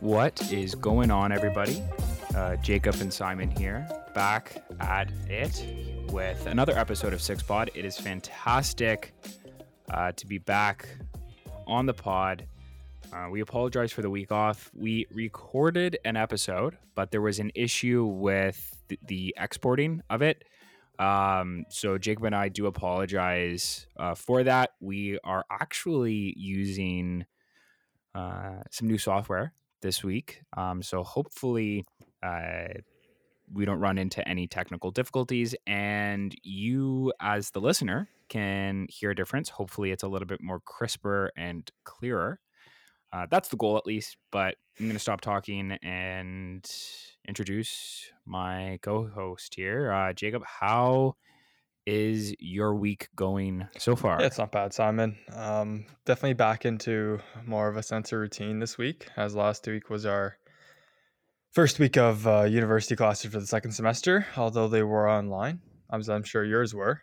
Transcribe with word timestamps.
What 0.00 0.40
is 0.50 0.74
going 0.74 1.10
on, 1.10 1.32
everybody? 1.32 1.82
Uh, 2.34 2.56
Jacob 2.56 2.94
and 3.02 3.12
Simon 3.12 3.50
here, 3.50 3.86
back 4.14 4.64
at 4.80 5.10
it 5.28 5.87
with 6.12 6.46
another 6.46 6.76
episode 6.78 7.12
of 7.12 7.20
Six 7.20 7.42
Pod. 7.42 7.70
It 7.74 7.84
is 7.84 7.98
fantastic 7.98 9.12
uh, 9.90 10.12
to 10.12 10.26
be 10.26 10.38
back 10.38 10.88
on 11.66 11.86
the 11.86 11.94
pod. 11.94 12.46
Uh, 13.12 13.28
we 13.30 13.40
apologize 13.40 13.92
for 13.92 14.02
the 14.02 14.10
week 14.10 14.32
off. 14.32 14.70
We 14.74 15.06
recorded 15.12 15.98
an 16.04 16.16
episode, 16.16 16.76
but 16.94 17.10
there 17.10 17.20
was 17.20 17.38
an 17.38 17.50
issue 17.54 18.04
with 18.04 18.76
the, 18.88 18.98
the 19.06 19.34
exporting 19.38 20.02
of 20.10 20.22
it. 20.22 20.44
Um, 20.98 21.64
so 21.68 21.98
Jacob 21.98 22.24
and 22.24 22.34
I 22.34 22.48
do 22.48 22.66
apologize 22.66 23.86
uh, 23.98 24.14
for 24.14 24.42
that. 24.44 24.70
We 24.80 25.18
are 25.24 25.44
actually 25.50 26.34
using 26.36 27.24
uh, 28.14 28.62
some 28.70 28.88
new 28.88 28.98
software 28.98 29.52
this 29.80 30.02
week. 30.02 30.42
Um, 30.56 30.82
so 30.82 31.02
hopefully, 31.02 31.84
uh, 32.22 32.68
we 33.52 33.64
don't 33.64 33.80
run 33.80 33.98
into 33.98 34.26
any 34.28 34.46
technical 34.46 34.90
difficulties, 34.90 35.54
and 35.66 36.34
you, 36.42 37.12
as 37.20 37.50
the 37.50 37.60
listener, 37.60 38.08
can 38.28 38.86
hear 38.90 39.10
a 39.10 39.14
difference. 39.14 39.48
Hopefully, 39.48 39.90
it's 39.90 40.02
a 40.02 40.08
little 40.08 40.26
bit 40.26 40.42
more 40.42 40.60
crisper 40.60 41.30
and 41.36 41.70
clearer. 41.84 42.40
Uh, 43.12 43.26
that's 43.30 43.48
the 43.48 43.56
goal, 43.56 43.78
at 43.78 43.86
least. 43.86 44.16
But 44.30 44.56
I'm 44.78 44.86
going 44.86 44.92
to 44.92 44.98
stop 44.98 45.20
talking 45.20 45.78
and 45.82 46.70
introduce 47.26 48.10
my 48.26 48.78
co-host 48.82 49.54
here, 49.54 49.90
uh, 49.90 50.12
Jacob. 50.12 50.42
How 50.44 51.16
is 51.86 52.34
your 52.38 52.74
week 52.74 53.08
going 53.16 53.66
so 53.78 53.96
far? 53.96 54.20
Yeah, 54.20 54.26
it's 54.26 54.36
not 54.36 54.52
bad, 54.52 54.74
Simon. 54.74 55.16
Um, 55.32 55.86
definitely 56.04 56.34
back 56.34 56.66
into 56.66 57.18
more 57.46 57.68
of 57.68 57.78
a 57.78 57.82
sense 57.82 58.12
of 58.12 58.18
routine 58.18 58.58
this 58.58 58.76
week, 58.76 59.08
as 59.16 59.34
last 59.34 59.66
week 59.66 59.88
was 59.88 60.04
our 60.04 60.36
first 61.52 61.78
week 61.78 61.96
of 61.96 62.26
uh, 62.26 62.42
university 62.44 62.96
classes 62.96 63.30
for 63.32 63.40
the 63.40 63.46
second 63.46 63.72
semester, 63.72 64.26
although 64.36 64.68
they 64.68 64.82
were 64.82 65.08
online, 65.08 65.60
as 65.92 66.08
I'm 66.08 66.22
sure 66.22 66.44
yours 66.44 66.74
were. 66.74 67.00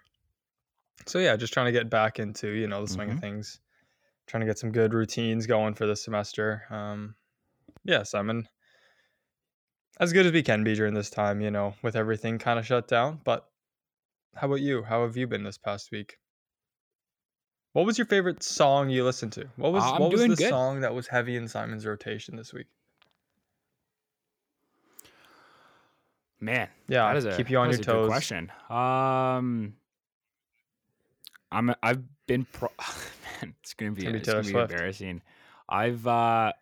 So 1.06 1.20
yeah, 1.20 1.36
just 1.36 1.54
trying 1.54 1.66
to 1.68 1.72
get 1.72 1.90
back 1.90 2.20
into 2.20 2.50
you 2.50 2.68
know 2.68 2.82
the 2.86 2.92
swing 2.92 3.10
Mhm. 3.10 3.14
of 3.14 3.20
things, 3.20 3.60
trying 4.28 4.42
to 4.42 4.48
get 4.48 4.58
some 4.58 4.72
good 4.72 4.94
routines 4.94 5.46
going 5.46 5.74
for 5.74 5.86
this 5.86 6.04
semester. 6.04 6.64
Um, 6.70 7.16
yeah, 7.84 8.04
Simon, 8.04 8.48
as 10.00 10.14
good 10.14 10.26
as 10.26 10.32
we 10.32 10.42
can 10.44 10.64
be 10.64 10.74
during 10.76 10.94
this 10.94 11.10
time, 11.10 11.42
you 11.42 11.52
know, 11.52 11.76
with 11.82 11.96
everything 11.96 12.40
kind 12.40 12.58
of 12.60 12.66
shut 12.66 12.88
down. 12.88 13.20
But 13.24 13.46
how 14.36 14.48
about 14.48 14.62
you? 14.62 14.84
How 14.84 15.04
have 15.04 15.18
you 15.18 15.28
been 15.28 15.44
this 15.44 15.58
past 15.58 15.92
week? 15.92 16.18
What 17.74 17.86
was 17.86 17.98
your 17.98 18.08
favorite 18.08 18.42
song 18.42 18.90
you 18.90 19.04
listened 19.04 19.34
to? 19.34 19.50
What 19.58 19.74
was 19.74 19.84
I'm 19.84 20.02
what 20.02 20.12
was 20.14 20.22
the 20.22 20.36
good. 20.36 20.50
song 20.50 20.80
that 20.80 20.94
was 20.96 21.08
heavy 21.08 21.36
in 21.36 21.48
Simon's 21.50 21.86
rotation 21.86 22.38
this 22.38 22.54
week? 22.54 22.68
Man, 26.46 26.68
Yeah, 26.88 27.08
that 27.08 27.18
is 27.18 27.26
a 27.26 27.36
keep 27.38 27.50
you 27.50 27.58
on 27.58 27.68
your 27.70 27.74
is 27.74 27.80
a 27.80 27.84
good 27.84 27.86
toes. 27.92 28.08
question. 28.08 28.52
Um, 28.70 29.74
I'm 31.52 31.74
I've 31.82 32.04
been 32.28 32.46
pro- 32.46 32.70
man, 33.42 33.56
it's 33.62 33.74
gonna 33.74 33.92
be 33.92 34.04
gonna 34.04 34.14
be 34.14 34.20
it's 34.20 34.32
gonna 34.32 34.44
be 34.44 34.54
embarrassing. 34.54 35.22
I've 35.68 36.06
uh, 36.06 36.54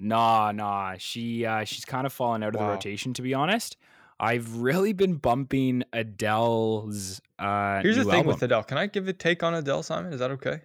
nah 0.00 0.50
nah 0.50 0.94
she 0.98 1.46
uh 1.46 1.62
she's 1.64 1.84
kind 1.84 2.04
of 2.06 2.12
fallen 2.12 2.42
out 2.42 2.54
of 2.54 2.58
the 2.58 2.66
rotation 2.66 3.14
to 3.14 3.22
be 3.22 3.32
honest. 3.32 3.76
I've 4.18 4.56
really 4.56 4.92
been 4.92 5.14
bumping 5.14 5.84
Adele's 5.92 7.20
uh 7.38 7.80
Here's 7.82 7.96
the 7.96 8.04
thing 8.04 8.14
album. 8.14 8.26
with 8.34 8.42
Adele. 8.42 8.64
Can 8.64 8.78
I 8.78 8.86
give 8.86 9.06
a 9.08 9.12
take 9.12 9.42
on 9.44 9.54
Adele, 9.54 9.82
Simon? 9.84 10.12
Is 10.12 10.18
that 10.20 10.32
okay? 10.32 10.62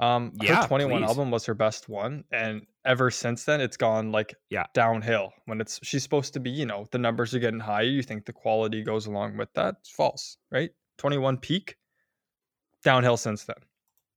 Um, 0.00 0.32
Yeah, 0.36 0.62
her 0.62 0.68
21 0.68 1.02
please. 1.02 1.08
album 1.08 1.30
was 1.30 1.44
her 1.46 1.54
best 1.54 1.88
one, 1.88 2.24
and 2.30 2.66
ever 2.84 3.10
since 3.10 3.44
then, 3.44 3.60
it's 3.60 3.76
gone 3.76 4.12
like 4.12 4.34
Yeah. 4.50 4.64
downhill. 4.72 5.32
When 5.46 5.60
it's 5.60 5.80
she's 5.82 6.02
supposed 6.04 6.32
to 6.34 6.40
be, 6.40 6.50
you 6.50 6.66
know, 6.66 6.86
the 6.92 6.98
numbers 6.98 7.34
are 7.34 7.40
getting 7.40 7.58
higher. 7.60 7.82
You 7.84 8.02
think 8.02 8.24
the 8.24 8.32
quality 8.32 8.82
goes 8.82 9.06
along 9.06 9.36
with 9.36 9.52
that? 9.54 9.76
It's 9.80 9.90
false, 9.90 10.38
right? 10.52 10.70
21 10.98 11.38
peak, 11.38 11.76
downhill 12.84 13.16
since 13.16 13.44
then. 13.44 13.56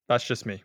That's 0.08 0.26
just 0.26 0.46
me. 0.46 0.64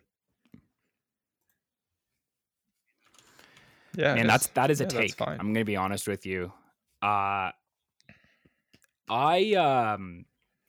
Yeah, 3.95 4.13
Man, 4.15 4.27
that's 4.27 4.47
that 4.49 4.69
is 4.69 4.81
a 4.81 4.85
Yeah, 4.85 4.89
take. 4.91 5.19
I'm 5.21 5.53
gonna 5.53 5.65
be 5.65 5.75
honest 5.75 6.07
with 6.07 6.25
you. 6.25 6.51
Uh 7.01 7.51
I 9.09 9.53
um 9.53 10.25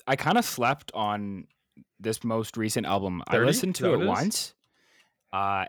I 0.07 0.17
kind 0.17 0.39
of 0.39 0.45
slept 0.45 0.91
on 0.95 1.49
this 2.01 2.23
most 2.25 2.57
recent 2.57 2.87
album. 2.87 3.23
I 3.27 3.39
listened 3.39 3.75
to 3.77 3.95
it 3.95 4.03
it 4.03 4.07
once. 4.07 4.55
Uh 5.33 5.65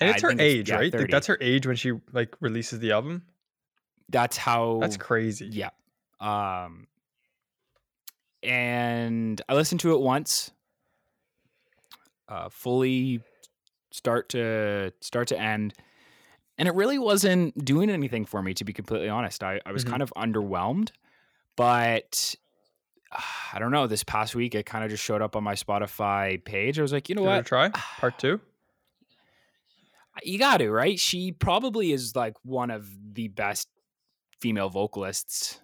and 0.00 0.10
I 0.10 0.12
it's 0.14 0.22
her 0.22 0.28
think 0.28 0.40
it's- 0.40 0.54
age, 0.54 0.68
yeah, 0.70 0.76
right? 0.76 0.94
Like, 0.94 1.10
that's 1.10 1.26
her 1.26 1.38
age 1.40 1.66
when 1.66 1.76
she 1.76 1.92
like 2.12 2.34
releases 2.40 2.78
the 2.80 2.92
album. 2.92 3.22
that's 4.08 4.36
how 4.36 4.78
That's 4.80 4.96
crazy. 4.96 5.46
Yeah. 5.46 5.70
Um 6.20 6.86
and 8.42 9.40
I 9.48 9.54
listened 9.54 9.80
to 9.80 9.92
it 9.94 10.00
once. 10.00 10.50
Uh 12.28 12.48
fully 12.48 13.22
start 13.90 14.28
to 14.30 14.92
start 15.00 15.28
to 15.28 15.38
end. 15.40 15.74
And 16.58 16.68
it 16.68 16.74
really 16.74 16.98
wasn't 16.98 17.64
doing 17.64 17.90
anything 17.90 18.24
for 18.24 18.42
me 18.42 18.54
to 18.54 18.64
be 18.64 18.72
completely 18.72 19.08
honest. 19.08 19.42
I, 19.42 19.60
I 19.66 19.72
was 19.72 19.84
Mhm. 19.84 19.90
kind 19.90 20.02
of 20.02 20.12
underwhelmed. 20.16 20.90
But 21.56 22.34
I 23.52 23.58
don't 23.58 23.70
know, 23.72 23.86
this 23.86 24.04
past 24.04 24.34
week 24.34 24.54
it 24.54 24.64
kind 24.66 24.84
of 24.84 24.90
just 24.90 25.02
showed 25.04 25.20
up 25.22 25.36
on 25.36 25.44
my 25.44 25.54
Spotify 25.54 26.42
page. 26.42 26.78
I 26.78 26.82
was 26.82 26.92
like, 26.92 27.08
you 27.08 27.14
know 27.14 27.22
Give 27.22 27.30
what? 27.30 27.46
try. 27.46 27.68
Part 27.98 28.18
two. 28.18 28.40
you 30.22 30.38
got 30.38 30.58
to 30.58 30.70
right 30.70 30.98
she 31.00 31.32
probably 31.32 31.92
is 31.92 32.14
like 32.14 32.34
one 32.44 32.70
of 32.70 32.86
the 33.14 33.28
best 33.28 33.68
female 34.40 34.68
vocalists 34.68 35.60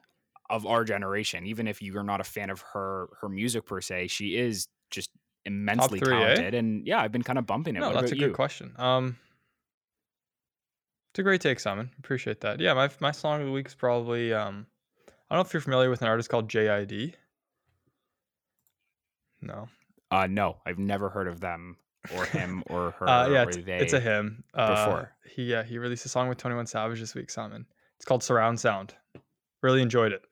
of 0.48 0.64
our 0.64 0.84
generation 0.84 1.44
even 1.44 1.69
if 1.69 1.82
you're 1.82 2.03
not 2.03 2.20
a 2.20 2.25
fan 2.25 2.48
of 2.48 2.62
her 2.72 3.08
her 3.20 3.28
music 3.28 3.66
per 3.66 3.81
se 3.82 4.06
she 4.06 4.37
is 4.37 4.66
just 4.91 5.10
immensely 5.44 5.98
three, 6.00 6.14
eh? 6.14 6.19
talented 6.19 6.54
and 6.54 6.87
yeah 6.87 6.98
i've 7.03 7.12
been 7.12 7.22
kind 7.22 7.38
of 7.38 7.44
bumping 7.47 7.76
it 7.76 7.81
No, 7.81 7.88
what 7.91 8.00
that's 8.00 8.12
a 8.12 8.14
good 8.14 8.28
you 8.28 8.32
question. 8.34 8.72
Um, 8.78 9.19
it's 11.12 11.19
a 11.19 11.22
great 11.22 11.41
take, 11.41 11.58
Simon. 11.58 11.91
Appreciate 11.98 12.41
that. 12.42 12.60
Yeah, 12.60 12.75
my 12.75 12.88
my 13.00 13.10
song 13.10 13.41
of 13.41 13.47
the 13.47 13.53
week 13.53 13.66
is 13.66 13.75
probably 13.75 14.32
um, 14.32 14.66
I 15.08 15.34
don't 15.34 15.44
know 15.44 15.47
if 15.48 15.53
you're 15.53 15.60
familiar 15.60 15.91
with 15.91 16.00
an 16.03 16.08
artist 16.08 16.28
called 16.28 16.48
JID. 16.48 17.14
No. 19.41 19.69
uh 20.10 20.26
no 20.26 20.56
i've 20.66 20.78
never 20.78 21.09
heard 21.09 21.28
of 21.28 21.41
them 21.41 21.76
or 22.16 22.25
him 22.26 22.62
or 22.71 22.93
her 22.93 23.09
Uh, 23.09 23.28
yeah, 23.28 23.44
or 23.44 23.49
it's, 23.50 23.59
it's 23.66 23.93
a 23.93 24.00
him. 24.00 24.43
Uh, 24.54 24.87
before. 24.87 25.12
he 25.25 25.44
yeah 25.44 25.62
he 25.62 25.78
released 25.78 26.04
a 26.06 26.09
song 26.09 26.28
with 26.28 26.38
Twenty 26.38 26.56
One 26.56 26.66
Savage 26.66 27.00
this 27.00 27.15
week, 27.15 27.31
Simon. 27.31 27.66
It's 27.97 28.04
called 28.04 28.22
Surround 28.22 28.59
Sound. 28.60 28.94
Really 29.62 29.82
enjoyed 29.82 30.12
it. 30.12 30.22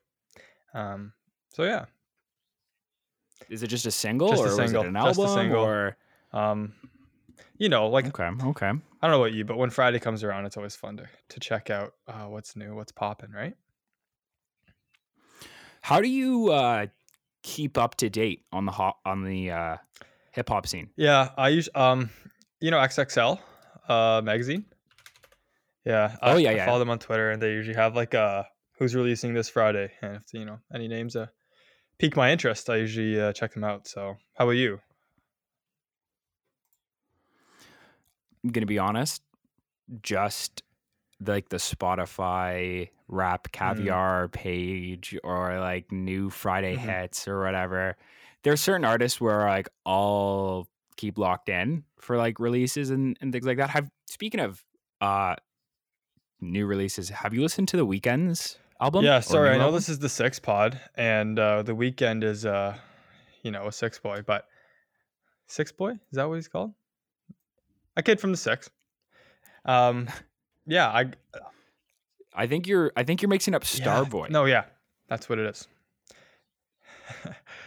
Um, 0.75 1.13
so 1.53 1.65
yeah, 1.65 1.87
is 3.49 3.63
it 3.63 3.67
just 3.69 3.87
a 3.87 3.91
single 3.91 4.29
Just 4.29 4.41
a 4.43 4.45
or 4.45 4.49
was 4.49 4.57
single, 4.57 4.83
it 4.85 4.89
an 4.89 4.95
just 4.95 5.19
a 5.21 5.29
single. 5.29 5.63
or 5.65 5.97
um, 6.33 6.73
you 7.59 7.69
know, 7.69 7.89
like 7.89 8.07
okay 8.07 8.31
okay 8.49 8.67
I 8.69 8.71
don't 9.09 9.11
know 9.11 9.23
about 9.23 9.35
you, 9.35 9.45
but 9.45 9.57
when 9.59 9.71
Friday 9.71 9.99
comes 9.99 10.23
around, 10.25 10.47
it's 10.47 10.57
always 10.57 10.77
fun 10.77 10.97
to 10.99 11.07
to 11.31 11.41
check 11.41 11.69
out 11.71 11.93
uh, 12.09 12.25
what's 12.25 12.57
new, 12.57 12.75
what's 12.75 12.93
popping, 12.93 13.31
right? 13.33 13.55
how 15.83 16.01
do 16.01 16.09
you 16.09 16.51
uh 16.51 16.87
keep 17.47 17.79
up 17.79 17.95
to 17.95 18.11
date 18.11 18.43
on 18.53 18.67
the 18.67 18.73
hop 18.73 18.99
on 19.07 19.23
the 19.23 19.53
uh 19.53 19.77
hip 20.33 20.49
hop 20.49 20.67
scene 20.67 20.91
Yeah, 20.97 21.31
I 21.39 21.51
use 21.51 21.69
um, 21.77 22.11
you 22.61 22.73
know 22.73 22.79
XXL 22.79 23.39
uh 23.89 24.21
magazine. 24.25 24.65
Yeah. 25.85 26.17
Oh, 26.21 26.33
I, 26.33 26.39
yeah, 26.39 26.51
I 26.51 26.55
yeah. 26.55 26.67
follow 26.67 26.81
them 26.81 26.91
on 26.91 26.99
Twitter, 26.99 27.31
and 27.31 27.41
they 27.41 27.53
usually 27.53 27.77
have 27.77 27.95
like 27.95 28.15
uh 28.15 28.43
who's 28.79 28.97
releasing 28.97 29.33
this 29.33 29.49
Friday, 29.49 29.93
and 30.03 30.17
if 30.17 30.23
you 30.33 30.45
know 30.45 30.59
any 30.75 30.89
names 30.89 31.15
uh 31.15 31.27
pique 32.01 32.17
my 32.17 32.33
interest, 32.33 32.69
I 32.69 32.77
usually 32.77 33.21
uh, 33.21 33.33
check 33.33 33.55
them 33.55 33.63
out. 33.63 33.87
So 33.87 34.17
how 34.35 34.45
about 34.45 34.57
you? 34.57 34.81
I'm 38.43 38.51
gonna 38.51 38.67
be 38.67 38.81
honest, 38.81 39.23
just 40.03 40.65
like 41.25 41.49
the 41.49 41.57
Spotify 41.57 42.91
rap 43.09 43.51
caviar 43.53 44.29
page 44.29 45.17
or 45.25 45.59
like 45.61 45.91
new 45.93 46.29
Friday 46.31 46.77
Mhm. 46.77 46.81
hits 46.81 47.27
or 47.29 47.41
whatever. 47.43 47.97
There's 48.43 48.61
certain 48.61 48.85
artists 48.85 49.21
where 49.21 49.41
like 49.47 49.69
I'll 49.87 50.69
keep 50.97 51.19
locked 51.19 51.49
in 51.49 51.85
for 52.01 52.17
like 52.17 52.39
releases 52.41 52.91
and, 52.91 53.17
and 53.21 53.33
things 53.33 53.47
like 53.47 53.57
that. 53.59 53.71
Have 53.71 53.91
speaking 54.07 54.41
of 54.41 54.65
uh 55.01 55.37
new 56.41 56.67
releases, 56.67 57.09
have 57.09 57.33
you 57.33 57.41
listened 57.43 57.69
to 57.69 57.77
the 57.77 57.87
Weeknd's 57.87 58.59
album? 58.81 59.05
yeah, 59.05 59.21
sorry, 59.21 59.51
I 59.51 59.57
know 59.57 59.65
album? 59.65 59.75
this 59.77 59.89
is 59.89 59.99
the 59.99 60.09
sixth 60.09 60.43
pod, 60.43 60.79
and 60.97 61.39
uh, 61.39 61.63
the 61.63 61.75
Weeknd 61.75 62.23
is 62.25 62.45
uh, 62.45 62.77
you 63.43 63.51
know, 63.51 63.67
a 63.69 63.73
six 63.73 63.99
boy, 63.99 64.23
but 64.27 64.47
six 65.47 65.73
boy 65.73 65.93
is 65.93 65.99
that 66.13 66.29
what 66.29 66.35
he's 66.35 66.49
called? 66.49 66.73
A 67.97 68.03
kid 68.03 68.21
from 68.21 68.33
the 68.33 68.37
six. 68.37 68.69
Um, 69.65 70.09
yeah, 70.67 70.89
I 70.89 71.11
I 72.35 72.47
think 72.47 72.67
you're 72.67 72.93
I 72.97 73.03
think 73.03 73.23
you're 73.23 73.29
mixing 73.29 73.55
up 73.55 73.63
Starboy. 73.63 74.25
Yeah, 74.25 74.33
no, 74.33 74.45
yeah, 74.45 74.65
that's 75.09 75.29
what 75.29 75.39
it 75.39 75.47
is. 75.47 75.69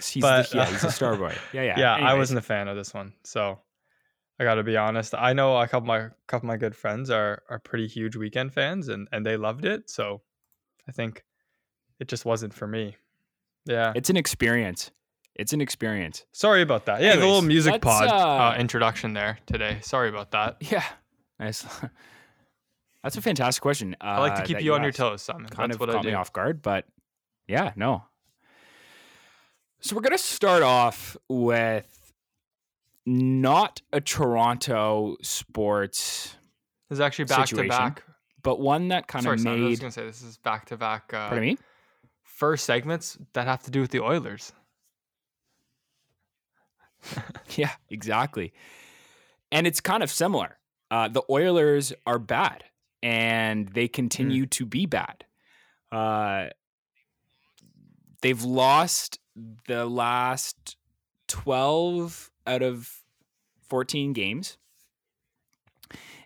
he's 0.04 0.22
but, 0.22 0.50
the, 0.50 0.58
yeah, 0.58 0.64
uh, 0.64 0.66
he's 0.68 0.84
a 0.84 0.88
Starboy. 0.88 1.36
Yeah, 1.54 1.64
yeah. 1.64 1.80
yeah, 1.80 1.96
I 1.96 2.14
wasn't 2.14 2.40
a 2.40 2.42
fan 2.42 2.68
of 2.68 2.76
this 2.76 2.94
one, 2.94 3.14
so 3.24 3.60
I 4.40 4.44
got 4.44 4.56
to 4.56 4.64
be 4.64 4.78
honest. 4.78 5.14
I 5.16 5.34
know 5.34 5.58
a 5.58 5.68
couple 5.68 5.92
of 5.92 6.02
my 6.02 6.10
couple 6.28 6.48
of 6.48 6.54
my 6.54 6.58
good 6.58 6.76
friends 6.76 7.10
are 7.10 7.44
are 7.50 7.60
pretty 7.60 7.88
huge 7.88 8.16
Weeknd 8.16 8.52
fans, 8.52 8.88
and 8.88 9.08
and 9.12 9.26
they 9.26 9.38
loved 9.38 9.66
it. 9.66 9.90
So 9.90 10.22
I 10.88 10.92
think 10.92 11.24
it 12.00 12.08
just 12.08 12.26
wasn't 12.26 12.54
for 12.54 12.68
me. 12.68 12.96
Yeah, 13.66 13.94
It's 13.96 14.10
an 14.10 14.18
experience. 14.18 14.92
It's 15.36 15.54
an 15.54 15.62
experience. 15.62 16.26
sorry 16.34 16.62
about 16.62 16.86
that. 16.88 17.02
Yeah, 17.02 17.16
the 17.16 17.26
little 17.26 17.42
music 17.42 17.82
pod 17.82 18.08
uh, 18.08 18.14
uh, 18.14 18.56
introduction 18.60 19.14
there 19.14 19.38
today. 19.46 19.80
Sorry 19.82 20.10
about 20.10 20.32
that. 20.32 20.58
Yeah. 20.60 20.84
Nice. 21.40 21.66
That's 23.04 23.16
a 23.18 23.22
fantastic 23.22 23.62
question. 23.62 23.96
Uh, 24.02 24.06
I 24.06 24.20
like 24.20 24.36
to 24.36 24.44
keep 24.44 24.58
that 24.58 24.64
you 24.64 24.74
on 24.74 24.84
your 24.84 24.92
toes, 24.92 25.22
Simon. 25.22 25.48
Kind 25.48 25.72
That's 25.72 25.76
of 25.78 25.80
what 25.80 25.90
I 25.90 25.94
caught 25.94 26.04
do. 26.04 26.10
me 26.10 26.16
off 26.16 26.34
guard, 26.34 26.62
but 26.62 26.86
yeah, 27.48 27.72
no. 27.76 28.04
So 29.80 29.96
we're 29.96 30.02
gonna 30.02 30.18
start 30.18 30.62
off 30.64 31.16
with 31.30 32.12
not 33.06 33.82
a 33.94 34.02
Toronto 34.02 35.16
sports, 35.22 36.36
This 36.90 36.98
is 36.98 37.00
actually 37.00 37.26
back 37.26 37.48
to 37.48 37.68
back, 37.68 38.04
but 38.44 38.60
one 38.60 38.90
that 38.90 39.08
kind 39.08 39.24
Sorry, 39.24 39.36
of 39.36 39.42
Simon, 39.42 39.66
I 39.66 39.70
was 39.70 39.80
gonna 39.80 39.92
say 39.92 40.06
this 40.06 40.22
is 40.22 40.38
back 40.38 40.66
to 40.66 40.78
back. 40.78 41.08
Pardon 41.10 41.40
me. 41.40 41.58
First 42.24 42.66
segments 42.66 43.18
that 43.34 43.48
have 43.48 43.64
to 43.64 43.72
do 43.72 43.80
with 43.82 43.92
the 43.92 44.02
Oilers. 44.02 44.52
Yeah, 47.56 47.72
exactly. 47.90 48.54
And 49.52 49.66
it's 49.66 49.82
kind 49.82 50.04
of 50.04 50.12
similar. 50.12 50.58
Uh, 50.92 51.08
the 51.08 51.24
Oilers 51.30 51.94
are 52.06 52.20
bad, 52.20 52.64
and 53.02 53.68
they 53.70 53.88
continue 53.88 54.46
to 54.48 54.66
be 54.66 54.86
bad. 54.86 55.26
Uh, 55.92 56.48
they've 58.22 58.44
lost 58.44 59.20
the 59.68 59.86
last 59.86 60.76
12 61.28 62.32
out 62.46 62.62
of 62.62 62.90
14 63.70 64.14
games, 64.14 64.58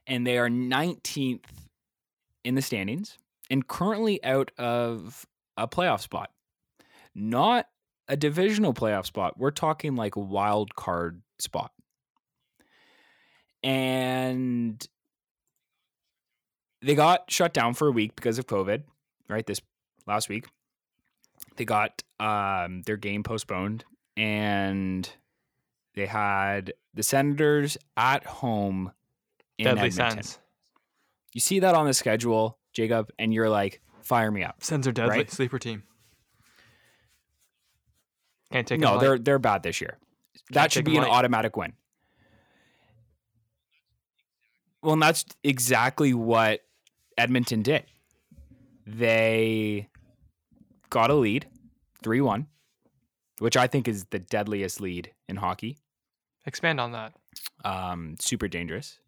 and 0.07 0.25
they 0.25 0.37
are 0.37 0.49
19th 0.49 1.45
in 2.43 2.55
the 2.55 2.61
standings 2.61 3.17
and 3.49 3.67
currently 3.67 4.23
out 4.23 4.51
of 4.57 5.25
a 5.57 5.67
playoff 5.67 6.01
spot. 6.01 6.31
Not 7.15 7.67
a 8.07 8.17
divisional 8.17 8.73
playoff 8.73 9.05
spot. 9.05 9.37
We're 9.37 9.51
talking 9.51 9.95
like 9.95 10.15
a 10.15 10.19
wild 10.19 10.75
card 10.75 11.21
spot. 11.39 11.71
And 13.63 14.85
they 16.83 16.95
got 16.95 17.31
shut 17.31 17.53
down 17.53 17.73
for 17.73 17.87
a 17.87 17.91
week 17.91 18.15
because 18.15 18.37
of 18.37 18.45
COVID, 18.47 18.83
right? 19.29 19.45
This 19.45 19.61
last 20.05 20.29
week. 20.29 20.45
They 21.55 21.65
got 21.65 22.03
um, 22.19 22.81
their 22.83 22.97
game 22.97 23.23
postponed 23.23 23.85
and 24.17 25.07
they 25.95 26.05
had 26.07 26.73
the 26.93 27.03
Senators 27.03 27.77
at 27.95 28.25
home 28.25 28.91
in 29.57 29.65
Deadly 29.65 29.89
Edmonton. 29.89 30.23
Sens. 30.23 30.39
You 31.33 31.41
see 31.41 31.59
that 31.59 31.75
on 31.75 31.85
the 31.85 31.93
schedule, 31.93 32.57
Jacob, 32.73 33.11
and 33.19 33.33
you're 33.33 33.49
like, 33.49 33.81
fire 34.01 34.31
me 34.31 34.43
up. 34.43 34.63
Sens 34.63 34.87
are 34.87 34.91
deadly. 34.91 35.17
Right? 35.17 35.31
Sleeper 35.31 35.59
team. 35.59 35.83
Can't 38.51 38.67
take. 38.67 38.77
'em 38.77 38.81
No, 38.81 38.91
light. 38.93 39.01
they're 39.01 39.17
they're 39.19 39.39
bad 39.39 39.63
this 39.63 39.79
year. 39.81 39.97
That 40.51 40.71
should 40.71 40.85
be 40.85 40.97
an 40.97 41.03
light. 41.03 41.11
automatic 41.11 41.55
win. 41.55 41.73
Well, 44.81 44.93
and 44.93 45.01
that's 45.01 45.25
exactly 45.43 46.13
what 46.13 46.61
Edmonton 47.17 47.61
did. 47.61 47.85
They 48.85 49.89
got 50.89 51.09
a 51.09 51.15
lead, 51.15 51.47
3 52.03 52.21
1, 52.21 52.47
which 53.39 53.57
I 53.57 53.67
think 53.67 53.87
is 53.87 54.05
the 54.05 54.19
deadliest 54.19 54.81
lead 54.81 55.11
in 55.27 55.37
hockey. 55.37 55.77
expand 56.45 56.79
on 56.79 56.91
that. 56.91 57.13
Um, 57.63 58.15
super 58.19 58.47
dangerous. 58.47 58.99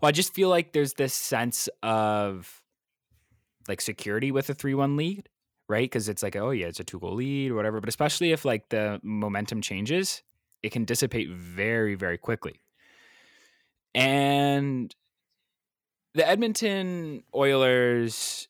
Well, 0.00 0.08
I 0.08 0.12
just 0.12 0.34
feel 0.34 0.48
like 0.48 0.72
there's 0.72 0.94
this 0.94 1.12
sense 1.12 1.68
of 1.82 2.62
like 3.68 3.80
security 3.80 4.30
with 4.30 4.48
a 4.48 4.54
3 4.54 4.74
1 4.74 4.96
lead, 4.96 5.28
right? 5.68 5.84
Because 5.84 6.08
it's 6.08 6.22
like, 6.22 6.36
oh, 6.36 6.50
yeah, 6.50 6.66
it's 6.66 6.80
a 6.80 6.84
two 6.84 6.98
goal 6.98 7.14
lead 7.14 7.50
or 7.50 7.54
whatever. 7.54 7.80
But 7.80 7.88
especially 7.88 8.32
if 8.32 8.44
like 8.44 8.68
the 8.68 9.00
momentum 9.02 9.60
changes, 9.60 10.22
it 10.62 10.72
can 10.72 10.84
dissipate 10.84 11.30
very, 11.30 11.94
very 11.94 12.18
quickly. 12.18 12.60
And 13.94 14.94
the 16.16 16.26
Edmonton 16.28 17.22
Oilers 17.34 18.48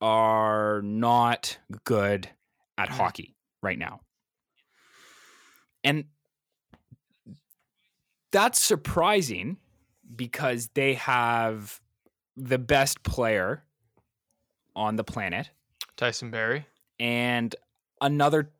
are 0.00 0.82
not 0.82 1.56
good 1.84 2.28
at 2.76 2.88
Mm. 2.88 2.92
hockey 2.92 3.36
right 3.62 3.78
now. 3.78 4.00
And 5.84 6.06
that's 8.32 8.60
surprising 8.60 9.58
because 10.16 10.68
they 10.74 10.94
have 10.94 11.80
the 12.36 12.58
best 12.58 13.02
player 13.04 13.64
on 14.74 14.96
the 14.96 15.04
planet 15.04 15.50
Tyson 15.96 16.30
Barrie. 16.32 16.66
and 16.98 17.54
another 18.00 18.50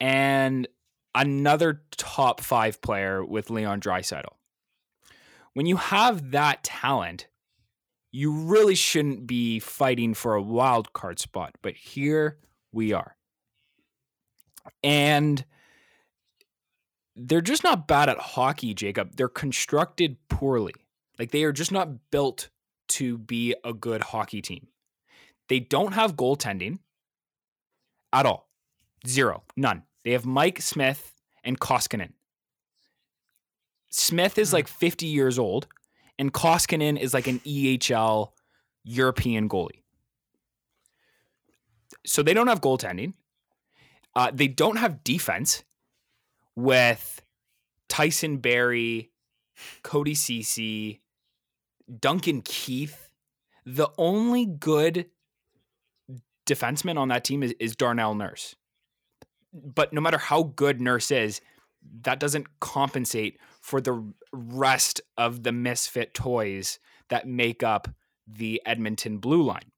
and 0.00 0.68
another 1.14 1.82
top 1.96 2.40
5 2.40 2.80
player 2.80 3.24
with 3.24 3.50
Leon 3.50 3.80
Draisaitl. 3.80 4.34
When 5.58 5.66
you 5.66 5.78
have 5.78 6.30
that 6.30 6.62
talent, 6.62 7.26
you 8.12 8.30
really 8.30 8.76
shouldn't 8.76 9.26
be 9.26 9.58
fighting 9.58 10.14
for 10.14 10.36
a 10.36 10.40
wild 10.40 10.92
card 10.92 11.18
spot, 11.18 11.56
but 11.62 11.74
here 11.74 12.38
we 12.70 12.92
are. 12.92 13.16
And 14.84 15.44
they're 17.16 17.40
just 17.40 17.64
not 17.64 17.88
bad 17.88 18.08
at 18.08 18.18
hockey, 18.18 18.72
Jacob. 18.72 19.16
They're 19.16 19.28
constructed 19.28 20.16
poorly. 20.28 20.74
Like 21.18 21.32
they 21.32 21.42
are 21.42 21.50
just 21.50 21.72
not 21.72 22.12
built 22.12 22.50
to 22.90 23.18
be 23.18 23.56
a 23.64 23.72
good 23.72 24.00
hockey 24.00 24.40
team. 24.40 24.68
They 25.48 25.58
don't 25.58 25.94
have 25.94 26.14
goaltending 26.14 26.78
at 28.12 28.26
all. 28.26 28.48
Zero. 29.08 29.42
None. 29.56 29.82
They 30.04 30.12
have 30.12 30.24
Mike 30.24 30.62
Smith 30.62 31.16
and 31.42 31.58
Koskinen. 31.58 32.12
Smith 33.90 34.38
is 34.38 34.52
like 34.52 34.68
50 34.68 35.06
years 35.06 35.38
old, 35.38 35.66
and 36.18 36.32
Koskinen 36.32 36.98
is 36.98 37.14
like 37.14 37.26
an 37.26 37.40
EHL 37.40 38.32
European 38.84 39.48
goalie. 39.48 39.82
So 42.06 42.22
they 42.22 42.34
don't 42.34 42.48
have 42.48 42.60
goaltending. 42.60 43.14
Uh, 44.14 44.30
they 44.32 44.48
don't 44.48 44.76
have 44.76 45.04
defense 45.04 45.62
with 46.56 47.22
Tyson 47.88 48.38
Barrie, 48.38 49.10
Cody 49.82 50.14
Cece, 50.14 51.00
Duncan 52.00 52.42
Keith. 52.42 53.10
The 53.64 53.88
only 53.96 54.46
good 54.46 55.06
defenseman 56.46 56.98
on 56.98 57.08
that 57.08 57.24
team 57.24 57.42
is, 57.42 57.54
is 57.60 57.76
Darnell 57.76 58.14
Nurse. 58.14 58.56
But 59.52 59.92
no 59.92 60.00
matter 60.00 60.18
how 60.18 60.42
good 60.42 60.80
Nurse 60.80 61.10
is, 61.10 61.40
that 62.02 62.18
doesn't 62.18 62.60
compensate 62.60 63.38
for 63.68 63.82
the 63.82 64.02
rest 64.32 65.02
of 65.18 65.42
the 65.42 65.52
misfit 65.52 66.14
toys 66.14 66.78
that 67.10 67.28
make 67.28 67.62
up 67.62 67.86
the 68.26 68.62
Edmonton 68.64 69.18
blue 69.18 69.42
line. 69.42 69.70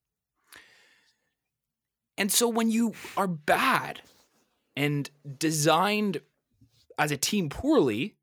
And 2.17 2.31
so 2.31 2.49
when 2.49 2.71
you 2.71 2.95
are 3.17 3.27
bad 3.27 4.01
and 4.77 5.11
designed 5.39 6.21
as 6.99 7.11
a 7.11 7.17
team 7.17 7.49
poorly, 7.49 8.15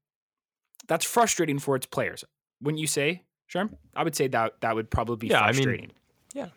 that's 0.88 1.04
frustrating 1.06 1.60
for 1.60 1.76
its 1.76 1.86
players. 1.86 2.24
Wouldn't 2.62 2.80
you 2.80 2.88
say, 2.88 3.24
Sharm? 3.54 3.74
I 3.94 4.04
would 4.04 4.16
say 4.16 4.28
that 4.30 4.62
that 4.62 4.74
would 4.74 4.90
probably 4.90 5.18
be 5.18 5.28
Yeah, 5.28 5.42
I 5.42 5.48
mean, 5.48 5.56
frustrating. 5.56 5.92
yeah. 6.34 6.48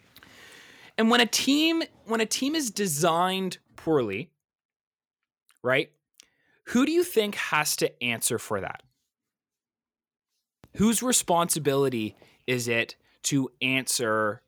And 0.96 1.10
when 1.10 1.20
a 1.20 1.26
team 1.26 1.82
when 2.06 2.20
a 2.20 2.26
team 2.26 2.54
is 2.54 2.70
designed 2.70 3.58
poorly, 3.74 4.30
right? 5.64 5.90
Who 6.66 6.86
do 6.86 6.92
you 6.92 7.02
think 7.02 7.34
has 7.34 7.74
to 7.76 8.02
answer 8.04 8.38
for 8.38 8.60
that? 8.60 8.82
Whose 10.76 11.02
responsibility 11.02 12.16
is 12.46 12.68
it 12.68 12.96
to 13.24 13.50
answer 13.60 14.42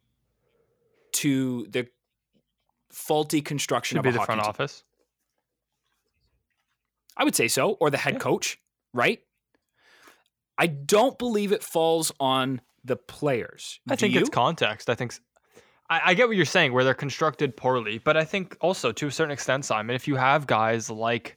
to 1.13 1.67
the 1.69 1.89
faulty 2.91 3.41
construction 3.43 3.97
Should 3.97 4.07
of 4.07 4.13
be 4.13 4.19
the 4.19 4.25
front 4.25 4.41
team? 4.41 4.49
office. 4.49 4.85
I 7.17 7.25
would 7.25 7.35
say 7.37 7.49
so, 7.49 7.73
or 7.73 7.91
the 7.91 7.99
head 7.99 8.15
Yeah. 8.15 8.21
coach, 8.21 8.59
right? 8.95 9.21
I 10.57 10.67
don't 10.67 11.19
believe 11.19 11.53
it 11.53 11.63
falls 11.63 12.13
on 12.21 12.61
the 12.85 12.97
players. 12.97 13.81
I 13.89 13.95
Do 13.97 14.01
think 14.01 14.15
you? 14.15 14.21
it's 14.21 14.31
context. 14.31 14.89
I 14.89 14.95
think 14.95 15.15
I 15.91 16.15
get 16.15 16.27
what 16.27 16.37
you're 16.37 16.47
saying, 16.47 16.73
where 16.73 16.85
they're 16.85 16.95
constructed 16.95 17.55
poorly, 17.55 17.99
but 17.99 18.17
I 18.17 18.25
think 18.25 18.57
also 18.63 18.93
to 18.93 19.07
a 19.09 19.11
certain 19.11 19.33
extent, 19.33 19.67
Simon, 19.67 19.95
if 19.95 20.09
you 20.09 20.17
have 20.17 20.47
guys 20.47 20.89
like 20.89 21.37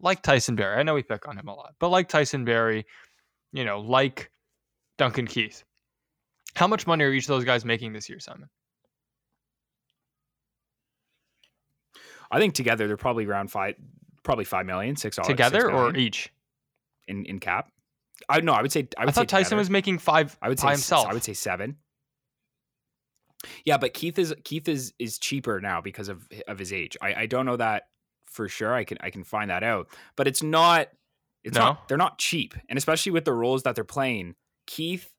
like 0.00 0.20
Tyson 0.22 0.56
Barrie, 0.56 0.78
I 0.78 0.82
know 0.82 0.94
we 0.94 1.02
pick 1.04 1.28
on 1.28 1.36
him 1.38 1.46
a 1.46 1.54
lot, 1.54 1.74
but 1.78 1.90
like 1.90 2.08
Tyson 2.08 2.44
Barrie, 2.44 2.86
you 3.52 3.64
know, 3.64 3.80
like 3.80 4.30
Duncan 4.96 5.26
Keith, 5.26 5.64
how 6.54 6.66
much 6.66 6.86
money 6.86 7.04
are 7.04 7.12
each 7.12 7.24
of 7.24 7.28
those 7.28 7.44
guys 7.44 7.64
making 7.64 7.92
this 7.92 8.08
year, 8.08 8.20
Simon? 8.20 8.48
I 12.30 12.38
think 12.38 12.54
together 12.54 12.86
they're 12.86 12.96
probably 12.96 13.24
around 13.26 13.50
five, 13.50 13.74
probably 14.22 14.44
five 14.44 14.66
million, 14.66 14.96
six 14.96 15.16
dollars 15.16 15.28
together 15.28 15.60
six 15.62 15.72
or 15.72 15.96
each 15.96 16.32
in 17.06 17.24
in 17.24 17.38
cap. 17.38 17.70
I 18.28 18.40
no, 18.40 18.52
I 18.52 18.62
would 18.62 18.72
say 18.72 18.88
I, 18.98 19.04
would 19.04 19.10
I 19.10 19.12
thought 19.12 19.28
Tyson 19.28 19.44
together. 19.44 19.60
was 19.60 19.70
making 19.70 19.98
five. 19.98 20.36
I 20.42 20.48
would 20.48 20.58
say 20.58 20.68
himself. 20.68 21.06
I 21.06 21.14
would 21.14 21.24
say 21.24 21.34
seven. 21.34 21.76
Yeah, 23.64 23.78
but 23.78 23.94
Keith 23.94 24.18
is 24.18 24.34
Keith 24.44 24.68
is 24.68 24.92
is 24.98 25.18
cheaper 25.18 25.60
now 25.60 25.80
because 25.80 26.08
of 26.08 26.28
of 26.46 26.58
his 26.58 26.72
age. 26.72 26.96
I, 27.00 27.14
I 27.14 27.26
don't 27.26 27.46
know 27.46 27.56
that 27.56 27.84
for 28.26 28.48
sure. 28.48 28.74
I 28.74 28.84
can 28.84 28.98
I 29.00 29.10
can 29.10 29.24
find 29.24 29.50
that 29.50 29.62
out, 29.62 29.88
but 30.16 30.26
it's 30.26 30.42
not. 30.42 30.88
It's 31.44 31.54
no. 31.54 31.60
not. 31.60 31.88
They're 31.88 31.96
not 31.96 32.18
cheap, 32.18 32.54
and 32.68 32.76
especially 32.76 33.12
with 33.12 33.24
the 33.24 33.32
roles 33.32 33.62
that 33.62 33.74
they're 33.74 33.84
playing, 33.84 34.34
Keith, 34.66 35.10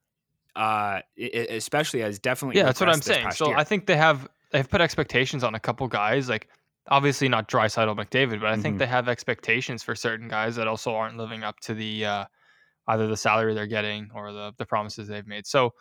uh, 0.56 1.00
especially 1.18 2.02
has 2.02 2.20
definitely. 2.20 2.58
Yeah, 2.58 2.66
that's 2.66 2.80
what 2.80 2.90
I'm 2.90 3.02
saying. 3.02 3.32
So 3.32 3.50
year. 3.50 3.58
I 3.58 3.64
think 3.64 3.86
they 3.86 3.98
have 3.98 4.28
they've 4.52 4.70
put 4.70 4.82
expectations 4.82 5.44
on 5.44 5.56
a 5.56 5.60
couple 5.60 5.88
guys 5.88 6.28
like 6.30 6.48
obviously 6.88 7.30
not 7.30 7.48
Draisaitl 7.48 7.96
McDavid, 7.96 8.40
but 8.42 8.48
I 8.48 8.54
mm-hmm. 8.54 8.62
think 8.62 8.80
they 8.80 8.88
have 8.88 9.08
expectations 9.08 9.84
for 9.84 9.96
certain 9.96 10.28
guys 10.28 10.56
that 10.56 10.68
also 10.68 10.94
aren't 10.94 11.18
living 11.18 11.44
up 11.44 11.60
to 11.62 11.74
the 11.74 12.06
uh, 12.06 12.26
either 12.88 13.08
the 13.08 13.18
salary 13.18 13.54
they're 13.54 13.68
getting 13.68 14.10
or 14.14 14.34
the 14.34 14.54
the 14.58 14.66
promises 14.66 15.08
they've 15.08 15.28
made. 15.28 15.48
So 15.48 15.74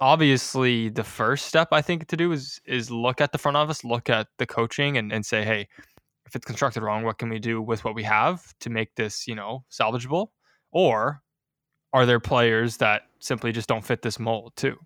obviously 0.00 0.88
the 0.88 1.04
first 1.04 1.46
step 1.46 1.68
I 1.72 1.82
think 1.82 2.06
to 2.08 2.16
do 2.16 2.32
is 2.32 2.60
is 2.66 2.90
look 2.90 3.20
at 3.20 3.32
the 3.32 3.38
front 3.38 3.56
office, 3.56 3.84
look 3.84 4.10
at 4.10 4.28
the 4.38 4.46
coaching 4.46 4.96
and, 4.96 5.12
and 5.12 5.24
say, 5.24 5.44
hey, 5.44 5.68
if 6.26 6.34
it's 6.34 6.44
constructed 6.44 6.82
wrong, 6.82 7.04
what 7.04 7.18
can 7.18 7.28
we 7.28 7.38
do 7.38 7.62
with 7.62 7.84
what 7.84 7.94
we 7.94 8.02
have 8.02 8.52
to 8.60 8.70
make 8.70 8.94
this, 8.96 9.28
you 9.28 9.34
know, 9.34 9.64
salvageable? 9.70 10.28
Or 10.72 11.22
are 11.92 12.04
there 12.04 12.20
players 12.20 12.76
that 12.78 13.02
simply 13.20 13.52
just 13.52 13.68
don't 13.68 13.84
fit 13.84 14.02
this 14.02 14.18
mold 14.18 14.52
too? 14.56 14.76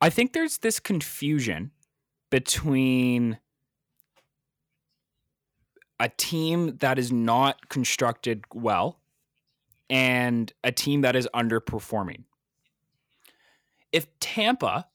I 0.00 0.10
think 0.10 0.32
there's 0.32 0.58
this 0.58 0.78
confusion 0.78 1.70
between 2.30 3.38
a 6.00 6.08
team 6.08 6.76
that 6.78 6.98
is 6.98 7.10
not 7.10 7.68
constructed 7.68 8.44
well 8.54 9.00
and 9.90 10.52
a 10.62 10.70
team 10.70 11.00
that 11.00 11.16
is 11.16 11.28
underperforming. 11.34 12.24
If 13.90 14.06
Tampa, 14.20 14.86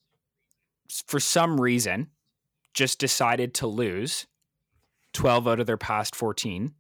for 0.90 1.20
some 1.20 1.60
reason, 1.60 2.10
just 2.74 3.00
decided 3.00 3.54
to 3.56 3.68
lose 3.68 4.28
12 5.14 5.48
out 5.48 5.60
of 5.60 5.68
their 5.68 5.78
past 5.78 6.16
14, 6.16 6.74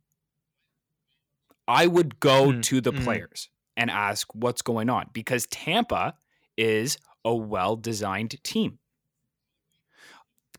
I 1.67 1.87
would 1.87 2.19
go 2.19 2.47
mm, 2.47 2.63
to 2.63 2.81
the 2.81 2.91
mm. 2.91 3.03
players 3.03 3.49
and 3.77 3.89
ask 3.89 4.27
what's 4.33 4.61
going 4.61 4.89
on 4.89 5.09
because 5.13 5.47
Tampa 5.47 6.15
is 6.57 6.97
a 7.23 7.33
well 7.33 7.75
designed 7.75 8.43
team. 8.43 8.79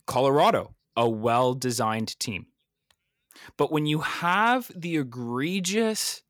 Colorado, 0.06 0.74
a 0.96 1.08
well 1.08 1.54
designed 1.54 2.18
team. 2.18 2.46
But 3.56 3.70
when 3.70 3.86
you 3.86 4.00
have 4.00 4.70
the 4.74 4.96
egregious 4.96 6.22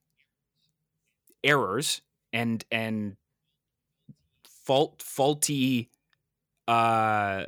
errors 1.43 2.01
and 2.33 2.65
and 2.73 3.17
fault 4.65 5.03
faulty 5.03 5.91
uh 6.69 7.45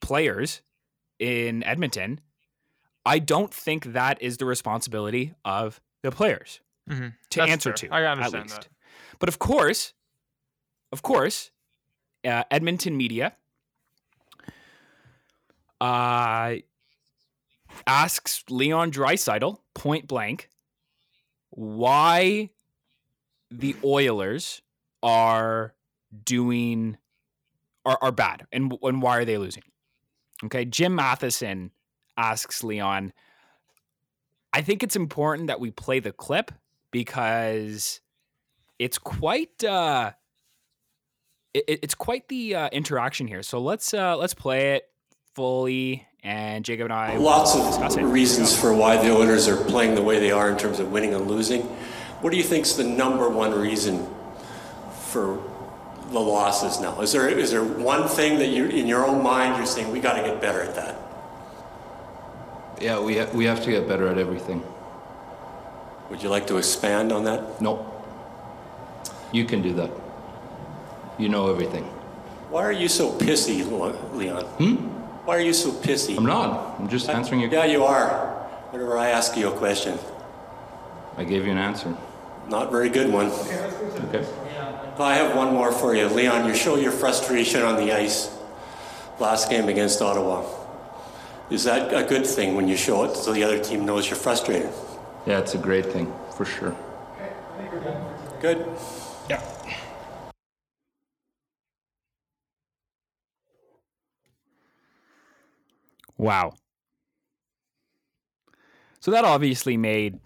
players 0.00 0.62
in 1.18 1.62
Edmonton, 1.64 2.20
I 3.06 3.18
don't 3.18 3.52
think 3.52 3.92
that 3.92 4.20
is 4.22 4.36
the 4.36 4.44
responsibility 4.44 5.34
of 5.44 5.80
the 6.02 6.10
players 6.10 6.60
mm-hmm. 6.88 7.08
to 7.30 7.38
That's 7.38 7.50
answer 7.50 7.70
fair. 7.70 7.88
to. 7.88 7.94
I 7.94 8.04
understand 8.04 8.50
that. 8.50 8.68
But 9.18 9.28
of 9.28 9.38
course, 9.38 9.94
of 10.92 11.02
course, 11.02 11.50
uh, 12.24 12.44
Edmonton 12.50 12.96
media 12.96 13.34
uh, 15.80 16.56
asks 17.86 18.44
Leon 18.48 18.90
Draisaitl 18.90 19.58
point 19.74 20.06
blank 20.06 20.48
why 21.50 22.50
the 23.50 23.76
Oilers 23.84 24.62
are 25.02 25.74
doing 26.24 26.96
are, 27.84 27.98
are 28.00 28.12
bad 28.12 28.46
and, 28.52 28.76
and 28.82 29.02
why 29.02 29.18
are 29.18 29.24
they 29.24 29.38
losing. 29.38 29.62
Okay, 30.44 30.64
Jim 30.64 30.94
Matheson 30.94 31.70
asks 32.16 32.64
Leon, 32.64 33.12
I 34.52 34.62
think 34.62 34.82
it's 34.82 34.96
important 34.96 35.48
that 35.48 35.60
we 35.60 35.70
play 35.70 36.00
the 36.00 36.12
clip 36.12 36.52
because 36.90 38.00
it's 38.78 38.98
quite 38.98 39.64
uh 39.64 40.12
it, 41.52 41.80
it's 41.82 41.94
quite 41.94 42.28
the 42.28 42.54
uh, 42.54 42.68
interaction 42.70 43.26
here. 43.26 43.42
So 43.42 43.58
let's 43.58 43.92
uh 43.94 44.16
let's 44.16 44.34
play 44.34 44.74
it 44.74 44.88
fully 45.34 46.06
and 46.22 46.64
Jacob 46.64 46.84
and 46.84 46.92
I 46.92 47.16
lots 47.16 47.56
of 47.56 48.12
reasons 48.12 48.56
for 48.56 48.72
why 48.72 48.96
the 48.96 49.12
Oilers 49.12 49.48
are 49.48 49.56
playing 49.64 49.94
the 49.94 50.02
way 50.02 50.20
they 50.20 50.30
are 50.30 50.50
in 50.50 50.56
terms 50.56 50.78
of 50.78 50.92
winning 50.92 51.14
and 51.14 51.26
losing. 51.26 51.62
What 52.20 52.30
do 52.30 52.36
you 52.36 52.44
think 52.44 52.64
is 52.64 52.76
the 52.76 52.84
number 52.84 53.28
one 53.28 53.52
reason 53.52 54.08
for 54.92 55.36
the 56.10 56.20
losses 56.20 56.80
now? 56.80 57.00
Is 57.00 57.12
there 57.12 57.28
is 57.28 57.50
there 57.50 57.64
one 57.64 58.08
thing 58.08 58.38
that 58.38 58.48
you 58.48 58.66
in 58.66 58.86
your 58.86 59.06
own 59.06 59.22
mind 59.22 59.56
you're 59.56 59.66
saying 59.66 59.90
we 59.90 60.00
got 60.00 60.14
to 60.14 60.22
get 60.22 60.40
better 60.40 60.62
at 60.62 60.74
that? 60.74 60.96
Yeah, 62.80 63.00
we 63.00 63.18
ha- 63.18 63.30
we 63.32 63.44
have 63.46 63.62
to 63.64 63.70
get 63.70 63.88
better 63.88 64.08
at 64.08 64.18
everything. 64.18 64.62
Would 66.10 66.22
you 66.22 66.28
like 66.28 66.46
to 66.48 66.56
expand 66.58 67.12
on 67.12 67.24
that? 67.24 67.60
No. 67.60 67.90
You 69.32 69.44
can 69.44 69.62
do 69.62 69.72
that. 69.74 69.90
You 71.18 71.28
know 71.28 71.50
everything. 71.50 71.84
Why 72.50 72.62
are 72.64 72.72
you 72.72 72.88
so 72.88 73.10
pissy, 73.18 73.64
Leon? 74.14 74.44
Hmm? 74.44 74.74
Why 75.26 75.36
are 75.36 75.40
you 75.40 75.52
so 75.52 75.72
pissy? 75.72 76.16
I'm 76.16 76.26
not. 76.26 76.78
I'm 76.78 76.88
just 76.88 77.08
answering 77.08 77.40
your 77.40 77.50
Yeah, 77.50 77.64
you 77.64 77.84
are. 77.84 78.30
Whenever 78.70 78.98
I 78.98 79.08
ask 79.08 79.36
you 79.36 79.48
a 79.48 79.56
question. 79.56 79.98
I 81.16 81.24
gave 81.24 81.46
you 81.46 81.52
an 81.52 81.58
answer. 81.58 81.96
Not 82.48 82.70
very 82.70 82.90
good 82.90 83.10
one. 83.10 83.30
Okay. 84.08 84.26
I 84.98 85.14
have 85.16 85.36
one 85.36 85.52
more 85.52 85.72
for 85.72 85.94
you. 85.94 86.06
Leon, 86.06 86.46
you 86.46 86.54
show 86.54 86.76
your 86.76 86.92
frustration 86.92 87.62
on 87.62 87.76
the 87.76 87.92
ice 87.92 88.30
last 89.18 89.50
game 89.50 89.68
against 89.68 90.00
Ottawa. 90.00 90.44
Is 91.50 91.64
that 91.64 91.92
a 91.92 92.04
good 92.04 92.24
thing 92.26 92.54
when 92.54 92.68
you 92.68 92.76
show 92.76 93.04
it 93.04 93.16
so 93.16 93.32
the 93.32 93.42
other 93.42 93.58
team 93.62 93.84
knows 93.84 94.08
you're 94.08 94.16
frustrated? 94.16 94.70
Yeah, 95.26 95.38
it's 95.40 95.54
a 95.54 95.58
great 95.58 95.86
thing, 95.86 96.12
for 96.36 96.44
sure. 96.44 96.76
Good. 98.40 98.66
Yeah. 99.28 99.42
Wow. 106.16 106.52
So 109.00 109.10
that 109.10 109.24
obviously 109.24 109.76
made 109.76 110.20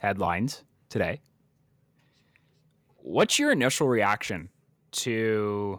headlines 0.00 0.64
today. 0.88 1.20
What's 3.04 3.38
your 3.38 3.52
initial 3.52 3.86
reaction 3.86 4.48
to 4.92 5.78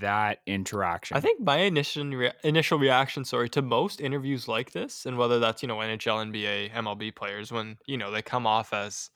that 0.00 0.38
interaction? 0.46 1.16
I 1.16 1.20
think 1.20 1.40
my 1.40 1.58
initial 1.58 2.04
re- 2.06 2.32
initial 2.42 2.76
reaction, 2.76 3.24
sorry, 3.24 3.48
to 3.50 3.62
most 3.62 4.00
interviews 4.00 4.48
like 4.48 4.72
this, 4.72 5.06
and 5.06 5.16
whether 5.16 5.38
that's 5.38 5.62
you 5.62 5.68
know 5.68 5.76
NHL, 5.76 6.32
NBA, 6.32 6.72
MLB 6.72 7.14
players, 7.14 7.52
when 7.52 7.76
you 7.86 7.96
know 7.96 8.10
they 8.10 8.20
come 8.20 8.48
off 8.48 8.72
as 8.72 9.10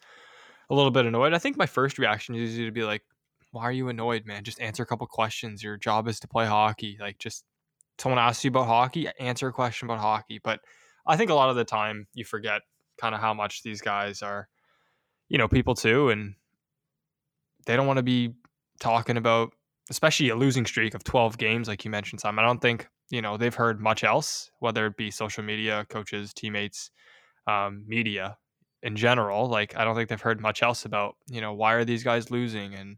a 0.70 0.74
little 0.76 0.92
bit 0.92 1.06
annoyed, 1.06 1.34
I 1.34 1.38
think 1.38 1.56
my 1.56 1.66
first 1.66 1.98
reaction 1.98 2.36
is 2.36 2.50
usually 2.50 2.66
to 2.66 2.72
be 2.72 2.84
like, 2.84 3.02
"Why 3.50 3.64
are 3.64 3.72
you 3.72 3.88
annoyed, 3.88 4.26
man? 4.26 4.44
Just 4.44 4.60
answer 4.60 4.84
a 4.84 4.86
couple 4.86 5.08
questions. 5.08 5.60
Your 5.60 5.76
job 5.76 6.06
is 6.06 6.20
to 6.20 6.28
play 6.28 6.46
hockey. 6.46 6.98
Like, 7.00 7.18
just 7.18 7.44
someone 7.98 8.20
asks 8.20 8.44
you 8.44 8.50
about 8.50 8.68
hockey, 8.68 9.08
answer 9.18 9.48
a 9.48 9.52
question 9.52 9.86
about 9.86 9.98
hockey. 9.98 10.38
But 10.38 10.60
I 11.04 11.16
think 11.16 11.30
a 11.30 11.34
lot 11.34 11.50
of 11.50 11.56
the 11.56 11.64
time 11.64 12.06
you 12.14 12.24
forget 12.24 12.62
kind 12.96 13.12
of 13.12 13.20
how 13.20 13.34
much 13.34 13.64
these 13.64 13.80
guys 13.80 14.22
are, 14.22 14.48
you 15.28 15.36
know, 15.36 15.48
people 15.48 15.74
too, 15.74 16.10
and 16.10 16.36
they 17.66 17.76
don't 17.76 17.86
want 17.86 17.98
to 17.98 18.02
be 18.02 18.34
talking 18.80 19.16
about, 19.16 19.52
especially 19.90 20.28
a 20.30 20.36
losing 20.36 20.66
streak 20.66 20.94
of 20.94 21.04
12 21.04 21.38
games, 21.38 21.68
like 21.68 21.84
you 21.84 21.90
mentioned, 21.90 22.20
Simon. 22.20 22.44
I 22.44 22.48
don't 22.48 22.60
think, 22.60 22.88
you 23.10 23.22
know, 23.22 23.36
they've 23.36 23.54
heard 23.54 23.80
much 23.80 24.04
else, 24.04 24.50
whether 24.60 24.86
it 24.86 24.96
be 24.96 25.10
social 25.10 25.42
media, 25.42 25.86
coaches, 25.88 26.32
teammates, 26.32 26.90
um, 27.46 27.84
media 27.86 28.36
in 28.82 28.96
general. 28.96 29.48
Like, 29.48 29.76
I 29.76 29.84
don't 29.84 29.94
think 29.94 30.08
they've 30.08 30.20
heard 30.20 30.40
much 30.40 30.62
else 30.62 30.84
about, 30.84 31.16
you 31.28 31.40
know, 31.40 31.52
why 31.52 31.74
are 31.74 31.84
these 31.84 32.04
guys 32.04 32.30
losing? 32.30 32.74
And 32.74 32.96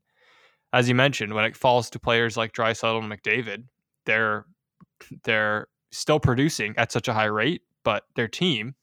as 0.73 0.89
you 0.89 0.95
mentioned, 0.95 1.35
when 1.35 1.45
it 1.45 1.57
falls 1.57 1.91
to 1.91 1.99
players 1.99 2.37
like 2.37 2.53
Draisaitl 2.53 3.03
and 3.03 3.13
McDavid, 3.13 3.65
they're 4.07 4.47
they're 5.25 5.69
still 5.91 6.21
producing 6.21 6.75
at 6.77 6.93
such 6.93 7.09
a 7.09 7.13
high 7.13 7.27
rate, 7.27 7.63
but 7.85 8.05
their 8.15 8.29
team, 8.29 8.75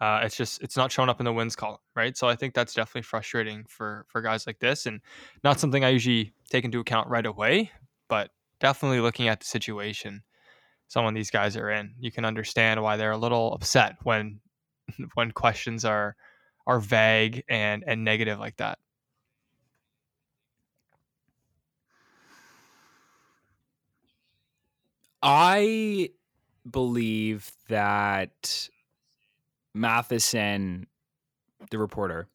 Uh, 0.00 0.20
it's 0.22 0.36
just 0.36 0.62
it's 0.62 0.76
not 0.76 0.92
showing 0.92 1.08
up 1.08 1.20
in 1.20 1.24
the 1.24 1.32
wins 1.32 1.56
column, 1.56 1.78
right? 1.94 2.16
So 2.16 2.28
I 2.28 2.36
think 2.36 2.54
that's 2.54 2.74
definitely 2.74 3.02
frustrating 3.02 3.64
for 3.68 4.04
for 4.08 4.20
guys 4.20 4.46
like 4.46 4.58
this, 4.58 4.86
and 4.86 5.00
not 5.44 5.58
something 5.60 5.84
I 5.84 5.88
usually 5.90 6.32
take 6.50 6.64
into 6.64 6.80
account 6.80 7.08
right 7.08 7.24
away, 7.26 7.70
but 8.08 8.30
definitely 8.60 9.00
looking 9.00 9.28
at 9.28 9.40
the 9.40 9.46
situation 9.46 10.22
some 10.88 11.04
of 11.06 11.14
these 11.14 11.30
guys 11.30 11.56
are 11.56 11.70
in, 11.70 11.94
you 11.98 12.10
can 12.12 12.24
understand 12.24 12.82
why 12.82 12.96
they're 12.96 13.10
a 13.12 13.16
little 13.18 13.52
upset 13.54 13.96
when 14.02 14.40
when 15.14 15.30
questions 15.32 15.84
are 15.84 16.16
are 16.66 16.80
vague 16.80 17.44
and 17.48 17.84
and 17.86 18.04
negative 18.04 18.38
like 18.38 18.56
that. 18.56 18.78
I 25.22 26.10
believe 26.70 27.50
that 27.68 28.68
Matheson, 29.76 30.86
the 31.70 31.78
reporter 31.78 32.28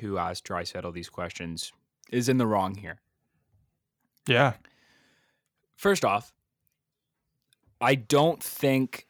who 0.00 0.18
asked 0.18 0.44
Draisaitl 0.46 0.92
these 0.92 1.08
questions, 1.08 1.72
is 2.10 2.28
in 2.28 2.38
the 2.38 2.46
wrong 2.46 2.74
here. 2.74 3.00
Yeah. 4.26 4.54
First 5.76 6.04
off, 6.04 6.32
I 7.80 7.94
don't 7.94 8.42
think 8.42 9.06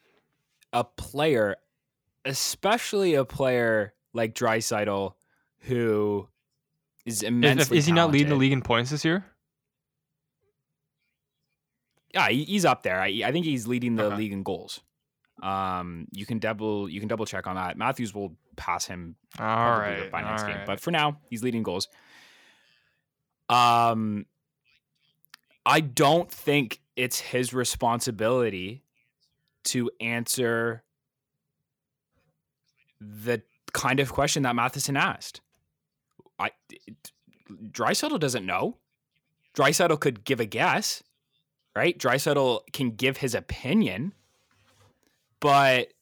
a 0.73 0.83
player, 0.85 1.57
especially 2.25 3.15
a 3.15 3.25
player 3.25 3.95
like 4.13 4.35
Draisaitl, 4.35 5.15
who 5.61 6.29
is 7.07 7.23
immensely 7.23 7.79
is 7.79 7.87
he 7.87 7.93
not 7.93 8.11
leading 8.11 8.31
the 8.31 8.35
league 8.35 8.53
in 8.53 8.63
points 8.63 8.91
this 8.91 9.05
year? 9.05 9.25
Yeah, 12.13 12.29
he's 12.29 12.65
up 12.65 12.83
there. 12.83 13.01
I, 13.01 13.23
I 13.25 13.33
think 13.33 13.45
he's 13.45 13.67
leading 13.67 13.97
the 13.97 14.11
league 14.11 14.33
in 14.33 14.43
goals. 14.43 14.81
Um, 15.43 16.07
you 16.13 16.27
can 16.27 16.39
double 16.39 16.89
you 16.89 17.01
can 17.01 17.09
double 17.09 17.27
check 17.27 17.47
on 17.47 17.57
that. 17.57 17.77
Matthews 17.77 18.15
will 18.15 18.37
pass 18.57 18.87
him 18.87 19.17
All 19.39 19.45
probably 19.45 20.03
right. 20.03 20.11
by 20.11 20.23
next 20.23 20.45
game, 20.45 20.57
right. 20.57 20.67
but 20.67 20.81
for 20.81 20.91
now, 20.91 21.19
he's 21.29 21.43
leading 21.43 21.63
goals. 21.63 21.89
Um, 23.49 24.27
I 25.67 25.81
don't 25.81 26.31
think 26.31 26.81
it's 26.97 27.21
his 27.21 27.53
responsibility 27.53 28.85
to 29.65 29.91
answer 30.01 30.83
the 33.01 33.43
kind 33.73 34.01
of 34.01 34.13
question 34.13 34.45
that 34.45 34.55
Matheson 34.55 34.97
asked. 34.97 35.41
I 36.39 36.51
it, 36.71 37.13
Draisaitl 37.51 38.21
doesn't 38.21 38.47
know. 38.47 38.79
Draisaitl 39.57 40.01
could 40.01 40.25
give 40.25 40.41
a 40.41 40.47
guess, 40.47 41.03
right? 41.77 41.99
Draisaitl 41.99 42.61
can 42.73 42.91
give 42.91 43.19
his 43.19 43.35
opinion, 43.35 44.13
but 45.45 45.93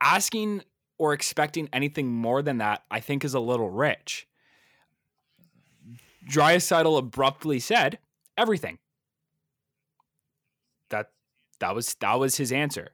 asking 0.00 0.62
or 0.98 1.12
expecting 1.12 1.68
anything 1.72 2.06
more 2.06 2.42
than 2.42 2.58
that, 2.58 2.84
I 2.92 3.00
think, 3.00 3.24
is 3.24 3.34
a 3.34 3.40
little 3.40 3.68
rich. 3.68 4.28
Draisaitl 6.30 6.96
abruptly 6.96 7.58
said 7.58 7.98
everything. 8.38 8.78
That 10.90 11.10
that 11.58 11.74
was 11.74 11.96
that 11.96 12.20
was 12.20 12.36
his 12.36 12.52
answer. 12.52 12.90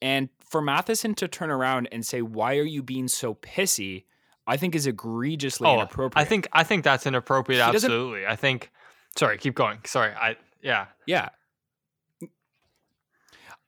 And 0.00 0.30
for 0.40 0.62
Matheson 0.62 1.14
to 1.16 1.28
turn 1.28 1.50
around 1.50 1.90
and 1.92 2.06
say, 2.06 2.22
"Why 2.22 2.56
are 2.56 2.62
you 2.62 2.82
being 2.82 3.06
so 3.06 3.34
pissy?" 3.34 4.04
I 4.46 4.56
think 4.56 4.74
is 4.74 4.86
egregiously 4.86 5.68
oh, 5.68 5.74
inappropriate. 5.74 6.26
I 6.26 6.26
think 6.26 6.48
I 6.54 6.64
think 6.64 6.84
that's 6.84 7.06
inappropriate. 7.06 7.60
Absolutely. 7.60 8.26
I 8.26 8.34
think. 8.34 8.70
Sorry, 9.18 9.36
keep 9.36 9.54
going. 9.54 9.80
Sorry. 9.84 10.14
I 10.14 10.36
yeah. 10.62 10.86
Yeah. 11.04 11.28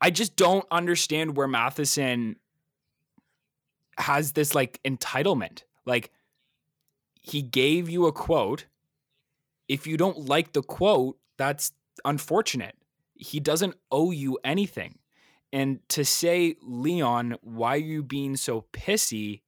I 0.00 0.10
just 0.10 0.36
don't 0.36 0.66
understand 0.70 1.36
where 1.36 1.48
Matheson 1.48 2.36
has 3.98 4.32
this 4.32 4.54
like 4.54 4.80
entitlement. 4.84 5.62
Like 5.84 6.10
he 7.20 7.42
gave 7.42 7.88
you 7.88 8.06
a 8.06 8.12
quote. 8.12 8.66
If 9.68 9.86
you 9.86 9.96
don't 9.96 10.26
like 10.26 10.52
the 10.52 10.62
quote, 10.62 11.18
that's 11.36 11.72
unfortunate. 12.04 12.76
He 13.14 13.40
doesn't 13.40 13.74
owe 13.92 14.10
you 14.10 14.38
anything. 14.42 14.98
And 15.52 15.80
to 15.90 16.04
say, 16.04 16.56
Leon, 16.62 17.36
why 17.42 17.74
are 17.74 17.78
you 17.78 18.02
being 18.02 18.36
so 18.36 18.64
pissy? 18.72 19.42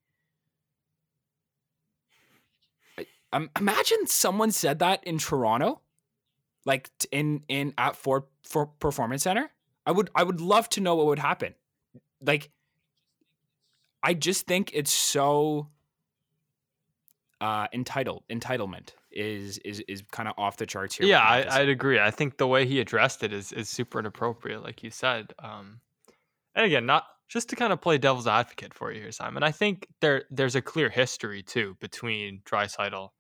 I- 3.33 3.49
imagine 3.59 4.07
someone 4.07 4.51
said 4.51 4.81
that 4.81 5.03
in 5.05 5.19
Toronto, 5.19 5.81
like 6.67 6.91
in 7.11 7.43
in 7.49 7.73
at 7.79 7.97
Ford 7.97 8.25
for 8.45 8.67
Performance 8.67 9.23
Center. 9.23 9.51
I 9.87 9.93
would 9.93 10.11
I 10.15 10.23
would 10.23 10.41
love 10.41 10.69
to 10.71 10.81
know 10.81 10.95
what 10.95 11.07
would 11.07 11.19
happen. 11.19 11.55
Like, 12.21 12.51
I 14.03 14.15
just 14.15 14.47
think 14.47 14.71
it's 14.75 14.93
so 14.93 15.69
uh, 17.41 17.67
entitled. 17.73 18.23
Entitlement 18.31 18.91
is 19.11 19.59
is 19.59 19.81
is 19.89 20.03
kind 20.13 20.29
of 20.29 20.35
off 20.39 20.57
the 20.57 20.67
charts 20.67 20.97
here. 20.97 21.07
Yeah, 21.07 21.21
I, 21.21 21.61
I'd 21.61 21.69
agree. 21.69 21.99
I 21.99 22.11
think 22.11 22.39
the 22.39 22.47
way 22.47 22.67
he 22.67 22.81
addressed 22.81 23.23
it 23.23 23.33
is 23.33 23.53
is 23.53 23.69
super 23.69 23.99
inappropriate, 23.99 24.63
like 24.63 24.83
you 24.83 24.91
said. 24.91 25.33
Um, 25.39 25.81
and 26.55 26.65
again, 26.67 26.87
not 26.87 27.05
just 27.29 27.49
to 27.49 27.57
kind 27.57 27.73
of 27.73 27.81
play 27.81 27.99
devil's 27.99 28.27
advocate 28.27 28.75
for 28.75 28.93
you 28.93 29.01
here, 29.01 29.13
Simon. 29.13 29.43
I 29.43 29.51
think 29.51 29.89
there 30.01 30.25
there's 30.31 30.55
a 30.55 30.63
clear 30.63 30.89
history 30.89 31.43
too 31.43 31.77
between 31.81 32.41
Draisaitl 32.45 33.11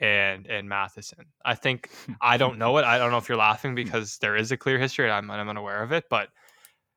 and 0.00 0.46
and 0.46 0.68
Matheson. 0.68 1.26
I 1.44 1.54
think 1.54 1.90
I 2.20 2.36
don't 2.36 2.58
know 2.58 2.76
it. 2.78 2.84
I 2.84 2.98
don't 2.98 3.10
know 3.10 3.18
if 3.18 3.28
you're 3.28 3.38
laughing 3.38 3.74
because 3.74 4.18
there 4.18 4.36
is 4.36 4.52
a 4.52 4.56
clear 4.56 4.78
history. 4.78 5.06
and 5.06 5.14
I'm 5.14 5.30
I'm 5.30 5.48
unaware 5.48 5.82
of 5.82 5.92
it, 5.92 6.04
but 6.10 6.28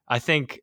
I 0.07 0.19
think 0.19 0.61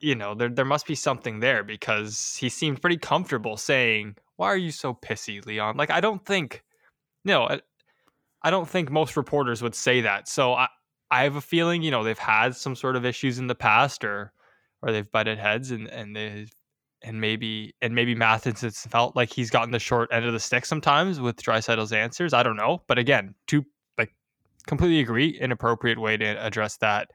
you 0.00 0.14
know 0.14 0.34
there 0.34 0.48
there 0.48 0.64
must 0.64 0.86
be 0.86 0.94
something 0.94 1.40
there 1.40 1.64
because 1.64 2.36
he 2.38 2.48
seemed 2.48 2.80
pretty 2.80 2.98
comfortable 2.98 3.56
saying, 3.56 4.16
"Why 4.36 4.48
are 4.48 4.56
you 4.56 4.70
so 4.70 4.94
pissy, 4.94 5.44
Leon?" 5.44 5.76
Like 5.76 5.90
I 5.90 6.00
don't 6.00 6.24
think 6.24 6.62
no, 7.24 7.44
I, 7.44 7.60
I 8.42 8.50
don't 8.50 8.68
think 8.68 8.90
most 8.90 9.16
reporters 9.16 9.62
would 9.62 9.74
say 9.74 10.02
that. 10.02 10.28
So 10.28 10.54
I 10.54 10.68
I 11.10 11.24
have 11.24 11.36
a 11.36 11.40
feeling 11.40 11.82
you 11.82 11.90
know 11.90 12.04
they've 12.04 12.18
had 12.18 12.54
some 12.54 12.76
sort 12.76 12.96
of 12.96 13.04
issues 13.04 13.38
in 13.38 13.46
the 13.46 13.54
past 13.54 14.04
or 14.04 14.32
or 14.82 14.92
they've 14.92 15.10
butted 15.10 15.38
heads 15.38 15.70
and 15.70 15.88
and 15.88 16.14
they 16.14 16.46
and 17.08 17.20
maybe 17.22 17.74
and 17.80 17.94
maybe 17.94 18.14
Matheson's 18.14 18.82
felt 18.82 19.16
like 19.16 19.32
he's 19.32 19.48
gotten 19.48 19.70
the 19.70 19.78
short 19.78 20.10
end 20.12 20.26
of 20.26 20.34
the 20.34 20.40
stick 20.40 20.66
sometimes 20.66 21.20
with 21.20 21.42
Draisaitl's 21.42 21.92
answers. 21.92 22.34
I 22.34 22.42
don't 22.42 22.56
know, 22.56 22.82
but 22.86 22.98
again, 22.98 23.34
to 23.48 23.64
like 23.96 24.14
completely 24.66 25.00
agree, 25.00 25.30
inappropriate 25.30 25.98
way 25.98 26.18
to 26.18 26.44
address 26.44 26.76
that. 26.76 27.10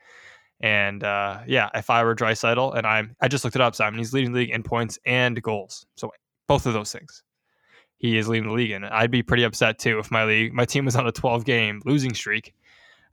And 0.60 1.04
uh, 1.04 1.42
yeah, 1.46 1.70
if 1.76 1.92
I 1.92 2.04
were 2.04 2.16
Draisaitl 2.16 2.76
and 2.76 2.88
I'm, 2.88 3.16
I 3.22 3.28
just 3.28 3.44
looked 3.44 3.56
it 3.56 3.62
up, 3.62 3.76
Simon. 3.76 4.00
He's 4.00 4.14
leading 4.14 4.32
the 4.32 4.40
league 4.40 4.50
in 4.50 4.64
points 4.64 4.98
and 5.06 5.42
goals, 5.42 5.86
so 5.96 6.12
both 6.48 6.66
of 6.66 6.74
those 6.74 6.92
things. 6.92 7.24
He 7.98 8.18
is 8.18 8.28
leading 8.28 8.50
the 8.50 8.56
league, 8.56 8.72
and 8.72 8.86
I'd 8.86 9.12
be 9.12 9.24
pretty 9.24 9.44
upset 9.44 9.78
too 9.78 10.00
if 10.00 10.12
my 10.12 10.26
league, 10.26 10.54
my 10.54 10.66
team 10.66 10.86
was 10.86 10.96
on 10.96 11.08
a 11.08 11.12
12 11.12 11.46
game 11.46 11.82
losing 11.86 12.14
streak, 12.14 12.54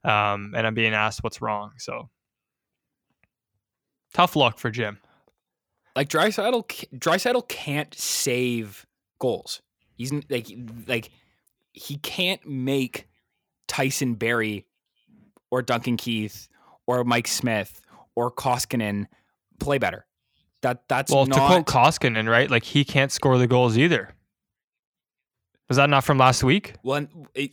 um, 0.03 0.53
and 0.55 0.65
I'm 0.65 0.73
being 0.73 0.93
asked 0.93 1.23
what's 1.23 1.41
wrong. 1.41 1.71
So 1.77 2.09
tough 4.13 4.35
luck 4.35 4.57
for 4.57 4.71
Jim. 4.71 4.97
Like 5.95 6.09
Draisaitl 6.09 6.65
Draisaitl 6.97 7.47
can't 7.47 7.93
save 7.93 8.85
goals. 9.19 9.61
He's 9.95 10.11
like 10.29 10.47
like 10.87 11.09
he 11.73 11.97
can't 11.97 12.45
make 12.47 13.07
Tyson 13.67 14.15
Barrie 14.15 14.65
or 15.49 15.61
Duncan 15.61 15.97
Keith 15.97 16.47
or 16.87 17.03
Mike 17.03 17.27
Smith 17.27 17.81
or 18.15 18.31
Koskinen 18.31 19.07
play 19.59 19.77
better. 19.77 20.05
That 20.61 20.87
that's 20.87 21.11
Well, 21.11 21.25
not 21.25 21.35
to 21.35 21.63
quote 21.63 21.65
Koskinen, 21.65 22.29
right? 22.29 22.49
Like 22.49 22.63
he 22.63 22.83
can't 22.83 23.11
score 23.11 23.37
the 23.37 23.47
goals 23.47 23.77
either. 23.77 24.09
Was 25.67 25.77
that 25.77 25.89
not 25.89 26.03
from 26.03 26.17
last 26.17 26.43
week? 26.43 26.73
well, 26.83 27.07
it, 27.33 27.51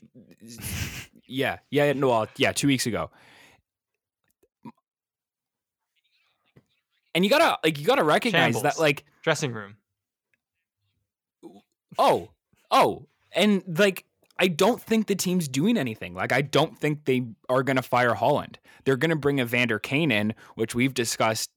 yeah, 1.26 1.58
yeah, 1.70 1.92
no, 1.92 2.08
well, 2.08 2.28
yeah, 2.36 2.52
two 2.52 2.66
weeks 2.66 2.86
ago. 2.86 3.10
And 7.14 7.24
you 7.24 7.30
gotta 7.30 7.58
like 7.64 7.78
you 7.78 7.86
gotta 7.86 8.04
recognize 8.04 8.60
that 8.62 8.78
like 8.78 9.04
Dressing 9.22 9.52
room. 9.52 9.76
oh, 11.98 12.30
oh, 12.70 13.06
and 13.32 13.62
like 13.66 14.04
I 14.38 14.48
don't 14.48 14.80
think 14.80 15.06
the 15.06 15.16
team's 15.16 15.48
doing 15.48 15.76
anything. 15.76 16.14
Like 16.14 16.32
I 16.32 16.42
don't 16.42 16.78
think 16.78 17.04
they 17.04 17.26
are 17.48 17.62
going 17.62 17.76
to 17.76 17.82
fire 17.82 18.14
Holland. 18.14 18.58
They're 18.84 18.96
going 18.96 19.10
to 19.10 19.16
bring 19.16 19.40
Evander 19.40 19.78
Kane 19.78 20.12
in, 20.12 20.34
which 20.54 20.74
we've 20.74 20.94
discussed 20.94 21.50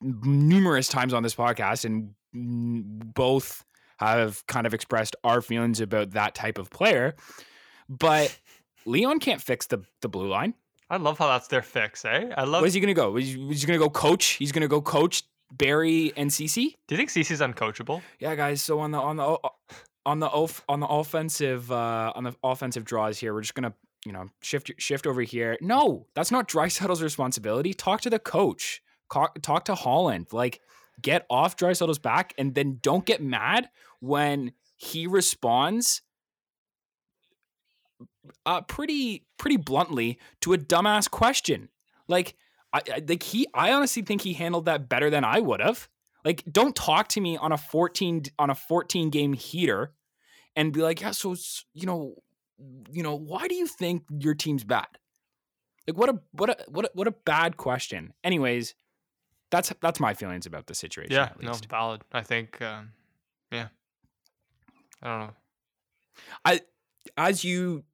numerous 0.00 0.88
times 0.88 1.12
on 1.12 1.22
this 1.22 1.34
podcast, 1.34 1.84
and 1.84 2.14
both 3.14 3.64
have 3.98 4.46
kind 4.46 4.66
of 4.66 4.74
expressed 4.74 5.16
our 5.24 5.42
feelings 5.42 5.80
about 5.80 6.12
that 6.12 6.34
type 6.34 6.58
of 6.58 6.70
player. 6.70 7.14
But 7.88 8.36
Leon 8.86 9.20
can't 9.20 9.42
fix 9.42 9.66
the 9.66 9.84
the 10.00 10.08
blue 10.08 10.28
line. 10.28 10.54
I 10.90 10.96
love 10.96 11.18
how 11.18 11.28
that's 11.28 11.48
their 11.48 11.62
fix, 11.62 12.04
eh? 12.04 12.30
I 12.36 12.44
love. 12.44 12.62
Where's 12.62 12.74
he 12.74 12.80
to 12.80 12.94
go? 12.94 13.16
Is 13.16 13.28
he, 13.28 13.36
going 13.36 13.58
to 13.58 13.78
go 13.78 13.90
coach? 13.90 14.24
He's 14.24 14.52
to 14.52 14.68
go 14.68 14.80
coach 14.80 15.22
Barrie 15.52 16.12
and 16.16 16.30
Cece. 16.30 16.54
Do 16.86 16.94
you 16.94 16.96
think 16.96 17.10
Cece's 17.10 17.40
uncoachable? 17.40 18.02
Yeah, 18.18 18.34
guys. 18.34 18.62
So 18.62 18.80
on 18.80 18.90
the 18.92 18.98
on 18.98 19.16
the 19.16 19.38
on 20.06 20.20
the 20.20 20.26
off, 20.26 20.64
on 20.68 20.80
the 20.80 20.86
offensive 20.86 21.70
uh, 21.70 22.12
on 22.14 22.24
the 22.24 22.34
offensive 22.42 22.84
draws 22.84 23.18
here, 23.18 23.34
we're 23.34 23.42
just 23.42 23.54
gonna 23.54 23.74
you 24.06 24.12
know 24.12 24.26
shift 24.40 24.72
shift 24.78 25.06
over 25.06 25.22
here. 25.22 25.58
No, 25.60 26.06
that's 26.14 26.30
not 26.30 26.48
Draisaitl's 26.48 27.02
responsibility. 27.02 27.74
Talk 27.74 28.00
to 28.02 28.10
the 28.10 28.18
coach. 28.18 28.82
Talk 29.10 29.64
to 29.64 29.74
Holland. 29.74 30.26
Like, 30.32 30.60
get 31.00 31.26
off 31.30 31.56
Draisaitl's 31.56 31.98
back, 31.98 32.34
and 32.38 32.54
then 32.54 32.78
don't 32.82 33.04
get 33.06 33.22
mad 33.22 33.68
when 34.00 34.52
he 34.76 35.06
responds 35.06 36.02
uh, 38.46 38.60
pretty 38.62 39.26
pretty 39.38 39.56
bluntly 39.56 40.18
to 40.40 40.52
a 40.52 40.58
dumbass 40.58 41.10
question. 41.10 41.68
Like, 42.08 42.36
I, 42.72 42.80
I 42.92 43.02
like 43.06 43.22
he. 43.22 43.46
I 43.54 43.72
honestly 43.72 44.02
think 44.02 44.22
he 44.22 44.32
handled 44.32 44.66
that 44.66 44.88
better 44.88 45.10
than 45.10 45.24
I 45.24 45.40
would 45.40 45.60
have. 45.60 45.88
Like, 46.24 46.42
don't 46.50 46.74
talk 46.74 47.08
to 47.08 47.20
me 47.20 47.36
on 47.36 47.52
a 47.52 47.58
fourteen 47.58 48.22
on 48.38 48.50
a 48.50 48.54
fourteen 48.54 49.10
game 49.10 49.32
heater, 49.32 49.92
and 50.56 50.72
be 50.72 50.82
like, 50.82 51.00
yeah. 51.00 51.12
So 51.12 51.36
you 51.74 51.86
know, 51.86 52.14
you 52.90 53.02
know, 53.02 53.14
why 53.14 53.48
do 53.48 53.54
you 53.54 53.66
think 53.66 54.04
your 54.10 54.34
team's 54.34 54.64
bad? 54.64 54.86
Like, 55.86 55.96
what 55.96 56.08
a 56.08 56.20
what 56.32 56.50
a 56.50 56.56
what 56.68 56.84
a, 56.84 56.90
what 56.94 57.06
a 57.06 57.12
bad 57.24 57.56
question. 57.56 58.12
Anyways, 58.22 58.74
that's 59.50 59.72
that's 59.80 60.00
my 60.00 60.14
feelings 60.14 60.46
about 60.46 60.66
the 60.66 60.74
situation. 60.74 61.12
Yeah, 61.12 61.24
at 61.24 61.42
no, 61.42 61.54
valid. 61.70 62.02
I 62.12 62.22
think, 62.22 62.60
um, 62.60 62.92
yeah. 63.50 63.68
I 65.00 65.06
don't 65.06 65.20
know. 65.20 65.32
I 66.44 66.60
as 67.16 67.44
you 67.44 67.84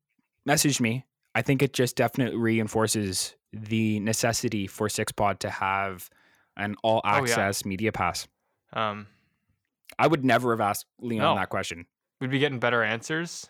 messaged 0.48 0.80
me, 0.80 1.06
I 1.34 1.42
think 1.42 1.62
it 1.62 1.72
just 1.72 1.96
definitely 1.96 2.36
reinforces 2.38 3.34
the 3.52 4.00
necessity 4.00 4.66
for 4.66 4.88
SixPod 4.88 5.38
to 5.40 5.50
have 5.50 6.08
an 6.56 6.76
all 6.82 7.00
Oh, 7.04 7.08
yeah. 7.08 7.18
access 7.22 7.64
media 7.64 7.92
pass. 7.92 8.26
Um, 8.72 9.06
I 9.98 10.06
would 10.06 10.24
never 10.24 10.50
have 10.52 10.60
asked 10.60 10.86
Leon 11.00 11.22
No. 11.22 11.34
that 11.40 11.48
question. 11.50 11.86
we'd 12.20 12.30
be 12.30 12.38
getting 12.38 12.58
better 12.58 12.82
answers, 12.82 13.48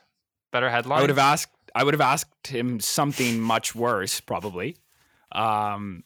better 0.52 0.68
headlines. 0.70 0.98
I 0.98 1.02
would 1.02 1.10
have 1.10 1.18
asked 1.18 1.50
I 1.76 1.82
would 1.84 1.94
have 1.94 2.00
asked 2.00 2.46
him 2.46 2.78
something 2.80 3.40
much 3.40 3.74
worse, 3.74 4.20
probably. 4.20 4.76
Um 5.32 6.04